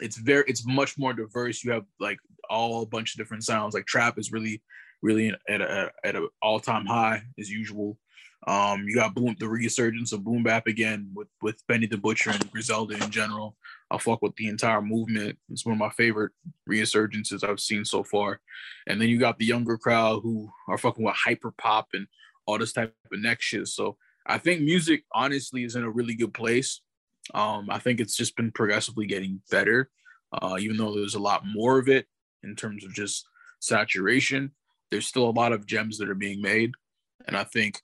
It's 0.00 0.16
very 0.16 0.44
it's 0.46 0.66
much 0.66 0.98
more 0.98 1.12
diverse. 1.12 1.64
You 1.64 1.72
have 1.72 1.84
like 2.00 2.18
all 2.48 2.82
a 2.82 2.86
bunch 2.86 3.14
of 3.14 3.18
different 3.18 3.44
sounds. 3.44 3.74
Like 3.74 3.86
trap 3.86 4.18
is 4.18 4.32
really 4.32 4.62
really 5.02 5.32
at 5.48 5.60
a 5.60 5.90
at 6.04 6.16
an 6.16 6.28
all 6.42 6.60
time 6.60 6.86
high 6.86 7.22
as 7.38 7.50
usual. 7.50 7.98
Um, 8.46 8.84
you 8.86 8.94
got 8.94 9.14
boom 9.14 9.34
the 9.40 9.48
resurgence 9.48 10.12
of 10.12 10.22
boom 10.22 10.42
bap 10.42 10.66
again 10.66 11.10
with 11.14 11.28
with 11.42 11.66
Benny 11.66 11.86
the 11.86 11.96
Butcher 11.96 12.30
and 12.30 12.50
Griselda 12.52 12.94
in 13.02 13.10
general. 13.10 13.56
I 13.90 13.98
fuck 13.98 14.22
with 14.22 14.36
the 14.36 14.48
entire 14.48 14.82
movement. 14.82 15.38
It's 15.50 15.64
one 15.64 15.74
of 15.74 15.78
my 15.78 15.90
favorite 15.90 16.32
resurgences 16.68 17.42
I've 17.42 17.60
seen 17.60 17.84
so 17.84 18.04
far. 18.04 18.40
And 18.86 19.00
then 19.00 19.08
you 19.08 19.18
got 19.18 19.38
the 19.38 19.46
younger 19.46 19.78
crowd 19.78 20.20
who 20.22 20.48
are 20.68 20.78
fucking 20.78 21.04
with 21.04 21.14
hyper 21.14 21.52
pop 21.56 21.88
and 21.92 22.06
all 22.46 22.58
this 22.58 22.72
type 22.72 22.94
of 23.12 23.20
next 23.20 23.44
shit. 23.44 23.68
So 23.68 23.96
I 24.26 24.38
think 24.38 24.62
music 24.62 25.04
honestly 25.12 25.64
is 25.64 25.76
in 25.76 25.84
a 25.84 25.90
really 25.90 26.14
good 26.14 26.34
place. 26.34 26.80
Um, 27.34 27.68
I 27.70 27.78
think 27.78 28.00
it's 28.00 28.16
just 28.16 28.36
been 28.36 28.52
progressively 28.52 29.06
getting 29.06 29.40
better, 29.50 29.90
uh, 30.32 30.56
even 30.60 30.76
though 30.76 30.94
there's 30.94 31.14
a 31.14 31.20
lot 31.20 31.42
more 31.46 31.78
of 31.78 31.88
it 31.88 32.06
in 32.42 32.54
terms 32.56 32.84
of 32.84 32.94
just 32.94 33.26
saturation. 33.60 34.52
There's 34.90 35.06
still 35.06 35.28
a 35.28 35.30
lot 35.30 35.52
of 35.52 35.66
gems 35.66 35.98
that 35.98 36.08
are 36.08 36.14
being 36.14 36.40
made, 36.40 36.72
and 37.26 37.36
I 37.36 37.44
think 37.44 37.80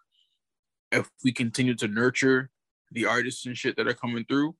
if 0.90 1.10
we 1.24 1.32
continue 1.32 1.74
to 1.76 1.88
nurture 1.88 2.50
the 2.92 3.06
artists 3.06 3.46
and 3.46 3.56
shit 3.56 3.76
that 3.76 3.88
are 3.88 3.94
coming 3.94 4.24
through, 4.28 4.54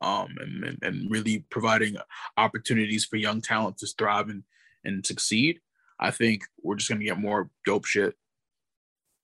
um, 0.00 0.34
and, 0.40 0.64
and, 0.64 0.78
and 0.82 1.10
really 1.10 1.44
providing 1.50 1.96
opportunities 2.36 3.04
for 3.04 3.16
young 3.16 3.40
talent 3.40 3.78
to 3.78 3.86
thrive 3.86 4.28
and, 4.28 4.42
and 4.84 5.06
succeed, 5.06 5.60
I 6.00 6.10
think 6.10 6.42
we're 6.62 6.76
just 6.76 6.90
gonna 6.90 7.04
get 7.04 7.18
more 7.18 7.50
dope 7.64 7.84
shit. 7.84 8.14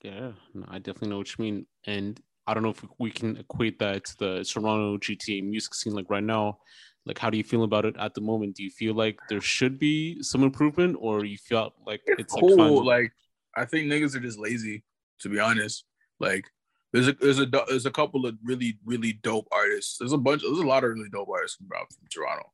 Yeah, 0.03 0.33
I 0.69 0.79
definitely 0.79 1.09
know 1.09 1.19
what 1.19 1.39
you 1.39 1.43
mean, 1.45 1.67
and 1.87 2.21
I 2.47 2.55
don't 2.55 2.63
know 2.63 2.71
if 2.71 2.85
we 2.99 3.11
can 3.11 3.37
equate 3.37 3.79
that 3.79 4.05
to 4.05 4.19
the 4.19 4.45
Toronto 4.45 4.99
GTA 4.99 5.45
music 5.45 5.75
scene 5.75 5.95
like 5.95 6.11
right 6.11 6.25
now. 6.25 6.59
Like, 7.05 7.19
how 7.19 7.31
do 7.31 7.37
you 7.37 7.45
feel 7.45 7.65
about 7.65 7.85
it 7.85 7.97
at 7.99 8.15
the 8.15 8.21
moment? 8.21 8.57
Do 8.57 8.63
you 8.63 8.71
feel 8.71 8.95
like 8.95 9.19
there 9.29 9.41
should 9.41 9.79
be 9.79 10.23
some 10.23 10.45
improvement, 10.45 10.97
or 11.01 11.25
you 11.25 11.37
feel 11.37 11.73
like 11.85 12.01
it's, 12.07 12.23
it's 12.23 12.35
cool? 12.35 12.85
Like, 12.85 13.03
like, 13.03 13.13
I 13.57 13.65
think 13.65 13.91
niggas 13.91 14.15
are 14.15 14.21
just 14.21 14.39
lazy, 14.39 14.85
to 15.21 15.29
be 15.29 15.41
honest. 15.41 15.85
Like 16.21 16.45
there's 16.93 17.09
a 17.09 17.13
there's 17.15 17.41
a 17.41 17.47
there's 17.47 17.87
a 17.87 17.91
couple 17.91 18.27
of 18.27 18.37
really 18.45 18.79
really 18.85 19.15
dope 19.15 19.49
artists. 19.51 19.99
There's 19.99 20.13
a 20.13 20.19
bunch. 20.19 20.43
There's 20.43 20.59
a 20.59 20.67
lot 20.67 20.85
of 20.85 20.91
really 20.91 21.09
dope 21.11 21.29
artists 21.29 21.57
from, 21.57 21.67
from 21.69 22.09
Toronto. 22.11 22.53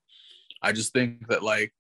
I 0.63 0.73
just 0.73 0.93
think 0.93 1.29
that 1.29 1.43
like 1.43 1.73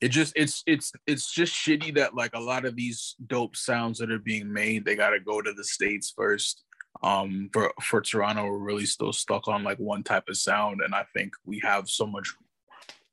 it 0.00 0.08
just 0.08 0.32
it's 0.36 0.62
it's 0.66 0.92
it's 1.06 1.32
just 1.32 1.52
shitty 1.52 1.94
that 1.94 2.14
like 2.14 2.30
a 2.34 2.40
lot 2.40 2.64
of 2.64 2.76
these 2.76 3.16
dope 3.26 3.56
sounds 3.56 3.98
that 3.98 4.10
are 4.10 4.18
being 4.18 4.52
made 4.52 4.84
they 4.84 4.94
got 4.94 5.10
to 5.10 5.20
go 5.20 5.40
to 5.40 5.52
the 5.52 5.64
states 5.64 6.12
first 6.16 6.64
um 7.02 7.50
for 7.52 7.72
for 7.82 8.00
toronto 8.00 8.44
we're 8.44 8.58
really 8.58 8.86
still 8.86 9.12
stuck 9.12 9.48
on 9.48 9.64
like 9.64 9.78
one 9.78 10.02
type 10.02 10.24
of 10.28 10.36
sound 10.36 10.80
and 10.84 10.94
i 10.94 11.04
think 11.14 11.32
we 11.44 11.60
have 11.62 11.88
so 11.88 12.06
much 12.06 12.32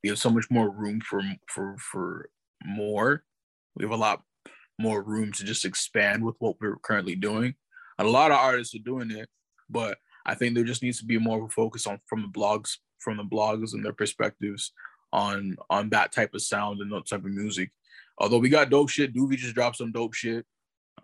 we 0.04 0.10
have 0.10 0.20
so 0.20 0.30
much 0.30 0.46
more 0.50 0.70
room 0.70 1.02
for 1.02 1.22
for 1.48 1.76
for 1.80 2.30
more 2.64 3.24
we 3.76 3.84
have 3.84 3.92
a 3.92 3.98
lot 3.98 4.22
more 4.80 5.02
room 5.02 5.32
to 5.34 5.44
just 5.44 5.66
expand 5.66 6.24
with 6.24 6.36
what 6.40 6.56
we're 6.60 6.78
currently 6.78 7.16
doing. 7.16 7.56
A 8.00 8.04
lot 8.04 8.32
of 8.32 8.38
artists 8.38 8.76
are 8.76 8.80
doing 8.80 9.12
it, 9.12 9.30
but 9.70 9.98
I 10.26 10.36
think 10.36 10.56
there 10.56 10.64
just 10.64 10.84
needs 10.84 11.00
to 11.00 11.06
be 11.06 11.18
more 11.18 11.38
of 11.38 11.46
a 11.46 11.50
focus 11.50 11.88
on 11.88 12.00
from 12.08 12.22
the 12.22 12.28
blogs, 12.28 12.78
from 13.00 13.18
the 13.18 13.24
bloggers 13.24 13.74
and 13.74 13.86
their 13.86 13.94
perspectives 13.94 14.74
on 15.14 15.58
on 15.70 15.90
that 15.90 16.12
type 16.12 16.34
of 16.34 16.42
sound 16.42 16.82
and 16.82 16.92
that 16.92 17.08
type 17.08 17.20
of 17.20 17.32
music. 17.32 17.72
Although 18.18 18.40
we 18.40 18.50
got 18.50 18.70
dope 18.70 18.90
shit, 18.90 19.14
Doobie 19.14 19.38
just 19.38 19.56
dropped 19.56 19.78
some 19.78 19.92
dope 19.92 20.14
shit. 20.14 20.46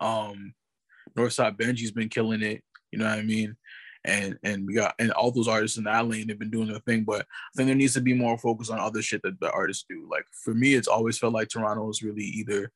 Um 0.00 0.54
Northside 1.16 1.56
Benji's 1.56 1.92
been 1.92 2.08
killing 2.08 2.42
it, 2.42 2.62
you 2.90 2.98
know 2.98 3.06
what 3.06 3.18
I 3.18 3.22
mean? 3.22 3.56
And 4.04 4.38
and 4.42 4.66
we 4.66 4.74
got 4.74 4.94
and 4.98 5.12
all 5.12 5.30
those 5.30 5.48
artists 5.48 5.78
in 5.78 5.84
that 5.84 6.08
lane 6.08 6.28
have 6.28 6.38
been 6.38 6.50
doing 6.50 6.68
their 6.68 6.80
thing, 6.80 7.04
but 7.04 7.22
I 7.22 7.56
think 7.56 7.66
there 7.66 7.76
needs 7.76 7.94
to 7.94 8.00
be 8.00 8.14
more 8.14 8.38
focus 8.38 8.70
on 8.70 8.80
other 8.80 9.02
shit 9.02 9.22
that 9.22 9.38
the 9.40 9.50
artists 9.50 9.84
do. 9.88 10.08
Like 10.10 10.24
for 10.44 10.54
me, 10.54 10.74
it's 10.74 10.88
always 10.88 11.18
felt 11.18 11.34
like 11.34 11.48
Toronto 11.48 11.88
is 11.88 12.02
really 12.02 12.24
either 12.24 12.72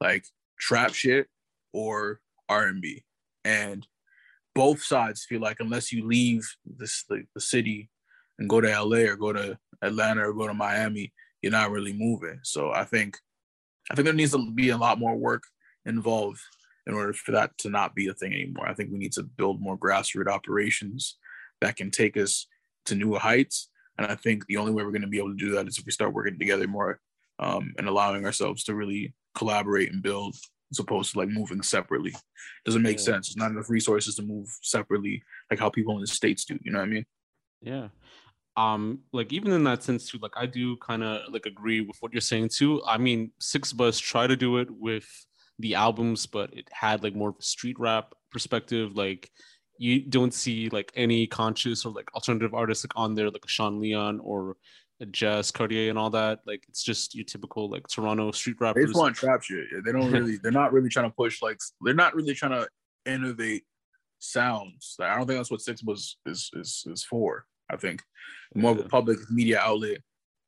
like 0.00 0.24
trap 0.58 0.94
shit 0.94 1.26
or 1.72 2.20
R&B. 2.48 3.04
And 3.44 3.86
both 4.54 4.82
sides 4.82 5.24
feel 5.24 5.40
like 5.40 5.58
unless 5.60 5.92
you 5.92 6.06
leave 6.06 6.48
this 6.64 7.04
the, 7.08 7.24
the 7.34 7.40
city 7.40 7.90
and 8.38 8.48
go 8.48 8.60
to 8.60 8.68
LA 8.68 8.98
or 8.98 9.16
go 9.16 9.32
to 9.32 9.58
Atlanta 9.82 10.28
or 10.28 10.32
go 10.32 10.46
to 10.46 10.54
Miami, 10.54 11.12
you're 11.42 11.52
not 11.52 11.70
really 11.70 11.92
moving. 11.92 12.40
So 12.42 12.72
I 12.72 12.84
think 12.84 13.16
I 13.90 13.94
think 13.94 14.04
there 14.04 14.14
needs 14.14 14.32
to 14.32 14.50
be 14.50 14.70
a 14.70 14.76
lot 14.76 14.98
more 14.98 15.16
work 15.16 15.42
involved 15.86 16.40
in 16.86 16.94
order 16.94 17.12
for 17.12 17.32
that 17.32 17.56
to 17.58 17.70
not 17.70 17.94
be 17.94 18.08
a 18.08 18.14
thing 18.14 18.32
anymore. 18.32 18.68
I 18.68 18.74
think 18.74 18.90
we 18.90 18.98
need 18.98 19.12
to 19.12 19.22
build 19.22 19.60
more 19.60 19.78
grassroots 19.78 20.28
operations 20.28 21.16
that 21.60 21.76
can 21.76 21.90
take 21.90 22.16
us 22.16 22.46
to 22.86 22.94
newer 22.94 23.18
heights. 23.18 23.68
And 23.96 24.06
I 24.06 24.14
think 24.14 24.46
the 24.46 24.56
only 24.56 24.72
way 24.72 24.82
we're 24.82 24.90
going 24.90 25.02
to 25.02 25.08
be 25.08 25.18
able 25.18 25.30
to 25.30 25.36
do 25.36 25.52
that 25.52 25.66
is 25.66 25.78
if 25.78 25.86
we 25.86 25.92
start 25.92 26.14
working 26.14 26.38
together 26.38 26.66
more 26.66 27.00
um, 27.38 27.72
and 27.78 27.88
allowing 27.88 28.24
ourselves 28.24 28.64
to 28.64 28.74
really 28.74 29.14
collaborate 29.34 29.92
and 29.92 30.02
build 30.02 30.36
as 30.70 30.78
opposed 30.78 31.12
to 31.12 31.18
like 31.18 31.28
moving 31.28 31.62
separately. 31.62 32.14
Doesn't 32.64 32.82
make 32.82 32.98
yeah. 32.98 33.04
sense. 33.04 33.28
It's 33.28 33.36
not 33.36 33.50
enough 33.50 33.70
resources 33.70 34.16
to 34.16 34.22
move 34.22 34.48
separately 34.62 35.22
like 35.50 35.60
how 35.60 35.70
people 35.70 35.94
in 35.94 36.00
the 36.00 36.06
states 36.06 36.44
do. 36.44 36.58
You 36.62 36.72
know 36.72 36.78
what 36.78 36.86
I 36.86 36.90
mean? 36.90 37.06
Yeah. 37.62 37.88
Um 38.62 39.00
like 39.12 39.32
even 39.32 39.52
in 39.52 39.64
that 39.64 39.82
sense 39.82 40.10
too 40.10 40.18
like 40.20 40.36
i 40.36 40.46
do 40.46 40.76
kind 40.78 41.04
of 41.04 41.32
like 41.32 41.46
agree 41.46 41.80
with 41.80 41.96
what 42.00 42.12
you're 42.12 42.30
saying 42.32 42.48
too 42.48 42.82
i 42.94 42.96
mean 43.06 43.30
6ixBuzz 43.40 44.00
try 44.00 44.26
to 44.26 44.36
do 44.44 44.58
it 44.62 44.68
with 44.70 45.08
the 45.60 45.74
albums 45.74 46.26
but 46.26 46.48
it 46.60 46.66
had 46.72 47.02
like 47.04 47.14
more 47.14 47.30
of 47.30 47.36
a 47.38 47.42
street 47.42 47.78
rap 47.78 48.14
perspective 48.32 48.96
like 48.96 49.30
you 49.78 50.00
don't 50.00 50.34
see 50.34 50.68
like 50.70 50.90
any 50.96 51.26
conscious 51.26 51.84
or 51.84 51.92
like 51.92 52.12
alternative 52.14 52.52
artists 52.52 52.84
like 52.84 52.96
on 52.96 53.14
there 53.14 53.30
like 53.30 53.48
Sean 53.48 53.80
Leon 53.80 54.20
or 54.22 54.56
Jess 55.10 55.50
Cartier 55.50 55.90
and 55.90 55.98
all 55.98 56.10
that. 56.10 56.40
Like 56.46 56.64
it's 56.68 56.82
just 56.82 57.14
your 57.14 57.24
typical 57.24 57.70
like 57.70 57.86
Toronto 57.88 58.30
street 58.32 58.56
rappers. 58.60 58.82
They 58.82 58.86
just 58.86 58.98
want 58.98 59.16
trap 59.16 59.42
shit. 59.42 59.66
They 59.84 59.92
don't 59.92 60.10
really. 60.10 60.38
They're 60.42 60.52
not 60.52 60.72
really 60.72 60.88
trying 60.88 61.08
to 61.08 61.14
push 61.14 61.40
like. 61.42 61.58
They're 61.80 61.94
not 61.94 62.14
really 62.14 62.34
trying 62.34 62.52
to 62.52 62.68
innovate 63.06 63.64
sounds. 64.18 64.96
Like, 64.98 65.10
I 65.10 65.16
don't 65.16 65.26
think 65.26 65.38
that's 65.38 65.50
what 65.50 65.60
Six 65.60 65.82
was 65.82 66.16
is 66.26 66.50
is 66.54 66.84
is 66.86 67.04
for. 67.04 67.44
I 67.70 67.76
think 67.76 68.02
more 68.54 68.72
yeah. 68.72 68.80
of 68.80 68.86
a 68.86 68.88
public 68.88 69.18
media 69.30 69.60
outlet. 69.60 69.98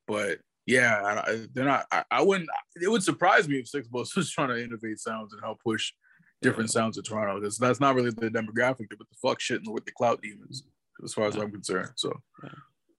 But 0.07 0.39
yeah, 0.65 1.23
I, 1.25 1.45
they're 1.53 1.65
not. 1.65 1.85
I, 1.91 2.03
I, 2.11 2.21
wouldn't. 2.21 2.49
It 2.75 2.89
would 2.89 3.03
surprise 3.03 3.47
me 3.47 3.57
if 3.57 3.71
6ixBuzz 3.71 4.15
was 4.15 4.31
trying 4.31 4.49
to 4.49 4.63
innovate 4.63 4.99
sounds 4.99 5.33
and 5.33 5.41
help 5.41 5.59
push 5.63 5.93
different 6.41 6.69
yeah. 6.69 6.81
sounds 6.81 6.97
of 6.97 7.05
Toronto. 7.05 7.39
Because 7.39 7.57
that's 7.57 7.79
not 7.79 7.95
really 7.95 8.11
the 8.11 8.29
demographic. 8.29 8.87
But 8.89 8.99
the 8.99 9.17
fuck 9.21 9.39
shit 9.39 9.61
and 9.63 9.73
with 9.73 9.85
the 9.85 9.91
clout 9.91 10.21
demons, 10.21 10.63
as 11.03 11.13
far 11.13 11.27
as 11.27 11.35
yeah. 11.35 11.43
I'm 11.43 11.51
concerned. 11.51 11.91
So. 11.95 12.13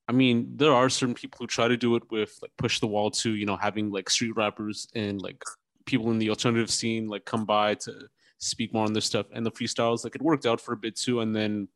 I 0.09 0.13
mean, 0.13 0.53
there 0.57 0.73
are 0.73 0.89
certain 0.89 1.15
people 1.15 1.39
who 1.39 1.47
try 1.47 1.69
to 1.69 1.77
do 1.77 1.95
it 1.95 2.03
with 2.11 2.37
like 2.43 2.51
push 2.59 2.81
the 2.81 2.89
wall 2.89 3.11
to, 3.13 3.31
you 3.31 3.47
know, 3.47 3.57
having 3.57 3.91
like 3.91 4.11
street 4.11 4.37
rappers 4.37 4.89
and 4.95 5.23
like 5.23 5.43
people 5.87 6.11
in 6.11 6.19
the 6.19 6.31
alternative 6.31 6.71
scene 6.71 7.09
like 7.09 7.25
come 7.25 7.45
by 7.45 7.75
to 7.75 8.09
speak 8.39 8.73
more 8.73 8.85
on 8.85 8.93
this 8.93 9.05
stuff 9.05 9.27
and 9.33 9.47
the 9.47 9.53
freestyles 9.53 10.05
like 10.05 10.15
it 10.15 10.23
worked 10.23 10.47
out 10.47 10.61
for 10.61 10.73
a 10.73 10.77
bit 10.77 10.97
too 10.97 11.21
and 11.21 11.35
then 11.35 11.69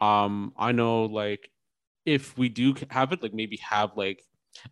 um 0.00 0.52
i 0.56 0.72
know 0.72 1.04
like 1.04 1.50
if 2.04 2.36
we 2.36 2.48
do 2.48 2.74
have 2.90 3.12
it 3.12 3.22
like 3.22 3.34
maybe 3.34 3.56
have 3.58 3.96
like 3.96 4.22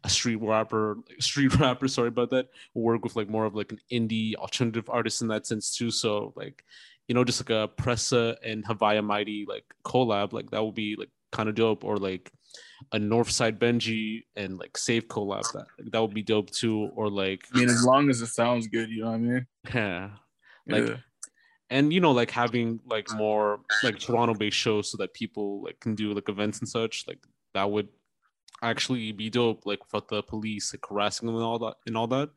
a 0.05 0.11
street 0.11 0.37
rapper 0.37 0.99
street 1.19 1.55
rapper 1.59 1.89
sorry 1.89 2.09
about 2.09 2.31
that 2.31 2.49
work 2.75 3.03
with 3.03 3.17
like 3.17 3.29
more 3.29 3.45
of 3.45 3.55
like 3.55 3.73
an 3.73 3.79
indie 3.91 4.35
alternative 4.35 4.89
artist 4.89 5.23
in 5.23 5.29
that 5.29 5.47
sense 5.47 5.75
too. 5.77 5.91
So 5.91 6.33
like 6.37 6.65
you 7.09 7.15
know 7.15 7.25
just 7.25 7.41
like 7.41 7.51
a 7.51 7.69
pressa 7.83 8.37
and 8.45 8.65
Haviah 8.65 9.05
Mighty 9.05 9.47
like 9.49 9.65
collab 9.85 10.33
like 10.33 10.51
that 10.51 10.65
would 10.65 10.75
be 10.75 10.97
like 10.99 11.11
kind 11.33 11.49
of 11.49 11.55
dope. 11.55 11.85
Or 11.85 11.97
like 11.97 12.31
a 12.93 12.99
Northside 12.99 13.59
Benji 13.59 14.25
and 14.37 14.59
like 14.59 14.77
Save 14.77 15.09
collab 15.09 15.51
that 15.53 15.67
like, 15.79 15.93
that 15.93 16.01
would 16.01 16.15
be 16.15 16.23
dope 16.23 16.51
too. 16.51 16.91
Or 16.95 17.09
like 17.09 17.47
I 17.55 17.59
mean 17.59 17.69
as 17.69 17.85
long 17.85 18.11
as 18.11 18.21
it 18.21 18.29
sounds 18.29 18.67
good 18.67 18.91
you 18.91 19.03
know 19.03 19.11
what 19.11 19.15
I 19.15 19.19
mean? 19.19 19.47
Yeah. 19.75 20.11
Like 20.67 20.89
yeah 20.89 20.97
and 21.71 21.93
you 21.93 22.01
know 22.01 22.13
like 22.13 22.31
having 22.31 22.81
like 22.87 23.07
more 23.15 23.61
like 23.83 23.99
toronto 23.99 24.35
based 24.35 24.57
shows 24.57 24.91
so 24.91 24.97
that 24.99 25.15
people 25.15 25.63
like 25.63 25.79
can 25.81 25.95
do 25.95 26.13
like 26.13 26.29
events 26.29 26.59
and 26.59 26.69
such 26.69 27.05
like 27.07 27.19
that 27.55 27.71
would 27.71 27.89
actually 28.63 29.13
be 29.13 29.31
dope 29.31 29.65
like 29.65 29.81
without 29.85 30.09
the 30.09 30.23
police 30.23 30.75
like 30.75 30.85
harassing 30.89 31.27
them 31.27 31.37
and 31.37 31.45
all 31.45 31.59
that 31.59 31.75
and 31.87 31.97
all 31.97 32.07
that. 32.07 32.31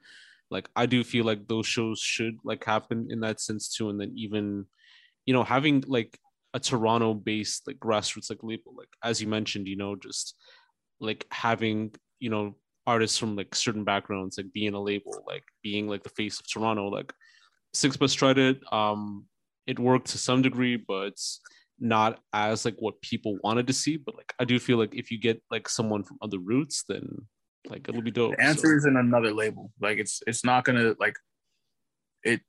Like 0.49 0.69
i 0.75 0.86
do 0.86 1.03
feel 1.03 1.25
like 1.25 1.47
those 1.47 1.65
shows 1.65 1.99
should 1.99 2.38
like 2.43 2.63
happen 2.63 3.07
in 3.09 3.21
that 3.21 3.41
sense 3.41 3.73
too 3.75 3.89
and 3.89 3.99
then 3.99 4.13
even 4.15 4.67
you 5.25 5.34
know 5.34 5.43
having 5.43 5.84
like 5.88 6.19
a 6.53 6.59
toronto 6.59 7.15
based 7.15 7.65
like 7.65 7.77
grassroots 7.77 8.29
like 8.29 8.43
label 8.43 8.75
like 8.77 8.89
as 9.03 9.19
you 9.19 9.27
mentioned 9.27 9.67
you 9.67 9.75
know 9.75 9.95
just 9.95 10.36
like 10.99 11.25
having 11.31 11.91
you 12.19 12.29
know 12.29 12.55
artists 12.86 13.17
from 13.17 13.36
like 13.36 13.55
certain 13.55 13.84
backgrounds 13.84 14.38
like 14.38 14.53
being 14.53 14.75
a 14.75 14.79
label 14.79 15.23
like 15.25 15.43
being 15.63 15.88
like 15.88 16.03
the 16.03 16.09
face 16.09 16.39
of 16.39 16.47
toronto 16.47 16.88
like 16.88 17.11
6ixBuzz 17.76 18.15
tried 18.15 18.38
it. 18.38 18.59
Um, 18.71 19.26
it 19.67 19.80
worked 19.80 20.07
to 20.07 20.17
some 20.17 20.41
degree, 20.41 20.78
but 20.78 21.19
not 21.80 22.19
as 22.34 22.65
like 22.65 22.76
what 22.80 23.01
people 23.01 23.38
wanted 23.43 23.67
to 23.67 23.74
see. 23.74 23.97
But 23.97 24.15
like 24.15 24.34
I 24.39 24.45
do 24.45 24.59
feel 24.59 24.78
like 24.78 24.95
if 24.95 25.11
you 25.11 25.19
get 25.19 25.41
like 25.51 25.67
someone 25.67 26.03
from 26.03 26.17
other 26.21 26.39
roots, 26.39 26.84
then 26.88 27.28
like 27.69 27.88
it'll 27.88 28.01
be 28.01 28.11
dope. 28.11 28.36
The 28.38 28.43
answer 28.43 28.67
so. 28.67 28.78
is 28.78 28.86
in 28.86 28.97
another 28.97 29.32
label. 29.32 29.71
Like 29.82 29.97
it's 29.97 30.21
it's 30.28 30.43
not 30.43 30.65
gonna 30.65 30.95
like 30.99 31.15
it. 32.24 32.41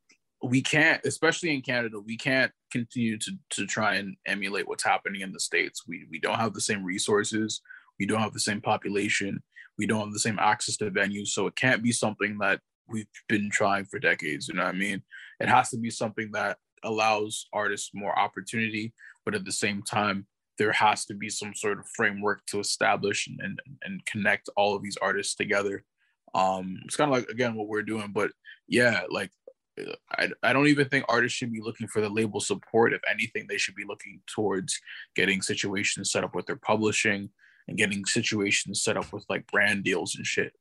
We 0.43 0.61
can't, 0.61 1.01
especially 1.07 1.55
in 1.55 1.62
Canada, 1.62 1.99
we 1.99 2.16
can't 2.16 2.53
continue 2.70 3.18
to 3.18 3.33
to 3.51 3.66
try 3.66 3.95
and 3.95 4.16
emulate 4.27 4.68
what's 4.68 4.85
happening 4.85 5.22
in 5.22 5.33
the 5.33 5.41
states. 5.41 5.83
We 5.87 6.07
we 6.11 6.18
don't 6.18 6.39
have 6.39 6.55
the 6.55 6.61
same 6.61 6.85
resources. 6.85 7.61
We 7.99 8.07
don't 8.07 8.20
have 8.20 8.33
the 8.33 8.41
same 8.41 8.61
population. 8.61 9.43
We 9.79 9.87
don't 9.87 10.01
have 10.01 10.12
the 10.12 10.18
same 10.18 10.39
access 10.39 10.77
to 10.79 10.91
venues. 10.91 11.29
So 11.29 11.47
it 11.47 11.57
can't 11.57 11.83
be 11.83 11.93
something 11.93 12.39
that 12.39 12.61
we've 12.89 13.07
been 13.29 13.51
trying 13.51 13.87
for 13.87 13.99
decades. 13.99 14.49
You 14.49 14.55
know 14.55 14.64
what 14.64 14.75
I 14.75 14.79
mean? 14.79 15.03
It 15.41 15.49
has 15.49 15.70
to 15.70 15.78
be 15.78 15.91
something 15.91 16.30
that 16.32 16.59
allows 16.82 17.47
artists 17.53 17.91
more 17.95 18.16
opportunity, 18.18 18.93
but 19.24 19.35
at 19.35 19.45
the 19.45 19.53
same 19.53 19.82
time, 19.82 20.26
there 20.59 20.72
has 20.72 21.05
to 21.07 21.14
be 21.14 21.28
some 21.28 21.55
sort 21.55 21.78
of 21.78 21.87
framework 21.97 22.45
to 22.47 22.61
establish 22.61 23.26
and, 23.26 23.41
and, 23.41 23.59
and 23.82 24.07
connect 24.07 24.49
all 24.57 24.76
of 24.76 24.82
these 24.82 24.97
artists 25.03 25.35
together. 25.35 25.85
Um, 26.35 26.78
it's 26.85 26.97
kind 26.97 27.11
of 27.11 27.16
like 27.16 27.28
again 27.28 27.55
what 27.55 27.68
we're 27.68 27.82
doing, 27.82 28.12
but 28.12 28.30
yeah, 28.68 29.03
like 29.11 29.30
I, 30.12 30.30
I 30.43 30.53
don't 30.53 30.68
even 30.68 30.89
think 30.89 31.05
artists 31.09 31.37
should 31.37 31.53
be 31.53 31.61
looking 31.61 31.89
for 31.89 32.01
the 32.01 32.09
label 32.09 32.41
support. 32.41 32.93
If 32.93 33.01
anything, 33.11 33.47
they 33.49 33.59
should 33.59 33.74
be 33.74 33.85
looking 33.85 34.20
towards 34.26 34.78
getting 35.16 35.43
situations 35.43 36.12
set 36.12 36.24
up 36.24 36.35
with 36.35 36.47
their 36.47 36.57
publishing 36.57 37.30
and 37.66 37.78
getting 37.78 38.05
situations 38.05 38.82
set 38.82 38.97
up 38.97 39.12
with 39.12 39.24
like 39.28 39.47
brand 39.49 39.85
deals 39.85 40.14
and 40.14 40.26
shit 40.26 40.53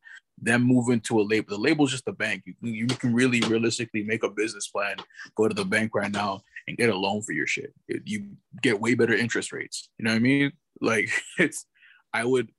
them 0.42 0.64
moving 0.64 1.00
to 1.02 1.20
a 1.20 1.24
label. 1.24 1.50
The 1.50 1.62
label's 1.62 1.92
just 1.92 2.08
a 2.08 2.12
bank. 2.12 2.44
You, 2.46 2.56
you 2.62 2.88
can 2.88 3.14
really 3.14 3.42
realistically 3.42 4.04
make 4.04 4.24
a 4.24 4.30
business 4.30 4.68
plan, 4.68 4.98
go 5.36 5.48
to 5.48 5.54
the 5.54 5.66
bank 5.66 5.92
right 5.96 6.12
now 6.12 6.42
and 6.68 6.78
get 6.78 6.90
a 6.90 6.98
loan 6.98 7.22
for 7.22 7.34
your 7.34 7.48
shit. 7.48 7.74
You 7.88 8.32
get 8.62 8.80
way 8.80 8.94
better 8.96 9.14
interest 9.14 9.52
rates. 9.52 9.90
You 9.98 10.06
know 10.06 10.12
what 10.12 10.18
I 10.18 10.20
mean? 10.20 10.52
Like 10.82 11.10
it's, 11.40 11.66
I 12.14 12.26
would, 12.26 12.50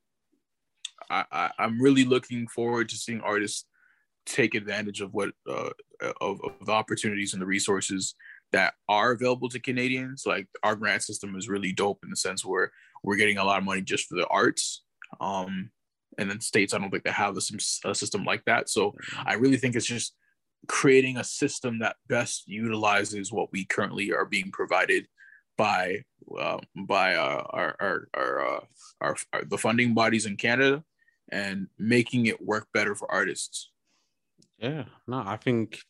I, 1.10 1.24
I 1.30 1.50
am 1.64 1.80
really 1.80 2.04
looking 2.04 2.48
forward 2.48 2.88
to 2.88 2.96
seeing 2.96 3.20
artists 3.20 3.66
take 4.26 4.54
advantage 4.54 5.00
of 5.00 5.12
what 5.12 5.30
uh, 5.48 5.70
of, 6.20 6.40
of 6.42 6.52
the 6.64 6.72
opportunities 6.72 7.32
and 7.32 7.42
the 7.42 7.46
resources 7.46 8.14
that 8.52 8.74
are 8.88 9.12
available 9.12 9.48
to 9.50 9.60
Canadians. 9.60 10.24
Like 10.26 10.48
our 10.62 10.76
grant 10.76 11.02
system 11.02 11.36
is 11.36 11.48
really 11.48 11.72
dope 11.72 12.00
in 12.02 12.10
the 12.10 12.16
sense 12.16 12.44
where 12.44 12.72
we're 13.02 13.16
getting 13.16 13.38
a 13.38 13.44
lot 13.44 13.58
of 13.58 13.64
money 13.64 13.82
just 13.82 14.08
for 14.08 14.14
the 14.14 14.26
arts. 14.28 14.82
Um, 15.20 15.70
and 16.18 16.30
then 16.30 16.40
states 16.40 16.74
i 16.74 16.78
don't 16.78 16.90
think 16.90 17.04
they 17.04 17.10
have 17.10 17.36
a, 17.36 17.40
a 17.88 17.94
system 17.94 18.24
like 18.24 18.44
that 18.44 18.68
so 18.68 18.94
i 19.26 19.34
really 19.34 19.56
think 19.56 19.74
it's 19.74 19.86
just 19.86 20.14
creating 20.66 21.16
a 21.16 21.24
system 21.24 21.78
that 21.78 21.96
best 22.08 22.44
utilizes 22.46 23.32
what 23.32 23.52
we 23.52 23.64
currently 23.64 24.12
are 24.12 24.24
being 24.24 24.50
provided 24.50 25.06
by 25.56 26.02
uh, 26.38 26.58
by 26.86 27.14
uh, 27.14 27.42
our 27.50 27.76
our 27.80 28.08
our, 28.14 28.46
uh, 28.46 28.60
our, 29.00 29.16
our 29.32 29.44
the 29.44 29.58
funding 29.58 29.94
bodies 29.94 30.26
in 30.26 30.36
Canada 30.36 30.82
and 31.30 31.68
making 31.78 32.26
it 32.26 32.44
work 32.44 32.66
better 32.72 32.94
for 32.94 33.10
artists. 33.10 33.70
Yeah, 34.58 34.84
no, 35.06 35.22
I 35.24 35.36
think 35.36 35.80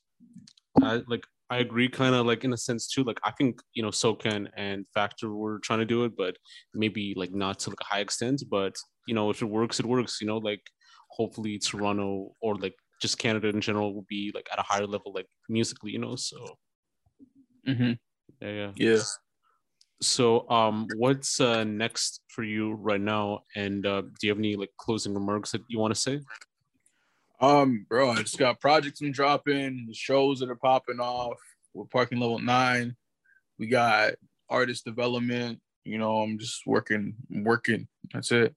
I 0.83 1.03
like 1.07 1.27
I 1.51 1.59
agree 1.59 1.89
kind 1.89 2.15
of 2.15 2.27
like 2.27 2.45
in 2.45 2.53
a 2.53 2.57
sense 2.57 2.89
too. 2.89 3.05
Like 3.05 3.21
I 3.23 3.31
think, 3.33 3.61
you 3.75 3.83
know, 3.83 3.91
SOCAN 3.91 4.49
and 4.57 4.87
Factor 4.95 5.35
were 5.35 5.59
trying 5.61 5.81
to 5.81 5.85
do 5.85 6.05
it, 6.05 6.17
but 6.17 6.37
maybe 6.73 7.15
like 7.17 7.33
not 7.33 7.59
to 7.61 7.71
like 7.71 7.81
a 7.81 7.85
high 7.85 8.01
extent. 8.01 8.43
But 8.51 8.75
you 9.07 9.15
know, 9.15 9.31
if 9.31 9.43
it 9.43 9.47
works, 9.47 9.79
it 9.79 9.87
works. 9.87 10.21
You 10.21 10.27
know, 10.27 10.39
like 10.39 10.63
hopefully 11.11 11.59
Toronto 11.59 12.35
or 12.41 12.57
like 12.57 12.75
just 13.01 13.19
Canada 13.19 13.49
in 13.49 13.61
general 13.61 13.95
will 13.95 14.07
be 14.09 14.33
like 14.35 14.49
at 14.53 14.59
a 14.59 14.63
higher 14.63 14.87
level, 14.87 15.13
like 15.13 15.27
musically. 15.49 15.93
You 15.93 15.99
know, 15.99 16.17
so 16.17 16.57
mm-hmm. 17.69 17.93
yeah, 18.41 18.49
yeah, 18.49 18.71
yeah. 18.77 19.03
So, 20.01 20.49
um, 20.51 20.87
what's 20.97 21.41
uh, 21.41 21.65
next 21.65 22.21
for 22.29 22.43
you 22.43 22.73
right 22.73 23.01
now? 23.01 23.41
And 23.55 23.87
uh, 23.87 24.03
do 24.03 24.27
you 24.27 24.31
have 24.31 24.39
any 24.39 24.57
like 24.57 24.71
closing 24.77 25.15
remarks 25.15 25.53
that 25.53 25.63
you 25.69 25.79
want 25.79 25.95
to 25.95 26.01
say? 26.01 26.21
Um, 27.41 27.87
bro, 27.89 28.11
I 28.11 28.17
just 28.17 28.39
got 28.39 28.61
projects 28.61 29.01
I'm 29.01 29.13
dropping, 29.13 29.87
the 29.87 29.95
shows 29.95 30.41
that 30.41 30.51
are 30.51 30.57
popping 30.57 31.01
off. 31.01 31.39
We're 31.75 31.85
parking 31.85 32.21
level 32.21 32.39
nine. 32.39 32.97
We 33.59 33.67
got 33.67 34.15
artist 34.49 34.85
development. 34.85 35.61
You 35.85 35.99
know, 35.99 36.21
I'm 36.21 36.39
just 36.39 36.63
working, 36.67 37.15
working. 37.31 37.89
That's 38.13 38.33
it. 38.33 38.55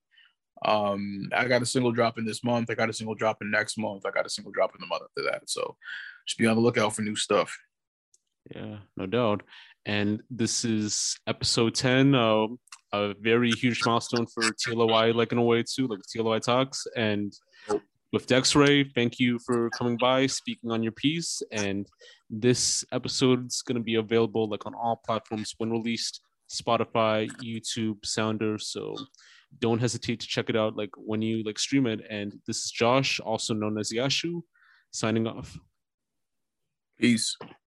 Um, 0.65 1.29
I 1.35 1.47
got 1.47 1.61
a 1.61 1.65
single 1.65 1.91
drop 1.91 2.17
in 2.17 2.25
this 2.25 2.43
month. 2.43 2.69
I 2.69 2.75
got 2.75 2.89
a 2.89 2.93
single 2.93 3.15
drop 3.15 3.41
in 3.41 3.51
next 3.51 3.77
month. 3.77 4.05
I 4.05 4.11
got 4.11 4.25
a 4.25 4.29
single 4.29 4.51
drop 4.51 4.73
in 4.73 4.81
the 4.81 4.87
month 4.87 5.03
after 5.03 5.29
that. 5.29 5.49
So 5.49 5.75
just 6.27 6.37
be 6.37 6.47
on 6.47 6.55
the 6.55 6.61
lookout 6.61 6.95
for 6.95 7.01
new 7.01 7.15
stuff. 7.15 7.57
Yeah, 8.55 8.77
no 8.95 9.05
doubt. 9.05 9.43
And 9.85 10.21
this 10.29 10.65
is 10.65 11.17
episode 11.27 11.75
10, 11.75 12.15
uh, 12.15 12.47
a 12.93 13.13
very 13.19 13.51
huge 13.51 13.85
milestone 13.85 14.25
for 14.25 14.43
TLOY, 14.43 15.13
like 15.13 15.31
in 15.31 15.37
a 15.37 15.43
way 15.43 15.63
too, 15.63 15.87
like 15.87 15.99
TLOY 15.99 16.41
Talks. 16.41 16.87
And 16.95 17.33
with 18.13 18.27
Dexray, 18.27 18.89
thank 18.95 19.19
you 19.19 19.39
for 19.45 19.69
coming 19.71 19.97
by, 19.97 20.27
speaking 20.27 20.71
on 20.71 20.83
your 20.83 20.93
piece. 20.93 21.41
And 21.51 21.85
this 22.29 22.85
episode 22.91 23.47
is 23.47 23.61
going 23.61 23.77
to 23.77 23.83
be 23.83 23.95
available 23.95 24.49
like 24.49 24.65
on 24.65 24.73
all 24.73 25.01
platforms 25.05 25.53
when 25.57 25.71
released 25.71 26.21
Spotify, 26.49 27.29
YouTube, 27.43 28.05
Sounder. 28.05 28.57
So 28.57 28.95
don't 29.59 29.79
hesitate 29.79 30.19
to 30.19 30.27
check 30.27 30.49
it 30.49 30.55
out 30.55 30.75
like 30.75 30.91
when 30.97 31.21
you 31.21 31.43
like 31.43 31.59
stream 31.59 31.87
it 31.87 32.01
and 32.09 32.33
this 32.45 32.65
is 32.65 32.71
josh 32.71 33.19
also 33.19 33.53
known 33.53 33.77
as 33.77 33.91
yashu 33.91 34.41
signing 34.91 35.27
off 35.27 35.57
peace 36.99 37.35